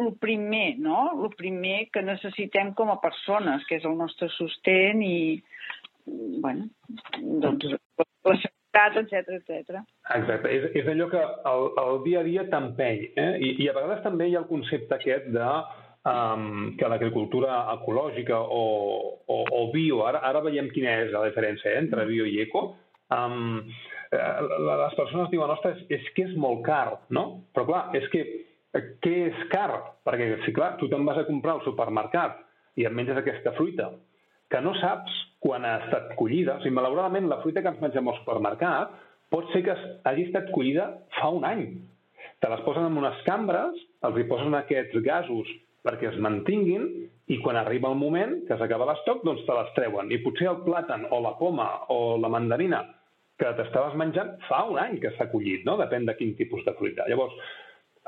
El 0.00 0.12
primer, 0.18 0.78
no? 0.78 1.24
El 1.24 1.30
primer 1.38 1.88
que 1.94 2.02
necessitem 2.02 2.72
com 2.74 2.90
a 2.90 3.00
persones, 3.02 3.62
que 3.68 3.78
és 3.78 3.86
el 3.86 3.96
nostre 3.98 4.28
sostén 4.34 5.02
i, 5.06 5.38
bueno, 6.42 6.68
doncs, 7.20 7.68
la 8.24 8.36
seguretat, 8.42 8.98
etc 9.04 9.32
etc. 9.38 9.80
Exacte, 10.16 10.50
és, 10.50 10.66
és 10.80 10.90
allò 10.90 11.08
que 11.12 11.22
el, 11.22 11.66
el 11.84 12.02
dia 12.08 12.20
a 12.20 12.26
dia 12.26 12.46
t'empeny, 12.50 13.06
eh? 13.14 13.30
I, 13.38 13.54
I 13.64 13.70
a 13.70 13.76
vegades 13.78 14.04
també 14.06 14.28
hi 14.28 14.36
ha 14.36 14.42
el 14.42 14.50
concepte 14.50 14.98
aquest 14.98 15.30
de 15.34 15.50
um, 16.04 16.74
que 16.78 16.88
l'agricultura 16.88 17.64
ecològica 17.74 18.38
o, 18.38 18.62
o, 19.26 19.38
o 19.58 19.64
bio, 19.72 20.04
ara, 20.08 20.22
ara 20.28 20.44
veiem 20.44 20.70
quina 20.74 21.00
és 21.04 21.12
la 21.14 21.24
diferència 21.28 21.72
eh, 21.72 21.82
entre 21.82 22.06
bio 22.08 22.26
i 22.28 22.38
eco, 22.44 22.66
um, 23.14 23.60
les 24.14 24.96
persones 24.96 25.30
diuen, 25.32 25.50
ostres, 25.50 25.80
és 25.92 26.04
que 26.14 26.28
és 26.28 26.34
molt 26.38 26.62
car, 26.66 27.00
no? 27.14 27.44
Però 27.54 27.66
clar, 27.68 27.84
és 27.98 28.06
que 28.12 28.22
eh, 28.24 28.84
què 29.02 29.14
és 29.30 29.46
car? 29.52 29.70
Perquè, 30.06 30.30
si 30.44 30.54
clar, 30.54 30.74
tu 30.80 30.90
te'n 30.92 31.06
vas 31.08 31.18
a 31.20 31.28
comprar 31.28 31.56
al 31.56 31.64
supermercat 31.66 32.42
i 32.78 32.86
et 32.86 32.94
menges 32.94 33.18
aquesta 33.18 33.54
fruita 33.58 33.90
que 34.52 34.60
no 34.62 34.74
saps 34.78 35.14
quan 35.42 35.64
ha 35.66 35.78
estat 35.86 36.12
collida. 36.18 36.58
O 36.58 36.62
sigui, 36.62 36.76
malauradament, 36.76 37.26
la 37.30 37.40
fruita 37.42 37.62
que 37.62 37.72
ens 37.72 37.80
mengem 37.82 38.06
al 38.08 38.18
supermercat 38.20 38.92
pot 39.32 39.48
ser 39.50 39.64
que 39.66 39.74
hagi 40.06 40.28
estat 40.28 40.52
collida 40.54 40.90
fa 41.16 41.32
un 41.34 41.46
any. 41.48 41.64
Te 42.38 42.50
les 42.52 42.62
posen 42.66 42.86
en 42.86 42.98
unes 43.00 43.22
cambres, 43.26 43.80
els 44.04 44.18
hi 44.20 44.26
posen 44.30 44.54
aquests 44.54 45.00
gasos 45.02 45.50
perquè 45.84 46.10
es 46.10 46.20
mantinguin 46.22 46.88
i 47.32 47.38
quan 47.44 47.56
arriba 47.60 47.90
el 47.92 48.00
moment 48.00 48.38
que 48.48 48.56
s'acaba 48.60 48.88
l'estoc, 48.88 49.22
doncs 49.24 49.44
te 49.46 49.56
les 49.56 49.72
treuen. 49.76 50.10
I 50.12 50.20
potser 50.24 50.48
el 50.50 50.62
plàtan 50.64 51.06
o 51.12 51.20
la 51.24 51.34
poma 51.40 51.68
o 51.92 52.16
la 52.20 52.30
mandarina 52.32 52.82
que 53.40 53.50
t'estaves 53.58 53.96
menjant 53.98 54.34
fa 54.48 54.62
un 54.70 54.78
any 54.80 54.98
que 55.02 55.12
s'ha 55.16 55.28
collit, 55.32 55.64
no? 55.66 55.76
Depèn 55.80 56.06
de 56.08 56.14
quin 56.18 56.34
tipus 56.38 56.64
de 56.66 56.74
fruita. 56.78 57.06
Llavors, 57.10 57.34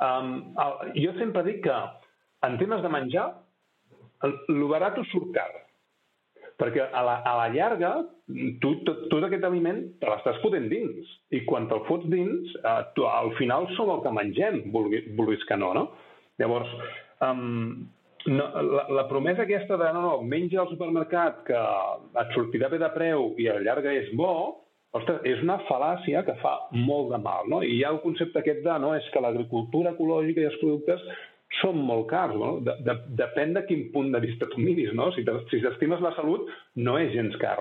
um, 0.05 0.35
el, 0.63 0.93
jo 1.03 1.15
sempre 1.19 1.45
dic 1.49 1.65
que 1.67 1.79
en 2.47 2.59
temes 2.61 2.85
de 2.85 2.93
menjar, 2.93 3.31
el, 4.25 4.37
el 4.53 4.67
barat 4.71 5.01
surt 5.13 5.33
car. 5.37 5.51
Perquè 6.57 6.87
a 6.89 7.03
la, 7.05 7.19
a 7.21 7.33
la 7.43 7.49
llarga, 7.53 7.91
tu, 8.63 8.71
tot, 8.87 9.09
tot 9.13 9.25
aquest 9.27 9.45
aliment 9.45 9.83
te 10.01 10.09
l'estàs 10.09 10.39
fotent 10.45 10.71
dins. 10.73 11.11
I 11.37 11.43
quan 11.49 11.67
te'l 11.69 11.83
fots 11.89 12.07
dins, 12.13 12.55
eh, 12.63 12.79
tu, 12.97 13.05
al 13.05 13.35
final 13.41 13.69
som 13.77 13.93
el 13.93 14.01
que 14.05 14.15
mengem, 14.15 14.63
vulguis 14.73 15.45
que 15.49 15.59
no, 15.61 15.75
no? 15.77 15.91
Llavors, 16.41 16.73
um, 17.25 17.87
no, 18.27 18.47
la, 18.63 18.87
la 18.91 19.07
promesa 19.09 19.45
aquesta 19.47 19.79
de 19.79 19.93
no, 19.95 20.03
no, 20.03 20.15
menja 20.27 20.61
al 20.63 20.71
supermercat 20.73 21.45
que 21.47 21.61
et 22.23 22.35
sortirà 22.35 22.71
bé 22.73 22.81
de 22.83 22.91
preu 22.95 23.31
i 23.39 23.49
a 23.49 23.57
la 23.59 23.65
llarga 23.69 23.95
és 23.95 24.11
bo, 24.19 24.33
ostres, 24.97 25.23
és 25.29 25.43
una 25.45 25.61
fal·làcia 25.69 26.25
que 26.27 26.35
fa 26.43 26.57
molt 26.75 27.13
de 27.15 27.23
mal, 27.23 27.47
no? 27.53 27.63
I 27.63 27.79
hi 27.79 27.85
ha 27.85 27.95
el 27.95 28.03
concepte 28.05 28.43
aquest 28.43 28.65
de, 28.67 28.77
no, 28.83 28.95
és 28.99 29.07
que 29.15 29.23
l'agricultura 29.23 29.95
ecològica 29.95 30.43
i 30.43 30.51
els 30.51 30.61
productes 30.63 31.07
són 31.61 31.79
molt 31.89 32.09
cars, 32.11 32.35
no? 32.35 32.57
De, 32.67 32.75
de, 32.87 32.97
depèn 33.21 33.55
de 33.57 33.63
quin 33.69 33.87
punt 33.95 34.11
de 34.15 34.21
vista 34.25 34.49
tu 34.51 34.61
miris, 34.61 34.93
no? 34.99 35.13
Si 35.15 35.25
t'estimes 35.27 36.03
la 36.03 36.15
salut, 36.19 36.51
no 36.83 36.99
és 36.99 37.13
gens 37.15 37.37
car. 37.43 37.61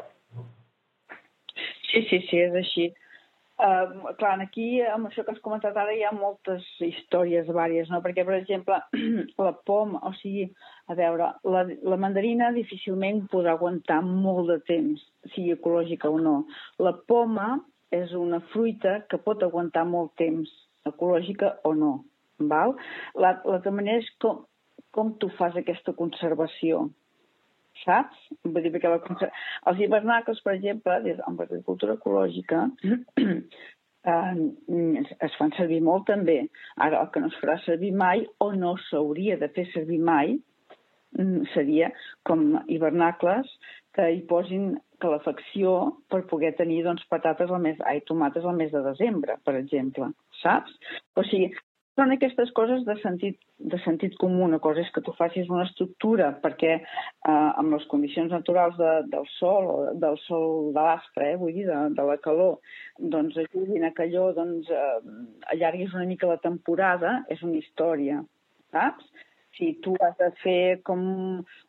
Sí, 1.91 2.01
sí, 2.09 2.23
sí, 2.27 2.41
és 2.41 2.55
així. 2.59 2.89
Uh, 3.55 4.11
clar, 4.19 4.33
aquí, 4.43 4.81
amb 4.83 5.07
això 5.07 5.23
que 5.23 5.31
has 5.31 5.39
comentat 5.43 5.77
ara, 5.79 5.93
hi 5.95 6.01
ha 6.03 6.11
moltes 6.11 6.65
històries 6.83 7.47
vàries, 7.55 7.87
no? 7.87 8.01
Perquè, 8.03 8.25
per 8.27 8.35
exemple, 8.35 8.79
la 9.47 9.53
pom, 9.69 9.93
o 9.95 10.11
sigui, 10.19 10.49
a 10.91 10.97
veure, 10.99 11.29
la, 11.47 11.61
la 11.63 11.99
mandarina 12.01 12.49
difícilment 12.55 13.23
podrà 13.31 13.53
aguantar 13.55 14.01
molt 14.03 14.51
de 14.51 14.59
temps, 14.67 15.05
sigui 15.31 15.55
ecològica 15.55 16.11
o 16.11 16.19
no. 16.19 16.35
La 16.83 16.91
poma 17.07 17.53
és 17.95 18.11
una 18.19 18.41
fruita 18.51 18.97
que 19.07 19.21
pot 19.23 19.47
aguantar 19.47 19.85
molt 19.87 20.11
temps, 20.19 20.51
ecològica 20.91 21.55
o 21.63 21.71
no, 21.79 21.93
val? 22.51 22.75
L'altra 23.15 23.71
manera 23.71 24.03
és 24.03 24.11
com, 24.19 24.43
com 24.91 25.15
tu 25.21 25.31
fas 25.39 25.55
aquesta 25.55 25.95
conservació 25.95 26.89
saps? 27.83 28.25
Vull 28.45 28.63
dir, 28.63 28.71
perquè 28.73 28.91
la, 28.91 29.29
els 29.71 29.81
hivernacles, 29.83 30.41
per 30.45 30.55
exemple, 30.55 30.97
des, 31.05 31.21
amb 31.27 31.41
l'agricultura 31.41 31.97
ecològica, 31.99 32.65
eh, 34.13 34.33
es 35.27 35.37
fan 35.39 35.53
servir 35.59 35.81
molt 35.85 36.07
també. 36.09 36.39
Ara, 36.87 37.03
el 37.03 37.13
que 37.13 37.23
no 37.23 37.31
es 37.31 37.39
farà 37.41 37.57
servir 37.65 37.93
mai, 37.97 38.25
o 38.39 38.51
no 38.55 38.75
s'hauria 38.89 39.39
de 39.41 39.51
fer 39.55 39.67
servir 39.73 39.99
mai, 39.99 40.37
mm, 41.17 41.47
seria 41.53 41.91
com 42.27 42.51
hivernacles 42.67 43.51
que 43.95 44.09
hi 44.11 44.25
posin 44.27 44.73
calefacció 44.99 45.71
per 46.11 46.23
poder 46.29 46.53
tenir 46.57 46.81
doncs, 46.85 47.03
patates 47.11 47.51
al 47.51 47.61
mes, 47.63 47.79
ai, 47.87 48.01
tomates 48.07 48.45
al 48.45 48.57
mes 48.59 48.71
de 48.71 48.81
desembre, 48.83 49.37
per 49.47 49.55
exemple, 49.59 50.11
saps? 50.41 50.75
O 51.15 51.23
sigui, 51.27 51.51
són 51.95 52.11
aquestes 52.11 52.51
coses 52.55 52.83
de 52.87 52.95
sentit, 52.99 53.37
de 53.71 53.79
sentit 53.83 54.15
comú. 54.19 54.43
Una 54.45 54.59
cosa 54.63 54.83
és 54.83 54.91
que 54.95 55.03
tu 55.03 55.13
facis 55.15 55.49
una 55.51 55.65
estructura 55.67 56.31
perquè 56.43 56.73
eh, 56.75 57.29
amb 57.31 57.75
les 57.75 57.85
condicions 57.91 58.33
naturals 58.35 58.75
de, 58.79 58.93
del 59.13 59.27
sol 59.37 59.69
o 59.71 59.77
del 60.03 60.19
sol 60.25 60.73
de 60.75 60.85
l'astre, 60.87 61.31
eh, 61.31 61.37
vull 61.39 61.55
dir, 61.55 61.67
de, 61.69 61.79
de 61.95 62.07
la 62.09 62.17
calor, 62.23 62.57
doncs 63.15 63.39
ajudin 63.45 63.87
a 63.87 63.93
que 63.95 64.07
allò 64.09 64.29
doncs, 64.35 64.71
eh, 64.71 65.15
allarguis 65.55 65.95
una 65.95 66.07
mica 66.09 66.31
la 66.31 66.41
temporada, 66.43 67.21
és 67.31 67.43
una 67.47 67.59
història, 67.61 68.19
saps? 68.75 69.07
Si 69.57 69.73
tu 69.83 69.95
has 70.03 70.15
de 70.19 70.29
fer 70.41 70.81
com 70.87 71.01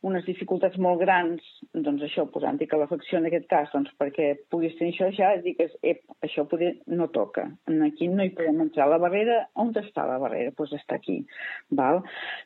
unes 0.06 0.26
dificultats 0.26 0.78
molt 0.82 1.00
grans, 1.02 1.42
doncs 1.72 2.04
això, 2.06 2.26
posant-hi 2.32 2.68
calefacció 2.70 3.20
en 3.20 3.28
aquest 3.28 3.48
cas, 3.50 3.70
doncs 3.72 3.92
perquè 4.00 4.32
puguis 4.52 4.76
tenir 4.78 4.94
això 4.94 5.10
ja, 5.16 5.32
digues, 5.44 5.74
ep, 5.86 6.02
això 6.26 6.46
poder, 6.50 6.72
no 6.86 7.08
toca. 7.14 7.46
Aquí 7.86 8.08
no 8.10 8.24
hi 8.24 8.32
podem 8.36 8.62
entrar. 8.66 8.88
La 8.90 9.00
barrera, 9.02 9.42
on 9.54 9.72
està 9.76 10.06
la 10.08 10.18
barrera? 10.22 10.50
Doncs 10.50 10.58
pues 10.58 10.74
està 10.78 10.98
aquí. 10.98 11.18
Val? 11.78 12.02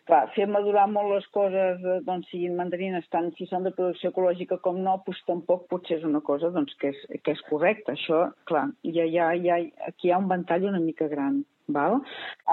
Clar, 0.09 0.22
fer 0.35 0.46
madurar 0.50 0.87
molt 0.90 1.14
les 1.14 1.29
coses, 1.35 1.81
eh, 1.85 2.00
doncs 2.07 2.31
siguin 2.33 2.57
mandarines, 2.59 3.07
tant 3.14 3.31
si 3.37 3.46
són 3.50 3.66
de 3.66 3.74
producció 3.76 4.11
ecològica 4.12 4.61
com 4.64 4.81
no, 4.85 4.98
doncs 5.07 5.22
tampoc 5.29 5.68
potser 5.70 6.00
és 6.00 6.09
una 6.09 6.22
cosa 6.26 6.50
doncs, 6.55 6.74
que, 6.81 6.92
és, 6.94 7.22
que 7.24 7.37
és 7.37 7.46
correcta. 7.48 7.96
Això, 7.96 8.26
clar, 8.50 8.68
ja, 8.96 9.07
ja, 9.09 9.31
ja, 9.38 9.61
aquí 9.88 10.11
hi 10.11 10.14
ha 10.14 10.20
un 10.20 10.29
ventall 10.31 10.68
una 10.70 10.83
mica 10.83 11.09
gran. 11.09 11.42
Val? 11.76 12.00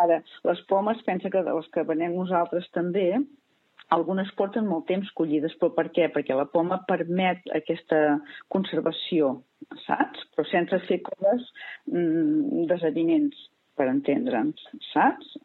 Ara, 0.04 0.22
les 0.50 0.62
pomes, 0.70 1.02
pensa 1.08 1.32
que 1.34 1.44
les 1.48 1.74
que 1.74 1.86
venem 1.88 2.16
nosaltres 2.18 2.70
també, 2.76 3.10
algunes 3.96 4.32
porten 4.40 4.68
molt 4.68 4.88
temps 4.90 5.10
collides, 5.18 5.56
però 5.60 5.72
per 5.76 5.88
què? 5.96 6.10
Perquè 6.14 6.36
la 6.36 6.48
poma 6.52 6.82
permet 6.90 7.46
aquesta 7.56 8.20
conservació, 8.54 9.38
saps? 9.86 10.26
Però 10.36 10.48
sense 10.50 10.82
fer 10.88 11.00
coses 11.06 11.46
mm, 11.92 12.66
desavinents, 12.72 13.48
per 13.78 13.88
entendre'ns, 13.92 14.70
saps? 14.92 15.36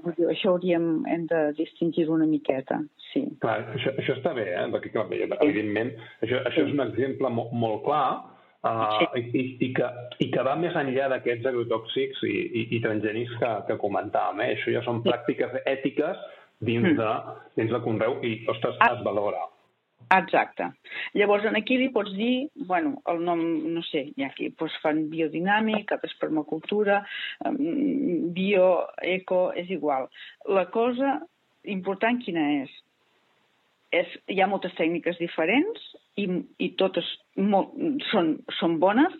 Això 0.00 0.54
hauríem 0.54 1.02
hem 1.12 1.26
de 1.28 1.40
distingir 1.58 2.06
una 2.08 2.24
miqueta, 2.28 2.78
sí. 3.10 3.26
Clar, 3.42 3.58
això, 3.74 3.92
això 4.00 4.16
està 4.16 4.32
bé, 4.36 4.46
eh? 4.54 4.66
Perquè, 4.72 4.92
clar, 4.94 5.08
evidentment, 5.10 5.92
això, 6.24 6.40
això 6.48 6.64
és 6.64 6.72
un 6.72 6.84
exemple 6.86 7.32
molt, 7.36 7.52
molt 7.52 7.82
clar, 7.84 8.06
Uh, 8.60 8.98
sí. 9.14 9.20
i, 9.32 9.42
i, 9.64 9.68
que, 9.72 9.86
I 10.20 10.26
que 10.34 10.42
va 10.44 10.52
més 10.60 10.74
enllà 10.76 11.06
d'aquests 11.14 11.46
agrotòxics 11.48 12.18
i, 12.28 12.34
i, 12.60 12.64
i 12.76 12.80
transgenis 12.84 13.30
que, 13.40 13.52
que 13.70 13.76
comentàvem. 13.80 14.42
Eh? 14.44 14.58
Això 14.58 14.74
ja 14.74 14.82
són 14.84 15.00
pràctiques 15.06 15.54
ètiques 15.64 16.20
dins, 16.60 16.90
mm. 16.90 16.98
de, 16.98 17.38
dins 17.56 17.72
de 17.72 17.80
Conreu 17.86 18.18
i, 18.20 18.34
ostres, 18.52 18.76
ah. 18.84 18.92
es 18.92 19.00
valora. 19.06 19.46
Exacte. 20.10 20.66
Llavors, 21.14 21.46
en 21.46 21.56
aquí 21.56 21.78
li 21.78 21.88
pots 21.94 22.12
dir, 22.18 22.50
bueno, 22.68 22.96
el 23.08 23.24
nom, 23.24 23.40
no 23.72 23.80
sé, 23.86 24.08
hi 24.12 24.26
ha 24.26 24.30
aquí 24.32 24.50
doncs 24.58 24.76
fan 24.82 25.04
biodinàmic, 25.12 25.92
altres 25.94 26.16
permacultura, 26.20 27.00
bio, 28.36 28.68
eco, 29.06 29.42
és 29.56 29.70
igual. 29.70 30.10
La 30.50 30.66
cosa 30.74 31.20
important 31.64 32.20
quina 32.24 32.44
és? 32.60 32.78
és 33.90 34.10
hi 34.30 34.38
ha 34.38 34.46
moltes 34.46 34.74
tècniques 34.78 35.18
diferents 35.18 35.86
i, 36.20 36.26
i 36.66 36.70
totes 36.80 37.06
molt, 37.36 37.72
són, 38.10 38.34
són 38.58 38.78
bones, 38.82 39.14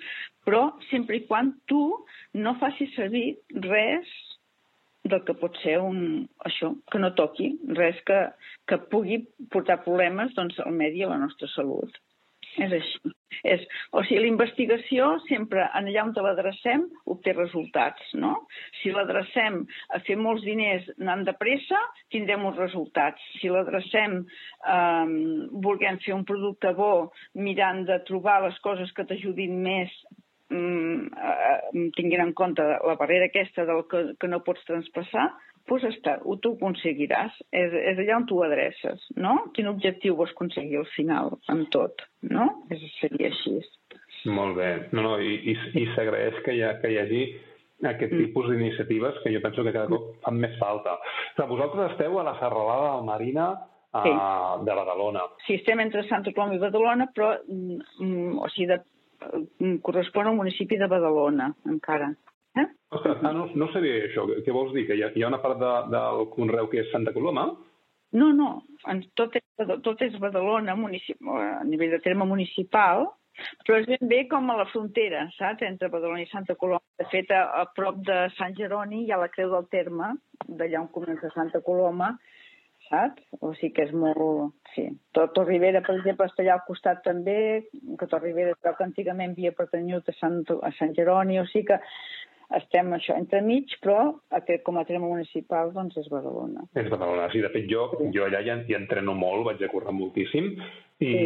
però 0.47 0.67
sempre 0.89 1.19
i 1.19 1.25
quan 1.29 1.55
tu 1.71 1.83
no 2.41 2.57
facis 2.61 2.93
servir 2.97 3.25
res 3.67 4.11
del 5.11 5.23
que 5.25 5.37
pot 5.41 5.57
ser 5.63 5.79
un, 5.81 6.27
això, 6.47 6.75
que 6.93 7.01
no 7.01 7.13
toqui, 7.17 7.51
res 7.79 7.99
que, 8.09 8.21
que 8.69 8.81
pugui 8.93 9.23
portar 9.53 9.81
problemes 9.85 10.35
doncs, 10.37 10.61
al 10.65 10.77
medi 10.77 11.01
i 11.01 11.07
a 11.07 11.13
la 11.15 11.21
nostra 11.23 11.49
salut. 11.55 11.97
És 12.59 12.73
així. 12.73 13.13
És, 13.47 13.63
o 13.97 14.03
sigui, 14.05 14.21
la 14.25 14.29
investigació 14.29 15.07
sempre, 15.29 15.63
en 15.79 15.89
allà 15.89 16.03
on 16.03 16.13
l'adrecem, 16.27 16.83
obté 17.09 17.33
resultats, 17.33 18.11
no? 18.19 18.35
Si 18.81 18.93
l'adrecem 18.93 19.63
a 19.95 20.01
fer 20.05 20.17
molts 20.21 20.45
diners 20.45 20.89
anant 20.99 21.25
de 21.29 21.35
pressa, 21.39 21.79
tindrem 22.13 22.45
uns 22.45 22.59
resultats. 22.61 23.23
Si 23.41 23.49
l'adrecem 23.49 24.19
eh, 24.21 25.07
volguem 25.67 26.01
fer 26.05 26.17
un 26.17 26.27
producte 26.29 26.75
bo, 26.77 27.13
mirant 27.35 27.87
de 27.89 28.01
trobar 28.09 28.41
les 28.45 28.59
coses 28.67 28.93
que 28.93 29.07
t'ajudin 29.09 29.57
més 29.65 29.95
mm, 30.51 31.07
eh, 31.31 31.87
tinguent 31.97 32.27
en 32.27 32.35
compte 32.37 32.67
la 32.67 32.99
barrera 33.01 33.31
aquesta 33.31 33.65
del 33.69 33.87
que, 33.89 34.05
que 34.21 34.29
no 34.29 34.43
pots 34.45 34.67
traspassar, 34.69 35.31
pues 35.69 35.85
està, 35.89 36.17
ho 36.25 36.37
tu 36.43 36.55
aconseguiràs. 36.57 37.37
És, 37.51 37.75
és 37.93 38.01
allà 38.01 38.17
on 38.21 38.27
tu 38.31 38.41
adreces, 38.45 39.05
no? 39.17 39.37
Quin 39.57 39.71
objectiu 39.71 40.17
vols 40.19 40.33
aconseguir 40.35 40.81
al 40.81 40.89
final, 40.95 41.37
amb 41.53 41.69
tot, 41.75 42.07
no? 42.27 42.49
És, 42.73 42.83
seria 43.01 43.31
així. 43.31 43.59
Molt 44.29 44.59
bé. 44.59 44.73
No, 44.93 45.05
no, 45.07 45.15
i, 45.23 45.37
i, 45.53 45.57
i 45.81 45.87
s'agraeix 45.95 46.43
que, 46.45 46.57
hi 46.57 46.65
ha, 46.67 46.75
que 46.83 46.91
hi 46.93 46.99
hagi 47.01 47.23
aquest 47.81 48.13
mm. 48.13 48.27
tipus 48.27 48.51
d'iniciatives 48.51 49.21
que 49.25 49.33
jo 49.33 49.41
penso 49.41 49.65
que 49.65 49.73
cada 49.73 49.89
cop 49.89 50.15
fan 50.25 50.41
més 50.41 50.57
falta. 50.61 50.99
Però 51.37 51.49
vosaltres 51.51 51.95
esteu 51.95 52.19
a 52.21 52.27
la 52.27 52.37
serralada 52.41 52.95
del 52.97 53.07
Marina 53.09 53.51
a, 53.93 54.03
sí. 54.05 54.13
de 54.67 54.79
Badalona. 54.81 55.27
Sí, 55.47 55.57
estem 55.61 55.81
entre 55.87 56.05
Santa 56.09 56.35
Coloma 56.37 56.59
i 56.59 56.63
Badalona, 56.63 57.09
però 57.15 57.33
mm, 57.41 58.37
o 58.39 58.51
sigui, 58.53 58.69
de, 58.71 58.81
mm, 59.63 59.79
correspon 59.87 60.29
al 60.31 60.39
municipi 60.39 60.79
de 60.81 60.91
Badalona, 60.91 61.51
encara. 61.71 62.13
Eh? 63.07 63.17
Ah, 63.23 63.33
no, 63.37 63.49
no 63.55 63.71
sabia 63.73 64.05
això. 64.07 64.27
Què 64.45 64.55
vols 64.55 64.75
dir? 64.77 64.87
Que 64.89 64.99
hi 64.99 65.05
ha, 65.07 65.11
hi 65.15 65.25
ha 65.25 65.31
una 65.31 65.41
part 65.43 65.61
de, 65.61 65.73
del 65.95 66.27
Conreu 66.35 66.71
que 66.73 66.83
és 66.85 66.93
Santa 66.93 67.15
Coloma? 67.17 67.49
No, 68.13 68.33
no. 68.35 68.51
Tot 69.19 69.37
és, 69.39 69.47
tot 69.85 70.03
és 70.03 70.19
Badalona, 70.19 70.75
a 70.75 71.65
nivell 71.67 71.95
de 71.95 72.03
terme 72.03 72.27
municipal, 72.27 73.07
però 73.65 73.79
és 73.81 73.87
ben 73.89 74.09
bé 74.11 74.25
com 74.31 74.51
a 74.51 74.59
la 74.59 74.67
frontera, 74.73 75.27
saps?, 75.37 75.65
entre 75.69 75.91
Badalona 75.93 76.25
i 76.25 76.31
Santa 76.33 76.57
Coloma. 76.59 76.83
De 76.99 77.07
fet, 77.13 77.31
a, 77.31 77.45
a 77.63 77.65
prop 77.77 78.03
de 78.07 78.19
Sant 78.37 78.57
Jeroni 78.59 79.05
hi 79.05 79.15
ha 79.15 79.21
la 79.21 79.31
Creu 79.33 79.53
del 79.55 79.69
Terme, 79.73 80.15
d'allà 80.49 80.83
on 80.83 80.91
comença 80.95 81.31
Santa 81.35 81.63
Coloma, 81.65 82.13
saps? 82.89 83.23
O 83.41 83.53
sigui 83.55 83.75
que 83.79 83.87
és 83.89 83.95
molt... 83.95 84.57
Sí. 84.75 84.87
Tot 85.17 85.39
Rivera, 85.47 85.83
per 85.87 85.97
exemple, 85.97 86.27
està 86.31 86.45
allà 86.45 86.59
al 86.59 86.67
costat 86.67 87.01
també, 87.07 87.39
que 87.99 88.11
Rivera 88.19 88.57
creu 88.59 88.77
que 88.79 88.87
antigament 88.87 89.35
havia 89.35 89.55
pertanyut 89.57 90.11
a 90.11 90.17
Sant, 90.19 90.43
a 90.63 90.71
Sant 90.79 90.95
Jeroni, 90.99 91.41
o 91.41 91.47
sigui 91.51 91.71
que 91.71 91.81
estem 92.57 92.91
això 92.97 93.15
entre 93.19 93.41
mig, 93.47 93.71
però 93.85 93.99
aquest, 94.35 94.63
com 94.67 94.79
a 94.81 94.85
terme 94.89 95.07
municipal 95.07 95.71
doncs 95.75 95.99
és 96.01 96.09
Badalona. 96.11 96.65
És 96.75 96.91
Badalona, 96.91 97.29
sí. 97.33 97.43
De 97.45 97.51
fet, 97.55 97.69
jo, 97.71 97.87
sí. 97.95 98.11
jo 98.17 98.27
allà 98.27 98.43
ja, 98.47 98.57
ja 98.67 98.81
entreno 98.81 99.15
molt, 99.19 99.45
vaig 99.47 99.63
a 99.63 99.71
córrer 99.71 99.95
moltíssim, 99.95 100.53
i 101.01 101.11
sí. 101.11 101.25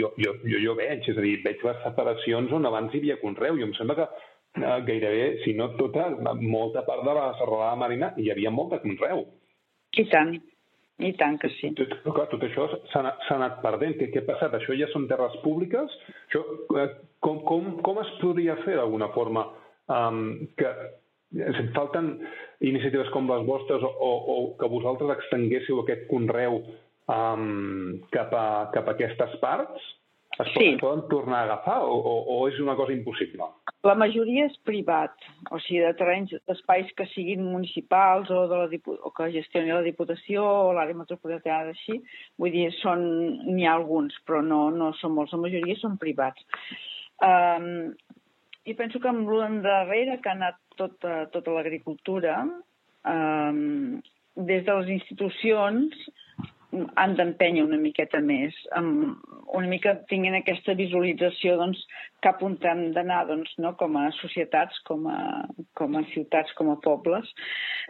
jo, 0.00 0.12
jo, 0.18 0.36
jo, 0.42 0.62
jo 0.66 0.76
veig, 0.78 1.06
és 1.06 1.18
a 1.18 1.24
dir, 1.24 1.36
veig 1.46 1.62
les 1.66 1.82
separacions 1.86 2.54
on 2.58 2.66
abans 2.68 2.94
hi 2.94 3.02
havia 3.02 3.20
conreu, 3.22 3.58
i 3.58 3.66
em 3.68 3.74
sembla 3.78 3.98
que 4.00 4.08
eh, 4.08 4.78
gairebé, 4.88 5.28
si 5.44 5.54
no 5.58 5.72
tota, 5.78 6.10
molta 6.40 6.82
part 6.88 7.06
de 7.06 7.14
la 7.20 7.28
serralada 7.40 7.78
marina 7.84 8.12
hi 8.18 8.32
havia 8.34 8.50
molt 8.54 8.74
de 8.74 8.82
conreu. 8.82 9.26
I 9.92 10.08
tant, 10.10 10.34
i 11.02 11.14
tant 11.20 11.38
que 11.40 11.50
sí. 11.60 11.72
Tot, 11.78 11.96
però 12.02 12.18
clar, 12.18 12.28
tot 12.32 12.44
això 12.46 12.66
s'ha 12.90 13.00
anat, 13.00 13.26
anat 13.34 13.58
perdent. 13.64 13.96
Què, 14.00 14.10
què 14.12 14.22
ha 14.22 14.28
passat? 14.28 14.54
Això 14.58 14.74
ja 14.76 14.88
són 14.92 15.08
terres 15.10 15.34
públiques? 15.46 15.98
Això, 16.26 16.42
eh, 16.82 16.88
com, 17.24 17.42
com, 17.48 17.74
com 17.84 18.00
es 18.02 18.12
podria 18.20 18.58
fer 18.66 18.78
d'alguna 18.78 19.12
forma 19.16 19.46
um, 19.88 20.46
que 20.58 20.68
falten 21.74 22.14
iniciatives 22.60 23.08
com 23.14 23.26
les 23.30 23.46
vostres 23.46 23.82
o, 23.82 24.12
o 24.34 24.36
que 24.60 24.68
vosaltres 24.68 25.16
extenguéssiu 25.16 25.80
aquest 25.80 26.06
conreu 26.10 26.60
um, 27.08 27.98
cap, 28.12 28.32
a, 28.36 28.46
cap 28.74 28.88
a 28.88 28.96
aquestes 28.96 29.36
parts? 29.40 29.90
Es, 30.40 30.48
sí. 30.54 30.64
es 30.72 30.80
poden 30.80 31.02
tornar 31.10 31.42
a 31.42 31.44
agafar 31.44 31.82
o, 31.84 31.92
o, 31.92 32.12
o 32.32 32.36
és 32.48 32.56
una 32.60 32.72
cosa 32.76 32.94
impossible? 32.94 33.50
La 33.84 33.94
majoria 33.98 34.46
és 34.48 34.54
privat, 34.64 35.12
o 35.52 35.58
sigui, 35.60 35.82
de 35.84 35.90
terrenys, 35.98 36.32
d'espais 36.48 36.88
que 36.96 37.04
siguin 37.10 37.42
municipals 37.44 38.30
o, 38.32 38.46
de 38.48 38.60
la, 38.62 38.68
o 38.94 39.12
que 39.12 39.28
gestioni 39.34 39.74
la 39.74 39.82
Diputació 39.84 40.44
o 40.46 40.70
l'àrea 40.72 40.96
metropolitana 40.96 41.74
així. 41.74 41.98
Vull 42.40 42.54
dir, 42.54 42.70
n'hi 42.70 43.66
ha 43.66 43.74
alguns, 43.74 44.16
però 44.24 44.40
no, 44.46 44.62
no 44.72 44.92
són 45.02 45.16
molts. 45.18 45.36
La 45.36 45.42
majoria 45.44 45.76
són 45.82 46.00
privats. 46.00 46.48
Um, 47.22 47.92
I 48.64 48.74
penso 48.78 49.00
que 49.02 49.10
amb 49.10 49.30
l'endarrere 49.30 50.20
que 50.22 50.30
ha 50.30 50.36
anat 50.38 50.58
tota, 50.78 51.24
tota 51.34 51.54
l'agricultura, 51.56 52.36
um, 53.10 54.02
des 54.36 54.64
de 54.64 54.76
les 54.80 54.92
institucions 54.98 55.96
han 56.72 57.14
d'empènyer 57.18 57.64
una 57.66 57.76
miqueta 57.76 58.20
més, 58.24 58.54
amb 58.78 59.18
una 59.52 59.68
mica 59.68 59.92
tinguin 60.08 60.38
aquesta 60.38 60.72
visualització 60.78 61.58
doncs, 61.60 61.82
cap 62.24 62.40
on 62.46 62.54
hem 62.70 62.80
d'anar 62.96 63.26
doncs, 63.28 63.52
no? 63.60 63.74
com 63.76 63.98
a 64.00 64.06
societats, 64.22 64.78
com 64.88 65.04
a, 65.10 65.18
com 65.76 65.98
a 65.98 66.04
ciutats, 66.14 66.54
com 66.56 66.70
a 66.72 66.78
pobles. 66.80 67.28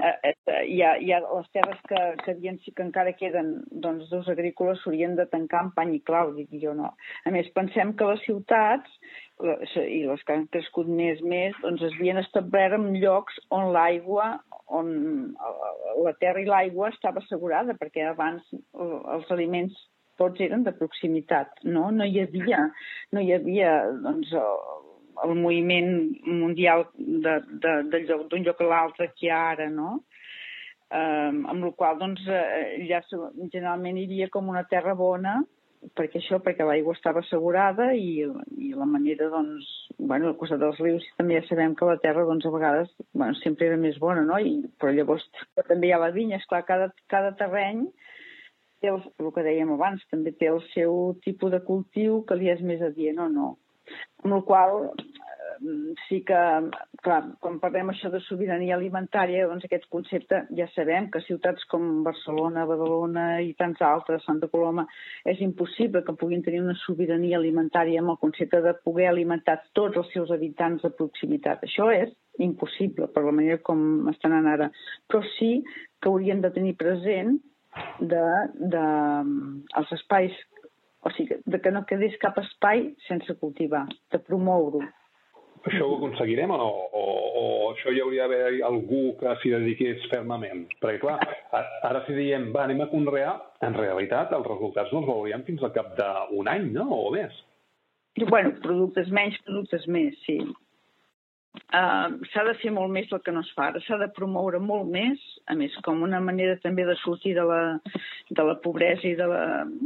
Eh, 0.03 0.33
eh, 0.33 0.35
hi, 0.67 0.81
ha, 0.83 0.97
hi 0.99 1.13
ha 1.15 1.21
les 1.23 1.51
terres 1.55 1.79
que, 1.87 2.01
que, 2.25 2.35
havien, 2.35 2.59
que 2.65 2.83
encara 2.83 3.15
queden 3.15 3.55
doncs, 3.71 4.09
dos 4.11 4.31
agrícoles 4.33 4.83
s'haurien 4.83 5.15
de 5.21 5.29
tancar 5.31 5.63
amb 5.63 5.77
pany 5.79 5.95
i 6.01 6.03
clau, 6.03 6.35
dic 6.35 6.51
jo 6.65 6.75
no. 6.75 6.95
A 7.23 7.35
més, 7.35 7.53
pensem 7.55 7.95
que 7.95 8.11
les 8.11 8.27
ciutats 8.27 8.99
i 9.43 10.03
les 10.07 10.23
que 10.27 10.35
han 10.37 10.47
crescut 10.55 10.89
més 10.89 11.21
més, 11.27 11.57
doncs 11.63 11.83
es 11.89 11.95
havien 11.99 12.21
establert 12.21 12.77
en 12.79 12.93
llocs 13.03 13.39
on 13.51 13.73
l'aigua 13.75 14.37
on 14.73 14.93
la 16.05 16.13
terra 16.21 16.41
i 16.41 16.49
l'aigua 16.49 16.91
estava 16.93 17.21
assegurada, 17.21 17.75
perquè 17.79 18.07
abans 18.09 18.47
els 18.53 19.33
aliments 19.35 19.77
tots 20.21 20.41
eren 20.45 20.65
de 20.67 20.73
proximitat, 20.77 21.63
no? 21.65 21.91
No 21.91 22.07
hi 22.07 22.23
havia, 22.23 22.63
no 23.13 23.23
hi 23.23 23.33
havia 23.37 23.73
doncs, 24.05 24.33
el 25.23 25.35
moviment 25.39 25.93
mundial 26.27 26.87
d'un 26.97 28.07
lloc, 28.09 28.33
lloc 28.33 28.63
a 28.63 28.69
l'altre 28.71 29.11
que 29.13 29.27
hi 29.27 29.33
ha 29.33 29.43
ara, 29.53 29.69
no? 29.71 29.99
Um, 30.93 31.45
amb 31.49 31.65
la 31.65 31.73
qual 31.77 31.97
doncs, 32.01 32.25
eh, 32.29 32.85
ja 32.89 33.01
generalment 33.09 33.97
hi 33.97 34.05
havia 34.09 34.29
com 34.33 34.51
una 34.53 34.65
terra 34.69 34.93
bona 34.95 35.39
perquè 35.99 36.21
això, 36.21 36.39
perquè 36.43 36.65
l'aigua 36.67 36.95
estava 36.97 37.23
assegurada 37.23 37.91
i, 37.99 38.23
i 38.59 38.73
la 38.79 38.87
manera, 38.89 39.29
doncs, 39.33 39.69
bueno, 39.99 40.31
al 40.31 40.39
costat 40.41 40.61
dels 40.63 40.79
rius 40.83 41.07
també 41.19 41.39
ja 41.39 41.45
sabem 41.49 41.75
que 41.79 41.89
la 41.89 41.99
terra, 42.03 42.25
doncs, 42.29 42.47
a 42.47 42.55
vegades, 42.55 42.93
bueno, 43.13 43.35
sempre 43.43 43.69
era 43.69 43.79
més 43.81 43.99
bona, 44.03 44.25
no? 44.29 44.39
I, 44.39 44.59
però 44.81 44.95
llavors 44.95 45.27
també 45.69 45.91
hi 45.91 45.95
ha 45.97 46.01
la 46.03 46.13
vinya, 46.15 46.39
esclar, 46.41 46.63
cada, 46.69 46.91
cada 47.13 47.35
terreny 47.41 47.87
té 48.83 48.91
el, 48.91 49.03
el 49.23 49.33
que 49.35 49.47
dèiem 49.47 49.75
abans, 49.75 50.03
també 50.11 50.35
té 50.35 50.51
el 50.51 50.63
seu 50.73 51.17
tipus 51.27 51.53
de 51.55 51.63
cultiu 51.67 52.23
que 52.29 52.39
li 52.39 52.51
és 52.51 52.63
més 52.67 52.83
adient 52.83 53.23
o 53.23 53.29
no. 53.31 53.51
Amb 54.23 54.37
la 54.37 54.43
qual 54.47 54.93
sí 56.09 56.23
que, 56.27 56.39
clar, 57.03 57.21
quan 57.43 57.59
parlem 57.63 57.93
això 57.93 58.11
de 58.13 58.21
sobirania 58.25 58.75
alimentària, 58.77 59.47
doncs 59.51 59.67
aquest 59.67 59.87
concepte 59.93 60.43
ja 60.59 60.67
sabem 60.75 61.09
que 61.13 61.23
ciutats 61.27 61.65
com 61.71 62.03
Barcelona, 62.07 62.67
Badalona 62.69 63.27
i 63.45 63.53
tants 63.59 63.83
altres, 63.87 64.25
Santa 64.27 64.49
Coloma, 64.53 64.87
és 65.29 65.41
impossible 65.45 66.03
que 66.07 66.17
puguin 66.19 66.43
tenir 66.47 66.63
una 66.65 66.77
sobirania 66.83 67.39
alimentària 67.39 68.03
amb 68.03 68.15
el 68.15 68.21
concepte 68.23 68.63
de 68.65 68.75
poder 68.85 69.09
alimentar 69.11 69.61
tots 69.77 70.03
els 70.03 70.13
seus 70.15 70.33
habitants 70.35 70.83
de 70.87 70.93
proximitat. 70.99 71.65
Això 71.69 71.91
és 71.95 72.13
impossible 72.43 73.11
per 73.13 73.25
la 73.27 73.35
manera 73.35 73.63
com 73.63 74.09
estan 74.13 74.35
anant 74.35 74.53
ara. 74.57 74.71
Però 75.09 75.23
sí 75.37 75.55
que 76.01 76.11
haurien 76.11 76.43
de 76.43 76.51
tenir 76.55 76.77
present 76.81 77.37
de, 78.01 78.25
de, 78.73 78.87
els 79.79 79.93
espais 79.97 80.35
o 81.03 81.11
sigui, 81.17 81.39
de 81.47 81.61
que 81.61 81.73
no 81.75 81.85
quedés 81.89 82.17
cap 82.23 82.39
espai 82.43 82.93
sense 83.09 83.35
cultivar, 83.41 83.87
de 84.13 84.21
promoure-ho. 84.23 84.83
Això 85.63 85.87
ho 85.87 85.95
aconseguirem 85.95 86.51
o 86.51 86.57
no? 86.59 86.69
O, 86.99 87.03
o 87.39 87.45
això 87.71 87.93
hi 87.95 88.01
hauria 88.03 88.27
d'haver 88.27 88.63
algú 88.67 89.03
que 89.21 89.35
s'hi 89.39 89.53
dediqués 89.53 90.09
fermament? 90.11 90.65
Perquè, 90.83 90.99
clar, 91.05 91.19
ara 91.87 92.03
si 92.07 92.17
diem, 92.17 92.49
va, 92.55 92.65
anem 92.67 92.83
a 92.83 92.89
conrear, 92.91 93.37
en 93.63 93.79
realitat 93.79 94.35
els 94.35 94.49
resultats 94.49 94.91
no 94.95 95.05
els 95.05 95.11
veuríem 95.11 95.47
fins 95.47 95.63
al 95.63 95.75
cap 95.77 95.95
d'un 95.99 96.51
any, 96.51 96.67
no? 96.75 96.89
O 96.97 97.13
més. 97.15 97.37
Bueno, 98.27 98.57
productes 98.65 99.09
menys, 99.15 99.39
productes 99.47 99.87
més, 99.89 100.19
sí. 100.27 100.41
Uh, 101.53 102.17
s'ha 102.33 102.43
de 102.49 102.55
fer 102.63 102.71
molt 102.73 102.93
més 102.93 103.11
el 103.13 103.21
que 103.25 103.33
no 103.33 103.43
es 103.45 103.51
fa 103.57 103.67
ara, 103.69 103.81
s'ha 103.85 103.99
de 104.01 104.09
promoure 104.17 104.61
molt 104.61 104.89
més, 104.93 105.21
a 105.53 105.57
més, 105.57 105.75
com 105.85 106.01
una 106.05 106.21
manera 106.21 106.57
també 106.63 106.87
de 106.89 106.97
sortir 107.01 107.35
de 107.37 107.45
la, 107.49 107.61
de 108.31 108.47
la 108.49 108.57
pobresa 108.65 109.05
i 109.09 109.13
de 109.19 109.29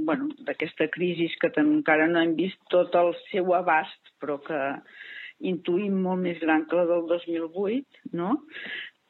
bueno, 0.07 0.31
d'aquesta 0.47 0.87
crisi 0.95 1.27
que 1.43 1.51
encara 1.63 2.07
no 2.11 2.23
hem 2.23 2.37
vist 2.39 2.59
tot 2.71 2.95
el 2.99 3.13
seu 3.27 3.55
abast, 3.59 4.15
però 4.23 4.39
que, 4.47 4.61
intuïm 5.45 5.97
molt 6.03 6.23
més 6.23 6.39
gran 6.41 6.65
que 6.69 6.79
la 6.79 6.87
del 6.89 7.07
2008, 7.11 8.05
no? 8.17 8.37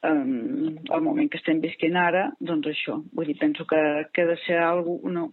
Um, 0.09 0.77
el 0.77 1.03
moment 1.05 1.29
que 1.31 1.39
estem 1.41 1.61
visquent 1.63 1.97
ara, 1.99 2.27
doncs 2.39 2.71
això. 2.71 2.97
Vull 3.17 3.29
dir, 3.29 3.37
penso 3.39 3.65
que, 3.69 3.81
que 4.13 4.25
ha 4.25 4.31
de 4.31 4.37
ser 4.45 4.59
algo, 4.63 4.99
no, 5.11 5.29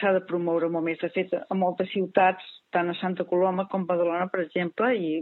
s'ha 0.00 0.12
de 0.16 0.22
promoure 0.28 0.70
molt 0.72 0.86
més. 0.88 1.00
De 1.02 1.12
fet, 1.14 1.34
a 1.36 1.58
moltes 1.58 1.92
ciutats 1.94 2.44
tant 2.76 2.90
a 2.90 2.94
Santa 3.00 3.24
Coloma 3.24 3.66
com 3.70 3.84
a 3.84 3.88
Badalona, 3.88 4.26
per 4.32 4.42
exemple, 4.44 4.90
i, 4.94 5.20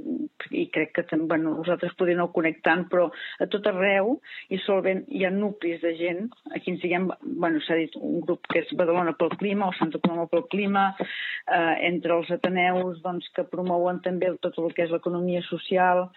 i 0.51 0.65
crec 0.75 0.95
que 0.97 1.19
bueno, 1.23 1.55
nosaltres 1.61 1.95
podem 1.99 2.19
anar 2.19 2.33
connectant, 2.35 2.87
però 2.91 3.07
a 3.41 3.49
tot 3.53 3.67
arreu 3.71 4.17
i 4.51 4.59
solvent 4.65 5.05
hi 5.15 5.25
ha 5.25 5.33
nuclis 5.35 5.83
de 5.85 5.95
gent, 5.99 6.25
aquí 6.57 6.73
ens 6.73 6.83
diguem, 6.83 7.11
bueno, 7.23 7.63
s'ha 7.65 7.79
dit 7.79 7.95
un 8.01 8.21
grup 8.25 8.49
que 8.51 8.65
és 8.65 8.75
Badalona 8.79 9.15
pel 9.21 9.37
clima 9.39 9.69
o 9.69 9.77
Santa 9.79 10.01
Coloma 10.03 10.27
pel 10.33 10.47
clima, 10.51 10.89
eh, 10.99 11.75
entre 11.91 12.19
els 12.19 12.33
Ateneus 12.35 13.03
doncs, 13.05 13.31
que 13.37 13.47
promouen 13.51 14.01
també 14.05 14.33
tot 14.43 14.59
el 14.59 14.73
que 14.75 14.89
és 14.89 14.95
l'economia 14.95 15.45
social, 15.51 16.09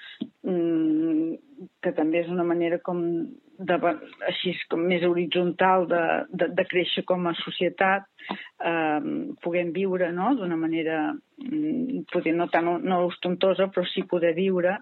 mm, 0.44 1.57
que 1.82 1.92
també 1.98 2.22
és 2.24 2.32
una 2.32 2.46
manera 2.48 2.80
com 2.86 3.02
de, 3.58 3.78
així 4.30 4.54
com 4.70 4.84
més 4.86 5.04
horitzontal 5.08 5.88
de, 5.90 6.02
de, 6.30 6.50
de 6.58 6.66
créixer 6.70 7.04
com 7.10 7.26
a 7.28 7.36
societat, 7.40 8.06
eh, 8.62 9.00
puguem 9.44 9.74
viure 9.76 10.12
no? 10.14 10.34
d'una 10.38 10.58
manera, 10.60 11.00
mm, 11.42 12.06
poder 12.14 12.36
no 12.38 12.50
tan 12.54 12.70
no 12.86 13.04
ostentosa, 13.08 13.70
però 13.74 13.86
sí 13.90 14.06
poder 14.10 14.36
viure, 14.38 14.78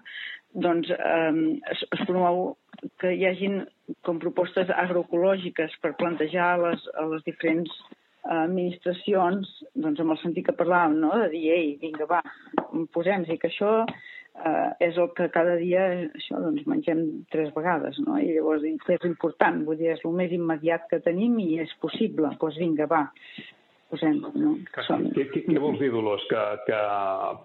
doncs 0.52 0.92
eh, 0.92 1.32
es, 1.72 1.84
es 1.92 2.04
promou 2.08 2.56
que 3.00 3.14
hi 3.16 3.24
hagin 3.28 3.62
com 4.04 4.20
propostes 4.20 4.72
agroecològiques 4.72 5.78
per 5.80 5.96
plantejar 6.00 6.54
a 6.54 6.58
les, 6.66 6.90
a 6.96 7.06
les 7.12 7.24
diferents 7.24 7.72
administracions, 8.26 9.48
doncs 9.78 10.00
amb 10.02 10.12
el 10.16 10.18
sentit 10.18 10.48
que 10.48 10.56
parlàvem, 10.58 10.96
no? 10.98 11.12
de 11.22 11.30
dir, 11.32 11.44
ei, 11.54 11.68
vinga, 11.80 12.08
va, 12.10 12.20
posem-hi 12.92 13.38
que 13.38 13.48
això 13.52 13.84
eh, 14.44 14.70
és 14.88 14.96
el 15.00 15.10
que 15.16 15.28
cada 15.34 15.56
dia 15.60 15.88
això, 16.06 16.40
doncs, 16.42 16.64
mengem 16.68 17.02
tres 17.32 17.52
vegades, 17.56 17.98
no? 18.04 18.18
I 18.20 18.32
llavors 18.36 18.64
és 18.66 19.08
important, 19.08 19.62
vull 19.66 19.78
dir, 19.80 19.92
és 19.96 20.04
el 20.04 20.16
més 20.16 20.32
immediat 20.36 20.88
que 20.90 21.02
tenim 21.04 21.38
i 21.42 21.60
és 21.64 21.72
possible, 21.82 22.32
doncs 22.40 22.58
vinga, 22.60 22.88
va, 22.90 23.04
posem 23.92 24.18
no? 24.22 24.56
Som... 24.86 25.06
Què, 25.14 25.28
què, 25.32 25.44
què 25.48 25.60
vols 25.62 25.78
dir, 25.82 25.92
Dolors? 25.94 26.24
Que, 26.30 26.42
que 26.66 26.80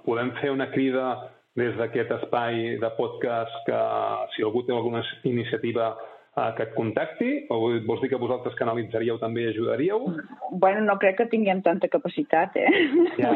podem 0.07 0.33
fer 0.41 0.51
una 0.53 0.71
crida 0.73 1.13
des 1.59 1.75
d'aquest 1.75 2.13
espai 2.15 2.77
de 2.79 2.89
podcast 2.95 3.55
que 3.67 3.79
si 4.35 4.45
algú 4.47 4.63
té 4.63 4.73
alguna 4.75 5.03
iniciativa 5.27 5.91
eh, 6.37 6.51
que 6.57 6.65
et 6.67 6.73
contacti? 6.75 7.31
O 7.49 7.59
vols 7.87 8.01
dir 8.03 8.11
que 8.11 8.19
vosaltres 8.21 8.55
canalitzaríeu 8.59 9.19
també 9.21 9.45
i 9.45 9.51
ajudaríeu? 9.51 10.07
Bueno, 10.51 10.83
no 10.87 10.97
crec 11.01 11.17
que 11.21 11.29
tinguem 11.31 11.63
tanta 11.65 11.89
capacitat, 11.91 12.55
eh? 12.55 12.71
Ja. 13.17 13.33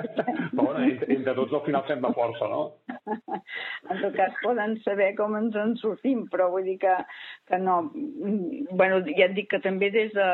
Però 0.54 0.66
bueno, 0.68 0.84
entre, 0.86 1.10
entre 1.14 1.34
tots 1.34 1.54
al 1.54 1.64
final 1.66 1.86
fem 1.88 2.02
la 2.04 2.12
força, 2.16 2.50
no? 2.50 2.62
En 3.90 4.00
tot 4.00 4.14
cas, 4.16 4.32
poden 4.40 4.78
saber 4.84 5.10
com 5.18 5.34
ens 5.36 5.56
en 5.60 5.74
sortim, 5.76 6.24
però 6.32 6.46
vull 6.52 6.64
dir 6.64 6.78
que, 6.80 6.94
que 7.50 7.58
no... 7.60 7.90
Bueno, 8.72 9.02
ja 9.10 9.26
et 9.26 9.34
dic 9.36 9.50
que 9.52 9.60
també 9.64 9.90
des 9.92 10.14
de... 10.16 10.28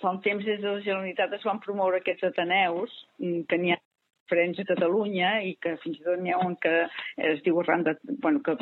Fa 0.00 0.14
un 0.14 0.20
temps 0.24 0.44
des 0.46 0.60
de 0.62 0.70
la 0.70 0.80
Generalitat 0.84 1.34
es 1.36 1.44
van 1.44 1.60
promoure 1.60 2.00
aquests 2.00 2.30
ateneus, 2.30 2.94
que 3.20 3.58
n'hi 3.60 3.74
ha 3.74 3.80
diferents 4.24 4.58
a 4.58 4.66
Catalunya 4.68 5.30
i 5.44 5.54
que 5.60 5.76
fins 5.82 6.00
i 6.00 6.04
tot 6.04 6.20
n'hi 6.20 6.32
ha 6.32 6.40
un 6.40 6.56
que 6.60 6.72
es 7.30 7.42
diu 7.44 7.60
arran 7.60 7.84
de, 7.84 7.94
bueno, 8.22 8.40
que, 8.44 8.56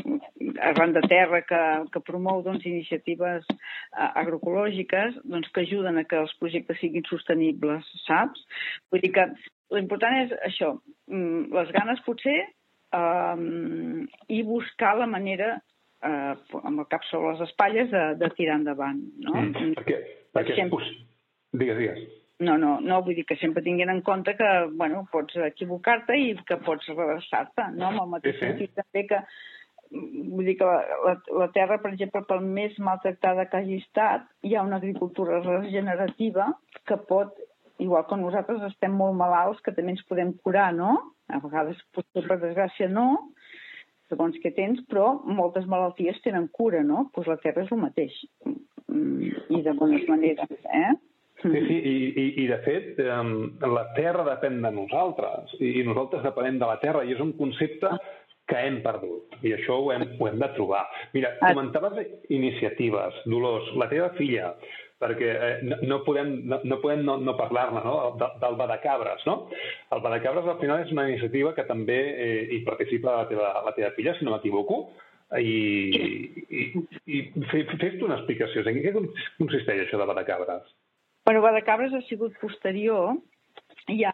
arran 0.61 0.93
de 0.93 1.03
terra 1.09 1.43
que, 1.47 1.63
que 1.95 2.03
promou 2.05 2.43
doncs, 2.43 2.67
iniciatives 2.67 3.47
uh, 3.49 4.11
agroecològiques 4.21 5.21
doncs, 5.25 5.51
que 5.55 5.65
ajuden 5.67 6.01
a 6.01 6.07
que 6.09 6.19
els 6.19 6.35
projectes 6.41 6.81
siguin 6.83 7.07
sostenibles, 7.09 7.87
saps? 8.07 8.43
Vull 8.91 9.05
dir 9.05 9.13
que 9.15 9.29
l'important 9.73 10.19
és 10.25 10.35
això, 10.51 10.75
mm, 11.09 11.53
les 11.55 11.71
ganes 11.77 12.03
potser 12.07 12.41
um, 12.93 14.03
i 14.29 14.43
buscar 14.47 14.97
la 14.99 15.09
manera 15.11 15.55
eh, 16.03 16.35
amb 16.63 16.83
el 16.83 16.89
cap 16.91 17.07
sobre 17.09 17.33
les 17.33 17.47
espatlles 17.47 17.89
de, 17.93 18.03
de 18.21 18.33
tirar 18.37 18.59
endavant. 18.61 18.99
No? 19.23 19.39
Mm, 19.39 19.73
perquè, 19.79 20.03
perquè 20.35 20.59
sempre... 20.59 20.83
és 20.85 21.01
Digues, 21.53 21.77
digues. 21.77 22.22
No, 22.43 22.57
no, 22.59 22.77
no, 22.83 23.01
vull 23.07 23.15
dir 23.19 23.27
que 23.29 23.37
sempre 23.39 23.63
tinguin 23.63 23.93
en 23.93 24.01
compte 24.03 24.35
que, 24.39 24.51
bueno, 24.79 25.05
pots 25.13 25.37
equivocar-te 25.47 26.17
i 26.19 26.33
que 26.49 26.59
pots 26.67 26.89
redreçar-te, 26.91 27.69
no? 27.77 27.91
Amb 27.91 28.05
el 28.05 28.13
mateix 28.17 28.39
sí, 28.39 28.41
sí. 28.41 28.49
sentit 28.49 28.79
també 28.81 29.05
que 29.11 29.21
vull 29.93 30.47
dir 30.49 30.57
que 30.59 30.67
la, 30.67 30.81
la, 31.07 31.15
la 31.43 31.49
terra, 31.53 31.79
per 31.83 31.93
exemple, 31.93 32.25
pel 32.29 32.45
més 32.57 32.77
maltractada 32.81 33.47
que 33.51 33.61
hagi 33.61 33.79
estat, 33.83 34.25
hi 34.47 34.57
ha 34.57 34.65
una 34.65 34.79
agricultura 34.81 35.41
regenerativa 35.45 36.49
que 36.89 36.97
pot, 37.09 37.37
igual 37.83 38.07
que 38.09 38.19
nosaltres 38.21 38.65
estem 38.71 38.97
molt 38.97 39.19
malalts, 39.19 39.61
que 39.65 39.75
també 39.77 39.97
ens 39.97 40.05
podem 40.09 40.33
curar, 40.45 40.71
no? 40.77 40.97
A 41.33 41.41
vegades, 41.45 41.81
potser 41.95 42.25
per 42.27 42.41
desgràcia, 42.41 42.89
no, 42.93 43.09
segons 44.13 44.37
què 44.43 44.53
tens, 44.57 44.83
però 44.89 45.15
moltes 45.25 45.69
malalties 45.69 46.21
tenen 46.25 46.49
cura, 46.53 46.83
no? 46.85 47.07
Doncs 47.07 47.15
pues 47.17 47.33
la 47.33 47.41
terra 47.45 47.65
és 47.65 47.73
el 47.73 47.81
mateix. 47.85 48.19
Mm, 48.89 49.33
I 49.57 49.63
de 49.65 49.77
bones 49.79 50.09
maneres, 50.09 50.69
eh? 50.69 50.93
Sí, 51.43 51.51
sí, 51.51 51.77
i, 51.77 51.95
i, 52.23 52.27
i 52.45 52.49
de 52.51 52.59
fet, 52.63 52.99
eh, 53.03 53.21
la 53.67 53.87
terra 53.97 54.27
depèn 54.29 54.61
de 54.63 54.71
nosaltres, 54.75 55.57
i, 55.59 55.79
i 55.81 55.87
nosaltres 55.87 56.23
depenem 56.27 56.61
de 56.61 56.69
la 56.71 56.79
terra, 56.83 57.03
i 57.03 57.17
és 57.17 57.23
un 57.25 57.33
concepte 57.39 57.91
que 58.51 58.61
hem 58.67 58.81
perdut, 58.85 59.37
i 59.47 59.55
això 59.57 59.79
ho 59.81 59.91
hem, 59.95 60.05
ho 60.19 60.29
hem 60.29 60.39
de 60.43 60.49
trobar. 60.57 60.85
Mira, 61.17 61.35
ah. 61.41 61.53
comentaves 61.53 61.99
iniciatives. 62.35 63.23
Dolors, 63.31 63.71
la 63.81 63.89
teva 63.91 64.11
filla, 64.19 64.53
perquè 65.03 65.31
eh, 65.33 65.53
no, 65.67 65.79
no 65.91 66.01
podem 66.07 66.35
no, 66.51 66.61
no, 66.63 66.79
podem 66.83 67.05
no, 67.07 67.17
no 67.23 67.37
parlar-ne 67.39 67.83
no? 67.85 67.95
De, 68.21 68.29
del 68.43 68.59
Badacabres. 68.61 69.25
No? 69.27 69.49
El 69.95 70.03
Badacabres 70.05 70.47
al 70.47 70.61
final 70.63 70.85
és 70.85 70.93
una 70.95 71.09
iniciativa 71.11 71.55
que 71.57 71.67
també 71.71 71.99
eh, 72.13 72.37
hi 72.55 72.61
participa 72.67 73.23
la 73.23 73.31
teva, 73.31 73.55
la 73.67 73.75
teva 73.79 73.91
filla, 73.97 74.15
si 74.19 74.27
no 74.27 74.37
m'equivoco, 74.37 74.85
i, 75.41 75.57
i, 76.53 76.63
i 77.09 77.25
fes-te 77.49 78.05
una 78.05 78.21
explicació. 78.21 78.67
En 78.69 78.83
què 78.85 78.95
consisteix 79.41 79.87
això 79.87 80.01
de 80.01 80.09
Badacabres? 80.11 80.71
Bueno, 81.25 81.41
Badacabres 81.41 81.93
ha 81.95 82.01
sigut 82.09 82.35
posterior. 82.41 83.15
Hi 83.89 84.03
ha, 84.03 84.11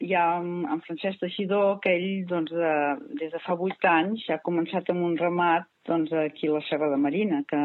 hi 0.00 0.14
ha 0.16 0.24
en 0.40 0.80
Francesc 0.86 1.20
Teixidor, 1.20 1.80
que 1.84 1.92
ell 1.92 2.24
doncs, 2.30 2.54
de, 2.56 2.70
des 3.20 3.34
de 3.34 3.40
fa 3.44 3.56
vuit 3.60 3.84
anys 3.90 4.24
ha 4.32 4.40
començat 4.46 4.88
amb 4.92 5.04
un 5.04 5.18
ramat 5.20 5.68
doncs, 5.88 6.14
aquí 6.22 6.48
a 6.48 6.54
la 6.56 6.62
Serra 6.70 6.88
de 6.92 6.96
Marina, 7.02 7.42
que 7.50 7.60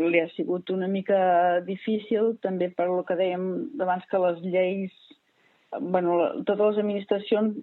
li 0.00 0.22
ha 0.22 0.30
sigut 0.32 0.72
una 0.72 0.88
mica 0.88 1.20
difícil 1.68 2.32
també 2.46 2.70
per 2.72 2.88
lo 2.88 3.04
que 3.04 3.18
dèiem 3.20 3.44
abans 3.84 4.08
que 4.08 4.22
les 4.24 4.40
lleis 4.46 4.96
bueno, 5.78 6.16
totes 6.44 6.64
les 6.66 6.78
administracions 6.82 7.58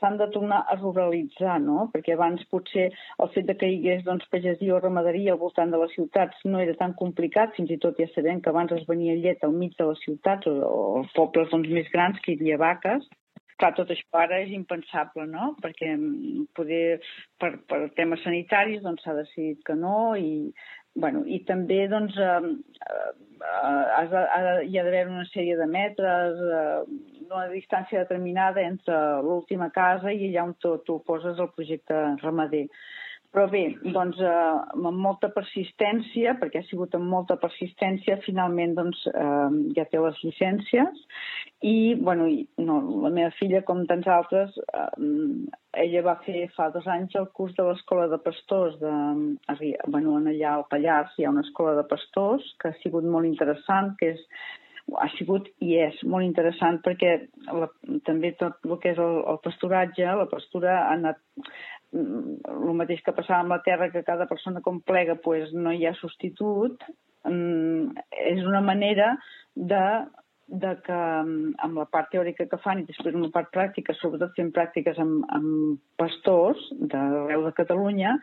s'han 0.00 0.16
de 0.18 0.28
tornar 0.32 0.64
a 0.68 0.76
ruralitzar, 0.76 1.58
no? 1.62 1.88
Perquè 1.92 2.14
abans 2.14 2.42
potser 2.52 2.86
el 2.90 3.30
fet 3.34 3.48
de 3.48 3.56
que 3.60 3.68
hi 3.68 3.80
hagués 3.80 4.04
doncs, 4.06 4.28
pagesia 4.32 4.76
o 4.76 4.80
ramaderia 4.80 5.34
al 5.34 5.40
voltant 5.42 5.72
de 5.72 5.80
les 5.80 5.92
ciutats 5.96 6.44
no 6.44 6.60
era 6.60 6.76
tan 6.80 6.96
complicat, 7.00 7.54
fins 7.56 7.72
i 7.72 7.80
tot 7.82 8.00
ja 8.00 8.08
sabem 8.12 8.40
que 8.40 8.52
abans 8.52 8.72
es 8.76 8.86
venia 8.88 9.16
llet 9.16 9.44
al 9.44 9.52
mig 9.56 9.76
de 9.78 9.90
les 9.90 10.00
ciutats 10.06 10.48
o, 10.50 10.54
o 10.54 10.86
els 11.02 11.12
pobles 11.16 11.52
doncs, 11.52 11.70
més 11.72 11.90
grans 11.92 12.20
que 12.24 12.32
hi 12.32 12.40
havia 12.40 12.60
vaques, 12.68 13.10
Clar, 13.54 13.70
tot 13.78 13.90
això 13.94 14.18
ara 14.18 14.40
és 14.42 14.48
impensable, 14.50 15.28
no? 15.30 15.52
Perquè 15.62 15.92
mm, 15.94 16.48
poder, 16.58 16.98
per, 17.38 17.52
per 17.70 17.84
temes 17.94 18.24
sanitaris 18.26 18.82
doncs 18.82 19.04
s'ha 19.06 19.14
decidit 19.14 19.60
que 19.68 19.76
no 19.78 20.16
i 20.18 20.50
bueno, 20.94 21.24
i 21.26 21.40
també 21.46 21.84
doncs, 21.90 22.16
eh, 22.18 22.50
eh, 22.86 23.84
has 23.98 24.10
de, 24.12 24.22
hi 24.68 24.78
ha 24.78 24.84
d'haver 24.86 25.06
una 25.10 25.26
sèrie 25.32 25.56
de 25.58 25.66
metres, 25.70 26.42
eh, 26.58 27.13
una 27.30 27.48
distància 27.52 28.04
determinada 28.04 28.62
entre 28.64 28.98
l'última 29.24 29.70
casa 29.74 30.12
i 30.12 30.28
allà 30.28 30.44
on 30.50 30.54
tu, 30.60 30.76
tu 30.86 31.00
poses 31.06 31.40
el 31.40 31.50
projecte 31.56 32.02
ramader. 32.22 32.66
Però 33.34 33.48
bé, 33.50 33.64
doncs 33.82 34.20
eh, 34.22 34.32
amb 34.78 35.00
molta 35.02 35.26
persistència, 35.34 36.36
perquè 36.38 36.60
ha 36.60 36.66
sigut 36.68 36.92
amb 36.94 37.08
molta 37.10 37.34
persistència, 37.42 38.20
finalment 38.22 38.76
doncs, 38.76 39.00
eh, 39.10 39.48
ja 39.74 39.84
té 39.90 39.98
les 39.98 40.20
llicències 40.22 41.00
i, 41.66 41.96
bueno, 41.98 42.28
i, 42.30 42.44
no, 42.62 42.78
la 43.02 43.10
meva 43.10 43.32
filla, 43.40 43.64
com 43.66 43.82
tants 43.90 44.06
altres, 44.06 44.54
eh, 44.62 44.86
ella 45.82 46.04
va 46.06 46.14
fer 46.22 46.44
fa 46.54 46.68
dos 46.70 46.86
anys 46.86 47.18
el 47.18 47.26
curs 47.34 47.58
de 47.58 47.66
l'escola 47.66 48.06
de 48.12 48.22
pastors 48.22 48.78
de, 48.78 48.94
bueno, 49.90 50.20
allà 50.20 50.54
al 50.54 50.68
Pallars 50.70 51.18
hi 51.18 51.26
ha 51.26 51.34
una 51.34 51.42
escola 51.42 51.74
de 51.80 51.88
pastors 51.90 52.46
que 52.62 52.70
ha 52.70 52.82
sigut 52.84 53.02
molt 53.16 53.26
interessant, 53.26 53.96
que 53.98 54.14
és 54.14 54.22
ha 55.00 55.06
sigut 55.16 55.48
i 55.64 55.76
és 55.80 56.00
molt 56.04 56.26
interessant 56.26 56.80
perquè 56.84 57.14
la, 57.46 57.68
també 58.06 58.34
tot 58.40 58.66
el 58.68 58.76
que 58.82 58.92
és 58.92 59.00
el, 59.00 59.22
el 59.32 59.40
pasturatge, 59.44 60.04
la 60.04 60.28
pastura 60.30 60.76
ha 60.82 60.92
anat 60.96 61.20
el 61.94 62.74
mateix 62.76 63.00
que 63.06 63.14
passava 63.14 63.40
amb 63.44 63.54
la 63.54 63.62
terra, 63.64 63.90
que 63.92 64.04
cada 64.06 64.26
persona 64.30 64.62
com 64.64 64.82
plega 64.82 65.16
pues, 65.24 65.52
no 65.54 65.72
hi 65.72 65.86
ha 65.86 65.94
substitut, 66.00 66.82
mm, 67.28 68.04
és 68.34 68.42
una 68.44 68.60
manera 68.64 69.12
de, 69.54 69.84
de 70.64 70.74
que 70.86 70.98
amb 70.98 71.78
la 71.78 71.86
part 71.90 72.10
teòrica 72.12 72.48
que 72.50 72.60
fan 72.64 72.82
i 72.82 72.88
després 72.88 73.16
una 73.16 73.30
part 73.34 73.52
pràctica, 73.54 73.94
sobretot 74.00 74.34
fent 74.36 74.52
pràctiques 74.56 74.98
amb, 75.00 75.24
amb 75.36 75.80
pastors 76.00 76.66
d'arreu 76.80 77.46
de 77.46 77.54
Catalunya, 77.56 78.18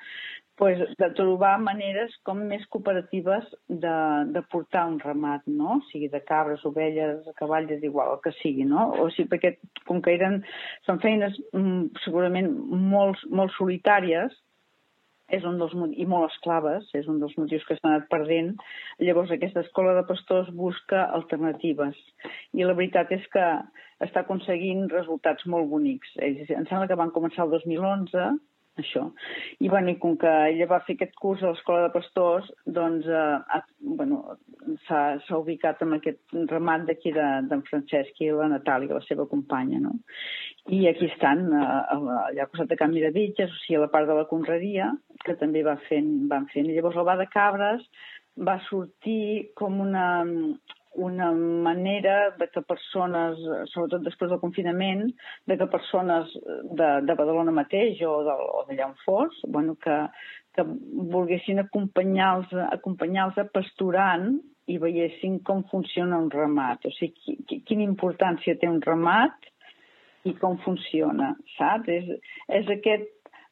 pues, 0.61 0.77
de 0.77 1.07
trobar 1.17 1.55
maneres 1.57 2.11
com 2.21 2.43
més 2.45 2.61
cooperatives 2.69 3.47
de, 3.65 3.93
de 4.29 4.43
portar 4.53 4.83
un 4.91 4.99
ramat, 5.01 5.41
no? 5.49 5.79
O 5.79 5.85
sigui, 5.87 6.05
de 6.13 6.19
cabres, 6.21 6.61
ovelles, 6.69 7.25
cavalls, 7.39 7.81
igual, 7.81 8.11
el 8.13 8.21
que 8.21 8.29
sigui, 8.43 8.67
no? 8.69 8.83
O 9.01 9.07
sigui, 9.09 9.25
perquè 9.31 9.55
com 9.89 10.03
que 10.05 10.13
eren, 10.13 10.43
són 10.85 11.01
feines 11.01 11.39
mm, 11.57 12.03
segurament 12.03 12.51
molt, 12.91 13.23
molt 13.33 13.55
solitàries, 13.55 14.37
és 15.33 15.49
un 15.49 15.57
dels, 15.57 15.73
i 15.97 16.05
molt 16.05 16.29
esclaves, 16.29 16.85
és 16.93 17.09
un 17.09 17.17
dels 17.23 17.33
motius 17.41 17.65
que 17.65 17.79
s'ha 17.79 17.95
anat 17.95 18.05
perdent. 18.13 18.53
Llavors 19.01 19.33
aquesta 19.33 19.65
escola 19.65 19.97
de 19.97 20.05
pastors 20.13 20.53
busca 20.61 21.07
alternatives. 21.17 21.97
I 22.53 22.69
la 22.69 22.77
veritat 22.77 23.09
és 23.17 23.25
que 23.33 23.49
està 24.05 24.21
aconseguint 24.21 24.91
resultats 24.93 25.49
molt 25.49 25.73
bonics. 25.73 26.13
Em 26.21 26.45
sembla 26.69 26.85
que 26.85 27.01
van 27.01 27.17
començar 27.17 27.49
el 27.49 27.57
2011 27.57 28.29
això. 28.81 29.07
I, 29.59 29.69
bueno, 29.69 29.93
i 29.93 29.99
com 30.01 30.17
que 30.21 30.31
ella 30.51 30.67
va 30.69 30.81
fer 30.85 30.95
aquest 30.97 31.15
curs 31.21 31.43
a 31.43 31.51
l'Escola 31.51 31.85
de 31.85 31.93
Pastors, 31.95 32.49
doncs 32.77 33.07
eh, 33.07 33.61
bueno, 34.01 34.21
s'ha 34.87 35.39
ubicat 35.39 35.81
amb 35.85 35.97
aquest 35.97 36.35
ramat 36.51 36.85
d'aquí 36.89 37.13
d'en 37.15 37.49
de, 37.49 37.61
Francesc 37.69 38.21
i 38.21 38.31
la 38.35 38.49
Natàlia, 38.51 38.97
la 38.97 39.05
seva 39.07 39.27
companya, 39.29 39.81
no? 39.83 39.97
I 40.69 40.83
aquí 40.91 41.07
estan, 41.09 41.47
eh, 41.49 41.67
allà 41.95 42.45
al 42.45 42.51
costat 42.51 42.73
de 42.73 42.79
Can 42.81 42.93
Miravitges, 42.95 43.51
o 43.51 43.61
sigui, 43.63 43.79
a 43.79 43.85
la 43.85 43.91
part 43.93 44.09
de 44.09 44.17
la 44.17 44.27
conreria, 44.29 44.91
que 45.25 45.37
també 45.39 45.63
va 45.65 45.77
fent, 45.87 46.11
van 46.31 46.49
fent. 46.53 46.69
I 46.69 46.77
llavors 46.77 46.99
el 46.99 47.07
va 47.07 47.17
de 47.19 47.29
cabres 47.31 47.87
va 48.47 48.59
sortir 48.69 49.51
com 49.59 49.79
una, 49.83 50.05
una 50.93 51.31
manera 51.31 52.31
de 52.37 52.47
que 52.51 52.61
persones, 52.67 53.39
sobretot 53.71 54.03
després 54.03 54.31
del 54.31 54.41
confinament, 54.41 55.05
de 55.47 55.57
que 55.57 55.67
persones 55.71 56.33
de, 56.75 56.89
de 57.07 57.15
Badalona 57.15 57.53
mateix 57.55 58.01
o, 58.03 58.17
de, 58.27 58.35
o 58.35 58.63
d'allà 58.67 58.89
on 58.89 58.97
fos, 59.05 59.37
bueno, 59.47 59.77
que, 59.79 59.97
que 60.55 60.65
volguessin 61.15 61.63
acompanyar-los 61.63 62.51
acompanyar 62.71 63.29
pasturant 63.53 64.35
i 64.67 64.77
veiessin 64.81 65.39
com 65.47 65.63
funciona 65.71 66.19
un 66.19 66.29
ramat. 66.31 66.85
O 66.85 66.91
sigui, 66.97 67.39
quina 67.67 67.87
importància 67.87 68.57
té 68.59 68.69
un 68.69 68.81
ramat 68.83 69.49
i 70.27 70.35
com 70.37 70.59
funciona, 70.65 71.33
saps? 71.55 71.89
És, 71.89 72.35
és 72.59 72.69
aquest 72.75 73.09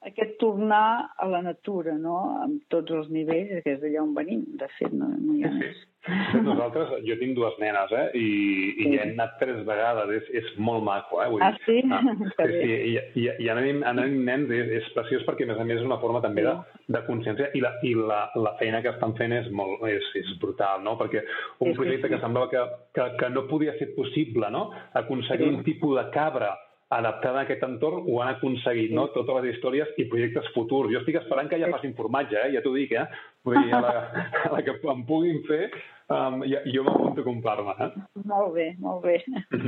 aquest 0.07 0.37
tornar 0.39 1.11
a 1.17 1.27
la 1.27 1.41
natura, 1.43 1.97
no?, 1.99 2.19
amb 2.45 2.61
tots 2.71 2.93
els 2.95 3.09
nivells, 3.11 3.63
que 3.65 3.75
és 3.75 3.81
d'allà 3.81 4.03
on 4.05 4.13
venim, 4.15 4.45
de 4.61 4.69
fet, 4.77 4.93
no, 4.95 5.09
no 5.11 5.35
hi 5.35 5.43
ha 5.43 5.51
sí, 5.51 5.59
més. 5.59 5.81
Sí. 6.07 6.39
Nosaltres, 6.45 6.93
jo 7.03 7.15
tinc 7.19 7.35
dues 7.35 7.55
nenes, 7.59 7.91
eh?, 7.91 8.05
i, 8.15 8.27
i 8.71 8.85
sí. 8.85 8.91
ja 8.93 9.03
hem 9.03 9.11
anat 9.17 9.33
tres 9.41 9.57
vegades, 9.67 10.13
és, 10.15 10.29
és 10.39 10.53
molt 10.63 10.85
maco, 10.87 11.19
eh? 11.19 11.27
Vull 11.33 11.43
ah, 11.43 11.51
sí? 11.65 11.81
Ah, 11.91 11.99
sí, 12.37 12.45
sí, 12.53 12.69
i, 12.71 12.93
i, 13.19 13.25
i 13.43 13.49
anem, 13.51 13.81
anem 13.89 14.15
nens 14.29 14.53
és, 14.55 14.71
és 14.79 14.87
preciós 14.95 15.25
perquè, 15.27 15.43
a 15.43 15.51
més 15.51 15.59
a 15.59 15.67
més, 15.67 15.81
és 15.81 15.89
una 15.89 15.99
forma 15.99 16.23
també 16.23 16.45
de, 16.47 16.55
de 16.95 17.03
consciència 17.09 17.51
i, 17.51 17.63
la, 17.65 17.73
i 17.83 17.91
la, 17.99 18.21
la 18.39 18.55
feina 18.61 18.79
que 18.85 18.93
estan 18.93 19.17
fent 19.19 19.35
és, 19.41 19.51
molt, 19.51 19.83
és, 19.91 20.07
és 20.23 20.31
brutal, 20.39 20.79
no?, 20.87 20.95
perquè 21.01 21.25
un 21.67 21.75
projecte 21.75 22.13
que 22.13 22.23
semblava 22.23 22.47
que, 22.53 22.63
que, 22.95 23.11
que 23.19 23.31
no 23.35 23.45
podia 23.51 23.75
ser 23.81 23.91
possible, 23.99 24.47
no?, 24.55 24.69
aconseguir 25.03 25.51
un 25.51 25.61
tipus 25.67 25.99
de 25.99 26.07
cabra 26.15 26.55
adaptada 26.89 27.43
a 27.43 27.45
aquest 27.45 27.63
entorn 27.67 28.07
ho 28.09 28.17
han 28.21 28.33
aconseguit, 28.33 28.91
no? 28.97 29.07
Totes 29.13 29.39
les 29.39 29.53
històries 29.53 29.91
i 30.01 30.07
projectes 30.09 30.49
futurs. 30.55 30.89
Jo 30.93 31.03
estic 31.03 31.19
esperant 31.21 31.49
que 31.49 31.59
ja 31.61 31.69
facin 31.71 31.93
formatge, 31.97 32.37
eh? 32.39 32.53
ja 32.55 32.63
t'ho 32.65 32.73
dic, 32.73 32.95
eh? 32.97 33.05
Vull 33.45 33.61
dir, 33.61 33.73
a 33.77 33.81
la, 33.85 33.93
a 34.47 34.51
la 34.55 34.65
que 34.65 34.75
em 34.95 35.05
puguin 35.07 35.43
fer, 35.49 35.69
Um, 36.09 36.41
jo 36.41 36.57
jo 36.65 36.81
m'apunto 36.83 37.21
a 37.21 37.23
comprar-me, 37.23 37.73
eh? 37.85 37.89
Molt 38.25 38.55
bé, 38.55 38.63
molt 38.81 39.03
bé. 39.03 39.19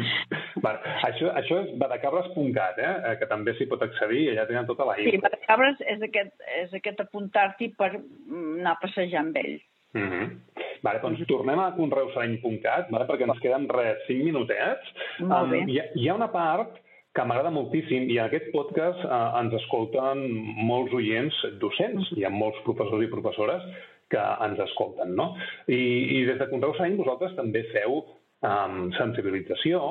vale. 0.65 0.80
Això, 1.05 1.30
això 1.38 1.59
és 1.61 1.76
badacabres.cat, 1.78 2.80
eh? 2.82 2.93
eh? 3.11 3.11
que 3.19 3.28
també 3.30 3.53
s'hi 3.53 3.67
pot 3.69 3.84
accedir 3.86 4.24
allà 4.32 4.47
tenen 4.49 4.65
tota 4.65 4.88
la 4.89 4.95
info. 4.97 5.11
Sí, 5.11 5.22
Badacabres 5.22 5.84
és 5.93 6.01
aquest, 6.09 6.34
és 6.63 6.74
aquest 6.80 7.05
apuntar-t'hi 7.05 7.69
per 7.78 7.91
anar 7.93 8.74
a 8.74 8.82
passejar 8.82 9.22
amb 9.22 9.38
ell. 9.38 9.59
Mm 9.93 10.09
-hmm. 10.09 10.65
Vale, 10.82 10.99
doncs 11.05 11.22
tornem 11.30 11.59
a 11.59 11.76
conreusereny.cat, 11.78 12.89
vale, 12.89 13.05
perquè 13.05 13.30
ens 13.30 13.39
queden 13.39 13.69
res, 13.69 14.01
5 14.07 14.24
minutets. 14.26 14.93
Molt 15.19 15.51
bé. 15.51 15.61
Um, 15.61 15.69
hi, 15.69 15.80
ha, 15.80 15.86
hi 15.93 16.09
ha 16.09 16.15
una 16.15 16.32
part 16.32 16.82
que 17.16 17.24
m'agrada 17.28 17.51
moltíssim 17.51 18.07
i 18.09 18.18
en 18.20 18.30
aquest 18.30 18.51
podcast 18.55 19.01
eh, 19.03 19.22
ens 19.41 19.55
escolten 19.59 20.24
molts 20.68 20.93
oients 20.95 21.41
docents, 21.64 22.12
hi 22.16 22.26
ha 22.26 22.32
molts 22.34 22.62
professors 22.68 23.03
i 23.03 23.12
professores 23.12 23.66
que 24.12 24.24
ens 24.45 24.59
escolten, 24.68 25.14
no? 25.16 25.32
I, 25.68 25.82
i 26.18 26.24
des 26.28 26.39
de 26.39 26.47
Conreu 26.51 26.76
Sereny 26.78 26.97
vosaltres 26.99 27.36
també 27.38 27.64
feu 27.72 28.01
um, 28.01 28.89
sensibilització 28.97 29.82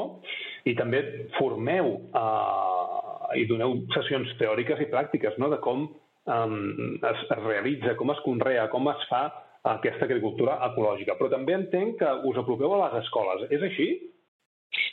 i 0.69 0.75
també 0.79 1.01
formeu 1.39 1.95
uh, 2.13 3.31
i 3.39 3.47
doneu 3.49 3.79
sessions 3.95 4.33
teòriques 4.41 4.83
i 4.83 4.91
pràctiques 4.93 5.39
no? 5.41 5.49
de 5.53 5.61
com 5.65 5.87
um, 5.87 6.59
es, 6.99 7.25
es 7.25 7.45
realitza, 7.47 7.97
com 7.97 8.13
es 8.13 8.21
conrea, 8.27 8.69
com 8.73 8.91
es 8.93 9.07
fa 9.09 9.25
aquesta 9.71 10.07
agricultura 10.09 10.59
ecològica. 10.71 11.17
Però 11.19 11.31
també 11.33 11.57
entenc 11.57 11.99
que 12.01 12.13
us 12.29 12.41
apropeu 12.41 12.75
a 12.75 12.85
les 12.87 13.01
escoles. 13.05 13.47
És 13.53 13.65
així? 13.67 13.91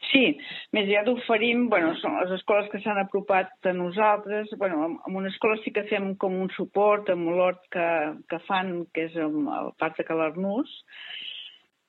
Sí, 0.08 0.38
més 0.76 0.88
ja 0.88 1.02
d'oferim, 1.04 1.66
bueno, 1.72 1.94
són 2.00 2.16
les 2.22 2.32
escoles 2.38 2.70
que 2.72 2.80
s'han 2.84 3.00
apropat 3.02 3.68
a 3.68 3.74
nosaltres. 3.76 4.54
Bueno, 4.60 4.86
en 5.08 5.16
una 5.20 5.32
escola 5.32 5.58
sí 5.64 5.74
que 5.76 5.88
fem 5.90 6.14
com 6.22 6.38
un 6.40 6.52
suport 6.56 7.10
amb 7.12 7.32
l'hort 7.36 7.66
que, 7.74 7.88
que 8.32 8.40
fan, 8.48 8.86
que 8.94 9.08
és 9.10 9.18
el, 9.20 9.42
el 9.60 9.74
Parc 9.82 10.00
de 10.00 10.06
Calarnús, 10.08 10.72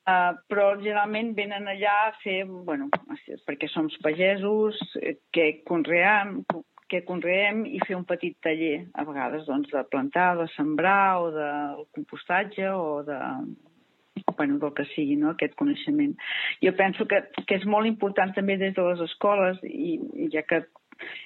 uh, 0.09 0.33
però 0.51 0.73
generalment 0.81 1.31
venen 1.37 1.71
allà 1.71 1.95
a 2.07 2.17
fer, 2.23 2.41
bueno, 2.49 2.89
perquè 3.47 3.71
som 3.71 3.87
pagesos, 4.03 4.81
eh, 4.99 5.15
que 5.31 5.47
conream, 5.69 6.41
que 6.89 7.03
conreem 7.07 7.63
i 7.69 7.79
fer 7.85 7.95
un 7.95 8.05
petit 8.09 8.35
taller, 8.43 8.89
a 8.97 9.05
vegades 9.07 9.47
doncs, 9.47 9.71
de 9.71 9.85
plantar, 9.93 10.33
de 10.41 10.49
sembrar 10.57 11.21
o 11.23 11.31
de 11.31 11.49
compostatge 11.95 12.67
o 12.73 13.03
de, 13.07 13.19
bueno, 14.35 14.59
del 14.59 14.73
que 14.77 14.85
sigui, 14.95 15.15
no? 15.19 15.33
aquest 15.33 15.55
coneixement. 15.59 16.15
Jo 16.63 16.73
penso 16.77 17.07
que, 17.07 17.23
que 17.45 17.59
és 17.59 17.65
molt 17.69 17.89
important 17.89 18.33
també 18.35 18.57
des 18.61 18.75
de 18.77 18.85
les 18.85 19.01
escoles, 19.07 19.61
i, 19.63 19.97
i 20.25 20.29
ja 20.33 20.45
que 20.47 20.63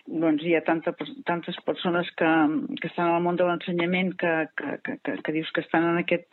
doncs, 0.08 0.44
hi 0.46 0.54
ha 0.58 0.62
tanta, 0.66 0.94
tantes 1.28 1.58
persones 1.66 2.10
que, 2.20 2.32
que 2.82 2.90
estan 2.90 3.10
al 3.10 3.24
món 3.26 3.40
de 3.40 3.48
l'ensenyament 3.48 4.14
que, 4.20 4.34
que, 4.60 4.76
que, 4.86 4.98
que, 5.06 5.16
que 5.26 5.36
dius 5.36 5.52
que 5.56 5.64
estan 5.66 5.88
en 5.94 6.02
aquest... 6.04 6.28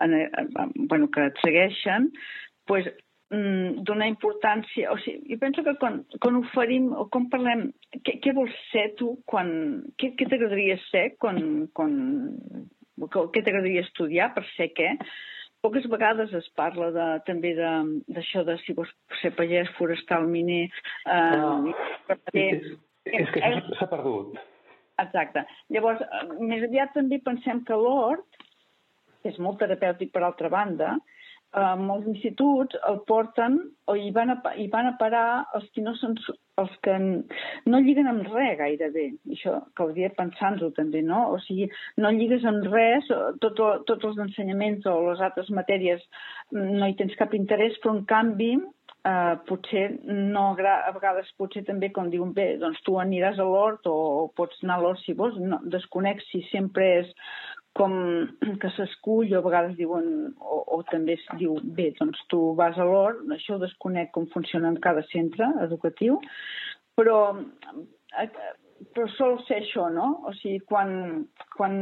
En, 0.00 0.16
en, 0.16 0.50
bueno, 0.88 1.10
que 1.14 1.28
et 1.30 1.38
segueixen, 1.44 2.10
pues, 2.66 2.88
mm, 3.30 3.84
donar 3.88 4.10
importància... 4.10 4.92
O 4.94 4.98
sigui, 5.04 5.34
jo 5.34 5.40
penso 5.42 5.64
que 5.66 5.76
quan, 5.82 6.02
quan 6.18 6.40
oferim 6.42 6.90
o 6.92 7.06
quan 7.12 7.30
parlem... 7.32 7.68
Què, 8.00 8.18
què 8.24 8.34
vols 8.36 8.56
ser 8.70 8.90
tu 9.00 9.16
quan... 9.30 9.50
Què, 10.00 10.14
què 10.18 10.28
t'agradaria 10.30 10.78
ser 10.90 11.10
quan... 11.22 11.42
quan 11.76 11.98
què 13.00 13.40
t'agradaria 13.40 13.80
estudiar 13.86 14.32
per 14.34 14.42
ser 14.54 14.72
què? 14.76 14.90
Poques 15.60 15.84
vegades 15.92 16.32
es 16.36 16.46
parla 16.56 16.88
de, 16.94 17.06
també 17.26 17.52
d'això 17.58 18.44
de, 18.46 18.54
de 18.54 18.62
si 18.64 18.76
vols 18.76 18.92
ser 19.20 19.34
pagès, 19.36 19.68
forestal, 19.76 20.24
miner... 20.30 20.62
Eh, 21.04 21.36
no. 21.36 21.74
és, 22.32 22.70
és 23.04 23.34
que 23.34 23.52
s'ha 23.76 23.88
perdut. 23.90 24.38
Exacte. 25.00 25.44
Llavors, 25.72 26.00
més 26.40 26.64
aviat 26.64 26.94
també 26.96 27.20
pensem 27.24 27.60
que 27.68 27.76
l'hort 27.76 28.40
és 29.28 29.36
molt 29.42 29.60
terapèutic 29.60 30.12
per 30.14 30.24
altra 30.24 30.48
banda, 30.52 30.94
eh, 31.56 31.74
molts 31.80 32.08
instituts 32.12 32.78
el 32.88 33.00
porten 33.08 33.58
o 33.90 33.96
hi 33.98 34.10
van, 34.14 34.34
a, 34.36 34.54
hi 34.56 34.68
van 34.72 34.90
a 34.90 34.96
parar 35.00 35.26
els 35.58 35.66
que 35.74 35.84
no 35.84 35.96
són 35.98 36.16
els 36.60 36.72
que 36.84 36.96
no 37.00 37.80
lliguen 37.80 38.10
amb 38.10 38.26
res 38.28 38.58
gairebé. 38.58 39.06
Això 39.32 39.54
caldria 39.78 40.10
pensar-nos-ho 40.16 40.70
també, 40.76 41.00
no? 41.06 41.22
O 41.34 41.38
sigui, 41.46 41.70
no 41.96 42.10
lligues 42.12 42.44
amb 42.48 42.66
res, 42.68 43.08
tot, 43.44 43.62
tots 43.88 44.10
els 44.10 44.20
ensenyaments 44.26 44.84
o 44.90 44.98
les 45.08 45.22
altres 45.24 45.48
matèries 45.56 46.04
no 46.52 46.86
hi 46.86 46.98
tens 46.98 47.16
cap 47.20 47.32
interès, 47.38 47.78
però 47.80 47.96
en 47.96 48.04
canvi 48.10 48.52
eh, 49.04 49.34
potser 49.48 49.86
no, 50.04 50.50
a 50.52 50.92
vegades 50.94 51.30
potser 51.40 51.64
també 51.68 51.90
com 51.94 52.10
diuen, 52.12 52.34
bé, 52.36 52.52
doncs 52.60 52.80
tu 52.86 52.98
aniràs 53.00 53.40
a 53.40 53.46
l'hort 53.46 53.88
o, 53.90 53.96
o 54.24 54.26
pots 54.36 54.60
anar 54.64 54.78
a 54.78 54.84
l'hort 54.84 55.02
si 55.04 55.16
vols, 55.16 55.38
no, 55.40 55.60
desconec 55.72 56.22
si 56.28 56.42
sempre 56.50 56.90
és 57.00 57.14
com 57.78 57.92
que 58.60 58.70
s'escull, 58.74 59.30
o 59.32 59.38
a 59.38 59.44
vegades 59.44 59.76
diuen, 59.78 60.06
o, 60.40 60.60
o 60.76 60.80
també 60.90 61.16
es 61.18 61.26
diu, 61.38 61.56
bé, 61.76 61.90
doncs 61.98 62.20
tu 62.32 62.40
vas 62.58 62.78
a 62.78 62.86
l'or, 62.86 63.20
això 63.36 63.56
ho 63.56 63.62
desconec 63.62 64.10
com 64.14 64.26
funciona 64.34 64.72
en 64.72 64.80
cada 64.82 65.04
centre 65.10 65.46
educatiu, 65.66 66.18
però, 66.98 67.18
però 68.90 69.06
sol 69.16 69.38
ser 69.46 69.60
això, 69.60 69.86
no? 69.94 70.08
O 70.26 70.34
sigui, 70.40 70.64
quan, 70.70 70.90
quan 71.56 71.78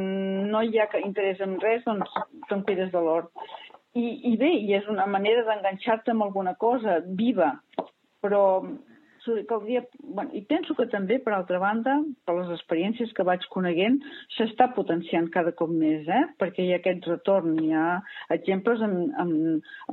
no 0.52 0.62
hi 0.62 0.78
ha 0.78 0.90
interès 1.00 1.40
en 1.44 1.56
res, 1.62 1.86
doncs 1.88 2.20
te'n 2.50 2.66
cuides 2.68 2.92
de 2.92 3.02
l'or. 3.04 3.30
I, 3.96 4.04
I 4.32 4.36
bé, 4.38 4.52
i 4.60 4.76
és 4.76 4.86
una 4.92 5.08
manera 5.10 5.46
d'enganxar-te 5.46 6.12
amb 6.12 6.28
alguna 6.28 6.54
cosa 6.60 7.00
viva, 7.18 7.54
però 8.22 8.42
caldria... 9.48 9.82
Bueno, 10.02 10.30
I 10.34 10.42
penso 10.48 10.74
que 10.78 10.86
també, 10.92 11.18
per 11.22 11.34
altra 11.34 11.58
banda, 11.62 11.94
per 12.26 12.34
les 12.38 12.50
experiències 12.54 13.12
que 13.16 13.26
vaig 13.26 13.44
coneguent, 13.52 13.98
s'està 14.36 14.68
potenciant 14.76 15.28
cada 15.34 15.52
cop 15.58 15.70
més, 15.72 16.08
eh? 16.08 16.24
perquè 16.40 16.64
hi 16.64 16.72
ha 16.74 16.80
aquest 16.80 17.08
retorn. 17.10 17.58
Hi 17.62 17.72
ha 17.76 17.86
exemples 18.36 18.82
en, 18.84 18.96
en, 19.22 19.32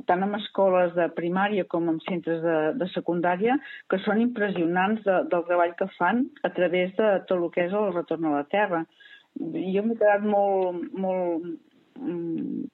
tant 0.08 0.24
en 0.26 0.38
escoles 0.40 0.94
de 0.96 1.08
primària 1.16 1.66
com 1.70 1.90
en 1.92 2.00
centres 2.08 2.42
de, 2.44 2.56
de 2.80 2.90
secundària 2.94 3.58
que 3.90 4.00
són 4.04 4.22
impressionants 4.24 5.04
de, 5.06 5.20
del 5.32 5.46
treball 5.50 5.76
que 5.78 5.90
fan 5.96 6.26
a 6.46 6.52
través 6.56 6.94
de 6.98 7.12
tot 7.28 7.38
el 7.38 7.50
que 7.54 7.66
és 7.68 7.76
el 7.76 7.92
retorn 7.94 8.30
a 8.30 8.36
la 8.38 8.46
terra. 8.52 8.84
Jo 9.36 9.82
m'he 9.84 9.98
quedat 9.98 10.24
molt, 10.24 10.86
molt 10.96 11.44
mm, 12.00 12.64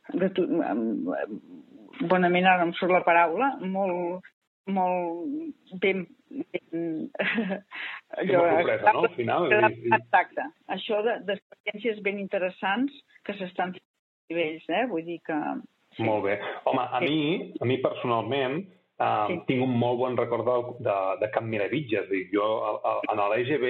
bonament 2.08 2.46
ara 2.48 2.66
em 2.66 2.72
surt 2.78 2.94
la 2.94 3.02
paraula, 3.06 3.52
molt, 3.60 4.28
molt 4.70 5.78
ben 5.82 6.06
allò, 8.18 8.40
sorpresa, 8.48 8.92
no? 8.92 9.04
Al 9.04 9.14
final. 9.16 9.48
Exacte. 9.52 10.46
Això 10.72 11.00
d'experiències 11.04 12.00
ben 12.04 12.20
interessants 12.22 12.94
que 13.26 13.36
s'estan 13.38 13.74
fent 13.76 13.84
a 13.84 14.32
nivells, 14.32 14.68
eh? 14.68 14.84
Vull 14.90 15.06
dir 15.08 15.20
que... 15.26 15.38
Sí. 15.96 16.04
Molt 16.06 16.24
bé. 16.24 16.38
Home, 16.70 16.84
a 16.88 17.00
mi, 17.04 17.18
a 17.60 17.68
mi 17.68 17.76
personalment, 17.82 18.62
uh, 18.96 19.26
sí. 19.28 19.40
tinc 19.50 19.66
un 19.66 19.74
molt 19.76 19.98
bon 20.00 20.16
record 20.16 20.46
de, 20.48 20.54
de, 20.86 20.98
de 21.20 21.28
Camp 21.34 21.50
Miravitges. 21.52 22.06
Dir, 22.08 22.22
jo, 22.32 22.46
a, 22.64 22.70
a, 22.80 22.94
en 23.12 23.20
l'EGB, 23.34 23.66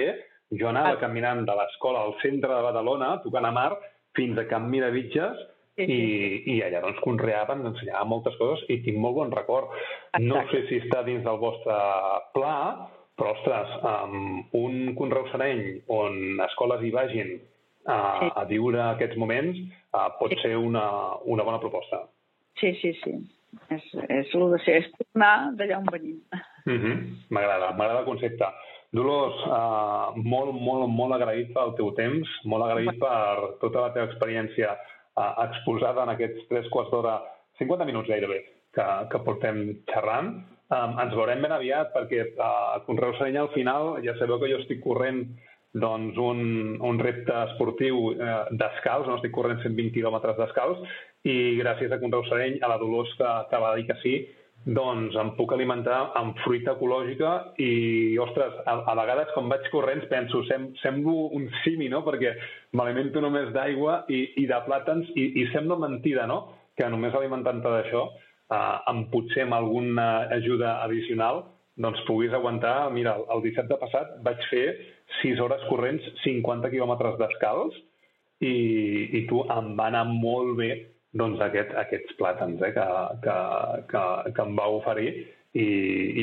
jo 0.55 0.69
anava 0.71 0.95
ah. 0.95 1.01
caminant 1.01 1.43
de 1.47 1.57
l'escola 1.59 2.05
al 2.05 2.15
centre 2.21 2.47
de 2.53 2.61
Badalona, 2.63 3.17
tocant 3.25 3.49
a 3.49 3.51
mar, 3.51 3.73
fins 4.15 4.39
a 4.39 4.47
Camp 4.47 4.69
Miravitges, 4.71 5.41
Sí, 5.75 5.85
sí. 5.89 5.93
I, 5.93 6.41
i 6.53 6.57
allà 6.61 6.83
doncs 6.83 6.99
conreava, 7.01 7.55
ens 7.57 7.71
ensenyava 7.71 8.05
moltes 8.05 8.35
coses 8.37 8.61
i 8.69 8.77
tinc 8.85 8.99
molt 9.01 9.17
bon 9.17 9.31
record. 9.33 9.71
Exacte. 10.11 10.25
No 10.27 10.43
sé 10.51 10.61
si 10.69 10.81
està 10.83 11.01
dins 11.07 11.23
del 11.25 11.39
vostre 11.41 11.77
pla, 12.35 12.57
però, 13.17 13.33
ostres, 13.33 13.73
um, 13.81 14.43
un 14.57 14.93
conreu 14.97 15.25
sereny 15.31 15.63
on 15.93 16.41
escoles 16.45 16.81
hi 16.85 16.93
vagin 16.93 17.33
a, 17.85 17.97
sí. 18.19 18.29
a 18.41 18.45
viure 18.49 18.81
aquests 18.85 19.17
moments 19.21 19.57
uh, 19.93 20.09
pot 20.19 20.33
sí. 20.33 20.41
ser 20.45 20.55
una, 20.57 20.85
una 21.29 21.45
bona 21.45 21.61
proposta. 21.61 22.03
Sí, 22.61 22.73
sí, 22.81 22.93
sí. 23.01 23.17
És, 23.73 23.85
és 24.09 24.31
el 24.33 24.47
de 24.53 24.59
ser, 24.65 24.79
és 24.81 24.93
tornar 24.97 25.33
d'allà 25.57 25.81
on 25.81 25.89
venim. 25.91 26.17
-hmm. 26.65 27.01
M'agrada, 27.29 27.73
m'agrada 27.73 27.99
el 27.99 28.05
concepte. 28.05 28.49
Dolors, 28.93 29.37
uh, 29.49 30.13
molt, 30.15 30.53
molt, 30.53 30.87
molt 30.89 31.15
agraït 31.15 31.53
pel 31.53 31.73
teu 31.77 31.91
temps, 31.97 32.29
molt 32.45 32.65
agraït 32.65 32.99
per 33.01 33.57
tota 33.61 33.87
la 33.87 33.93
teva 33.93 34.05
experiència 34.05 34.75
eh, 35.17 35.31
exposada 35.45 36.03
en 36.03 36.13
aquests 36.13 36.49
tres 36.49 36.67
quarts 36.73 36.91
d'hora, 36.93 37.19
50 37.59 37.85
minuts 37.89 38.09
gairebé, 38.09 38.41
que, 38.73 38.85
que 39.11 39.23
portem 39.25 39.63
xerrant. 39.91 40.35
Um, 40.73 40.95
ens 41.03 41.13
veurem 41.13 41.43
ben 41.43 41.51
aviat 41.53 41.91
perquè 41.93 42.21
uh, 42.31 42.45
a 42.73 42.79
Conreu 42.87 43.11
Serenya 43.17 43.43
al 43.43 43.51
final 43.53 43.99
ja 44.01 44.15
sabeu 44.17 44.39
que 44.41 44.47
jo 44.49 44.61
estic 44.61 44.79
corrent 44.81 45.19
doncs, 45.73 46.17
un, 46.17 46.39
un 46.85 46.99
repte 47.01 47.33
esportiu 47.49 48.11
eh, 48.13 48.33
descalç, 48.61 49.07
no 49.09 49.17
estic 49.17 49.33
corrent 49.33 49.57
120 49.63 49.89
quilòmetres 49.95 50.37
descalç, 50.37 50.83
i 51.25 51.57
gràcies 51.57 51.91
a 51.91 51.97
Conreu 52.01 52.21
Sereny, 52.27 52.59
a 52.61 52.69
la 52.69 52.77
Dolors 52.81 53.09
que, 53.17 53.31
que 53.49 53.61
va 53.63 53.71
dir 53.79 53.87
que 53.89 53.97
sí, 54.03 54.13
doncs 54.65 55.15
em 55.19 55.33
puc 55.35 55.51
alimentar 55.51 56.13
amb 56.15 56.37
fruita 56.43 56.77
ecològica 56.77 57.31
i, 57.59 58.15
ostres, 58.23 58.55
a, 58.63 58.77
a 58.91 58.95
vegades 58.95 59.31
quan 59.35 59.49
vaig 59.51 59.65
corrents 59.73 60.07
penso, 60.11 60.43
sem, 60.47 60.69
semblo 60.79 61.29
un 61.35 61.49
simi, 61.63 61.89
no?, 61.91 62.03
perquè 62.07 62.31
m'alimento 62.79 63.21
només 63.23 63.51
d'aigua 63.55 64.03
i, 64.07 64.21
i 64.39 64.45
de 64.47 64.59
plàtans 64.67 65.09
i, 65.15 65.33
i 65.43 65.49
sembla 65.51 65.79
mentida, 65.83 66.27
no?, 66.31 66.45
que 66.79 66.87
només 66.89 67.15
alimentant-te 67.15 67.73
d'això, 67.75 68.05
eh, 68.55 68.77
amb 68.93 69.11
potser 69.11 69.43
amb 69.43 69.59
alguna 69.59 70.07
ajuda 70.39 70.77
addicional, 70.85 71.43
doncs 71.75 72.05
puguis 72.07 72.33
aguantar... 72.33 72.89
Mira, 72.95 73.17
el 73.35 73.43
17 73.43 73.67
de 73.67 73.79
passat 73.81 74.15
vaig 74.23 74.47
fer 74.49 74.65
6 75.19 75.43
hores 75.43 75.67
corrents, 75.67 76.07
50 76.23 76.71
quilòmetres 76.71 77.19
descalç, 77.19 77.75
i, 78.43 78.55
i 79.19 79.25
tu 79.29 79.43
em 79.51 79.73
va 79.77 79.91
anar 79.91 80.07
molt 80.07 80.55
bé 80.59 80.71
doncs, 81.17 81.39
aquest, 81.45 81.73
aquests 81.77 82.17
plàtans 82.19 82.61
eh, 82.65 82.73
que, 82.75 82.89
que, 83.23 83.37
que, 83.91 84.03
que 84.33 84.45
em 84.45 84.57
va 84.57 84.69
oferir 84.79 85.09
i, 85.53 85.65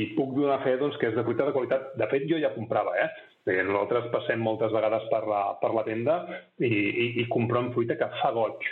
i 0.00 0.02
puc 0.16 0.34
donar 0.34 0.60
fe 0.64 0.74
doncs, 0.80 0.98
que 0.98 1.10
és 1.10 1.16
de 1.16 1.24
fruita 1.26 1.46
de 1.46 1.54
qualitat. 1.54 1.92
De 2.00 2.08
fet, 2.10 2.26
jo 2.30 2.40
ja 2.42 2.52
comprava, 2.56 2.96
eh? 2.98 3.08
Perquè 3.46 3.64
nosaltres 3.64 4.10
passem 4.12 4.42
moltes 4.42 4.74
vegades 4.74 5.06
per 5.12 5.22
la, 5.30 5.40
per 5.62 5.70
la 5.76 5.86
tenda 5.86 6.20
i, 6.58 6.68
i, 6.68 7.06
i 7.22 7.28
comprem 7.30 7.70
fruita 7.76 7.96
que 8.00 8.10
fa 8.20 8.34
goig. 8.36 8.66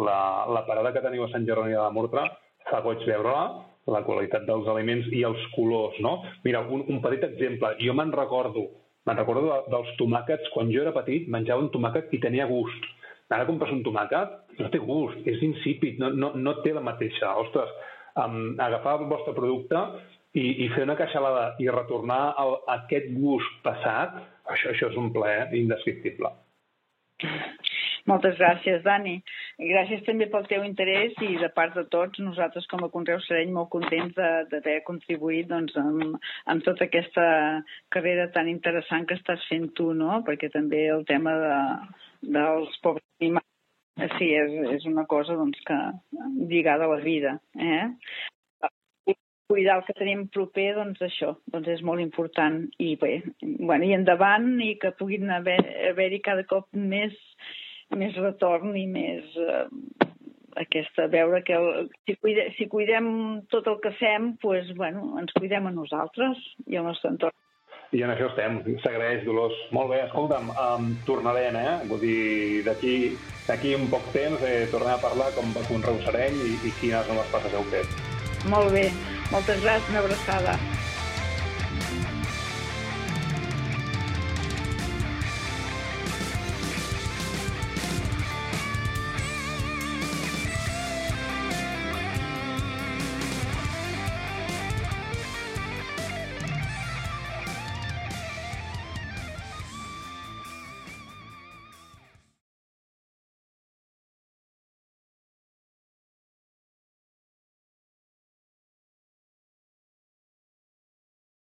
La, 0.00 0.46
la 0.50 0.64
parada 0.66 0.92
que 0.94 1.02
teniu 1.04 1.24
a 1.26 1.30
Sant 1.32 1.46
Jeroni 1.48 1.76
de 1.76 1.80
la 1.80 1.94
Murtra 1.94 2.26
fa 2.68 2.82
goig 2.84 3.02
veure-la, 3.06 3.46
la 3.90 4.02
qualitat 4.06 4.44
dels 4.48 4.68
aliments 4.70 5.08
i 5.16 5.22
els 5.26 5.40
colors, 5.54 5.96
no? 6.04 6.18
Mira, 6.44 6.62
un, 6.68 6.84
un 6.90 7.00
petit 7.04 7.24
exemple. 7.26 7.72
Jo 7.80 7.94
me'n 7.96 8.12
recordo, 8.14 8.66
me'n 9.08 9.18
recordo 9.18 9.46
de, 9.46 9.58
dels 9.72 9.94
tomàquets. 10.00 10.50
Quan 10.54 10.70
jo 10.74 10.82
era 10.84 10.94
petit 10.96 11.30
menjava 11.32 11.64
un 11.64 11.70
tomàquet 11.74 12.12
i 12.14 12.22
tenia 12.22 12.48
gust. 12.50 12.90
Ara 13.30 13.46
compres 13.46 13.70
un 13.70 13.84
tomàquet, 13.86 14.32
no 14.58 14.68
té 14.72 14.80
gust, 14.82 15.20
és 15.30 15.42
insípid, 15.46 16.00
no, 16.02 16.10
no, 16.10 16.32
no 16.34 16.56
té 16.64 16.74
la 16.74 16.82
mateixa. 16.82 17.36
Ostres, 17.44 17.70
um, 18.18 18.56
agafar 18.58 18.98
el 18.98 19.06
vostre 19.10 19.34
producte 19.36 19.84
i, 20.34 20.64
i 20.64 20.68
fer 20.74 20.84
una 20.86 20.98
queixalada 20.98 21.52
i 21.62 21.70
retornar 21.70 22.22
el, 22.42 22.56
aquest 22.80 23.10
gust 23.14 23.60
passat, 23.66 24.18
això, 24.50 24.74
això 24.74 24.90
és 24.90 24.98
un 24.98 25.12
plaer 25.14 25.48
indescriptible. 25.58 26.32
Moltes 28.08 28.38
gràcies, 28.38 28.80
Dani. 28.82 29.18
Gràcies 29.60 30.00
també 30.06 30.26
pel 30.32 30.46
teu 30.50 30.64
interès 30.64 31.18
i 31.22 31.34
de 31.38 31.50
part 31.54 31.76
de 31.76 31.84
tots, 31.92 32.18
nosaltres 32.24 32.66
com 32.70 32.82
a 32.82 32.88
Conreu 32.90 33.20
serem 33.26 33.52
molt 33.54 33.70
contents 33.74 34.16
d'haver 34.16 34.78
contribuït 34.86 35.50
doncs, 35.50 35.76
amb, 35.78 36.16
amb 36.50 36.64
tota 36.66 36.88
aquesta 36.88 37.26
carrera 37.92 38.30
tan 38.34 38.48
interessant 38.50 39.06
que 39.06 39.20
estàs 39.20 39.44
fent 39.52 39.68
tu, 39.76 39.92
no? 39.94 40.22
perquè 40.26 40.50
també 40.50 40.86
el 40.96 41.04
tema 41.12 41.36
de, 41.44 41.60
dels 42.38 42.80
pobres 42.82 43.09
sí, 44.16 44.28
és, 44.32 44.52
és 44.76 44.84
una 44.88 45.06
cosa 45.10 45.36
doncs, 45.38 45.60
que 45.66 45.78
lligada 46.50 46.88
a 46.88 46.94
la 46.96 47.00
vida. 47.04 47.38
Eh? 47.54 47.88
cuidar 49.50 49.80
el 49.80 49.82
que 49.82 49.96
tenim 49.98 50.20
proper, 50.30 50.68
doncs 50.76 51.00
això, 51.02 51.32
doncs 51.50 51.66
és 51.72 51.80
molt 51.82 51.98
important. 51.98 52.60
I 52.78 52.92
bé, 53.00 53.16
bueno, 53.42 53.82
i 53.82 53.96
endavant 53.96 54.52
i 54.62 54.76
que 54.78 54.92
puguin 54.94 55.26
haver-hi 55.34 55.88
haver 55.90 56.20
cada 56.22 56.44
cop 56.46 56.68
més 56.70 57.16
més 57.98 58.14
retorn 58.14 58.76
i 58.78 58.86
més 58.86 59.36
eh, 59.42 59.64
aquesta, 60.62 61.08
veure 61.10 61.42
que 61.46 61.56
el, 61.56 61.88
si, 62.06 62.16
cuide, 62.22 62.46
si 62.56 62.68
cuidem 62.70 63.10
tot 63.52 63.68
el 63.70 63.80
que 63.82 63.92
fem, 63.98 64.34
pues, 64.42 64.70
bueno, 64.78 65.08
ens 65.20 65.34
cuidem 65.38 65.66
a 65.66 65.74
nosaltres 65.74 66.40
i 66.66 66.78
al 66.78 66.86
nostre 66.90 67.10
entorn. 67.14 67.36
I 67.90 68.04
en 68.06 68.12
això 68.12 68.28
estem, 68.30 68.60
s'agraeix, 68.84 69.24
Dolors. 69.26 69.56
Molt 69.74 69.90
bé, 69.90 70.04
escolta'm, 70.04 70.52
um, 70.54 70.90
tornarem, 71.08 71.56
eh? 71.58 71.72
Vull 71.90 72.04
dir, 72.04 72.62
d'aquí 72.66 73.74
un 73.74 73.88
poc 73.90 74.06
temps 74.14 74.44
eh, 74.46 74.68
tornem 74.70 74.94
a 74.94 75.02
parlar 75.02 75.32
com 75.34 75.50
va 75.56 75.66
Conreu 75.66 75.98
Sereny 76.04 76.38
i, 76.38 76.52
i 76.70 76.74
quines 76.78 77.10
les 77.10 77.32
passes 77.34 77.56
heu 77.58 77.66
fet. 77.72 77.90
Molt 78.52 78.70
bé, 78.72 78.86
moltes 79.32 79.58
gràcies, 79.64 79.90
una 79.90 80.04
abraçada. 80.04 80.54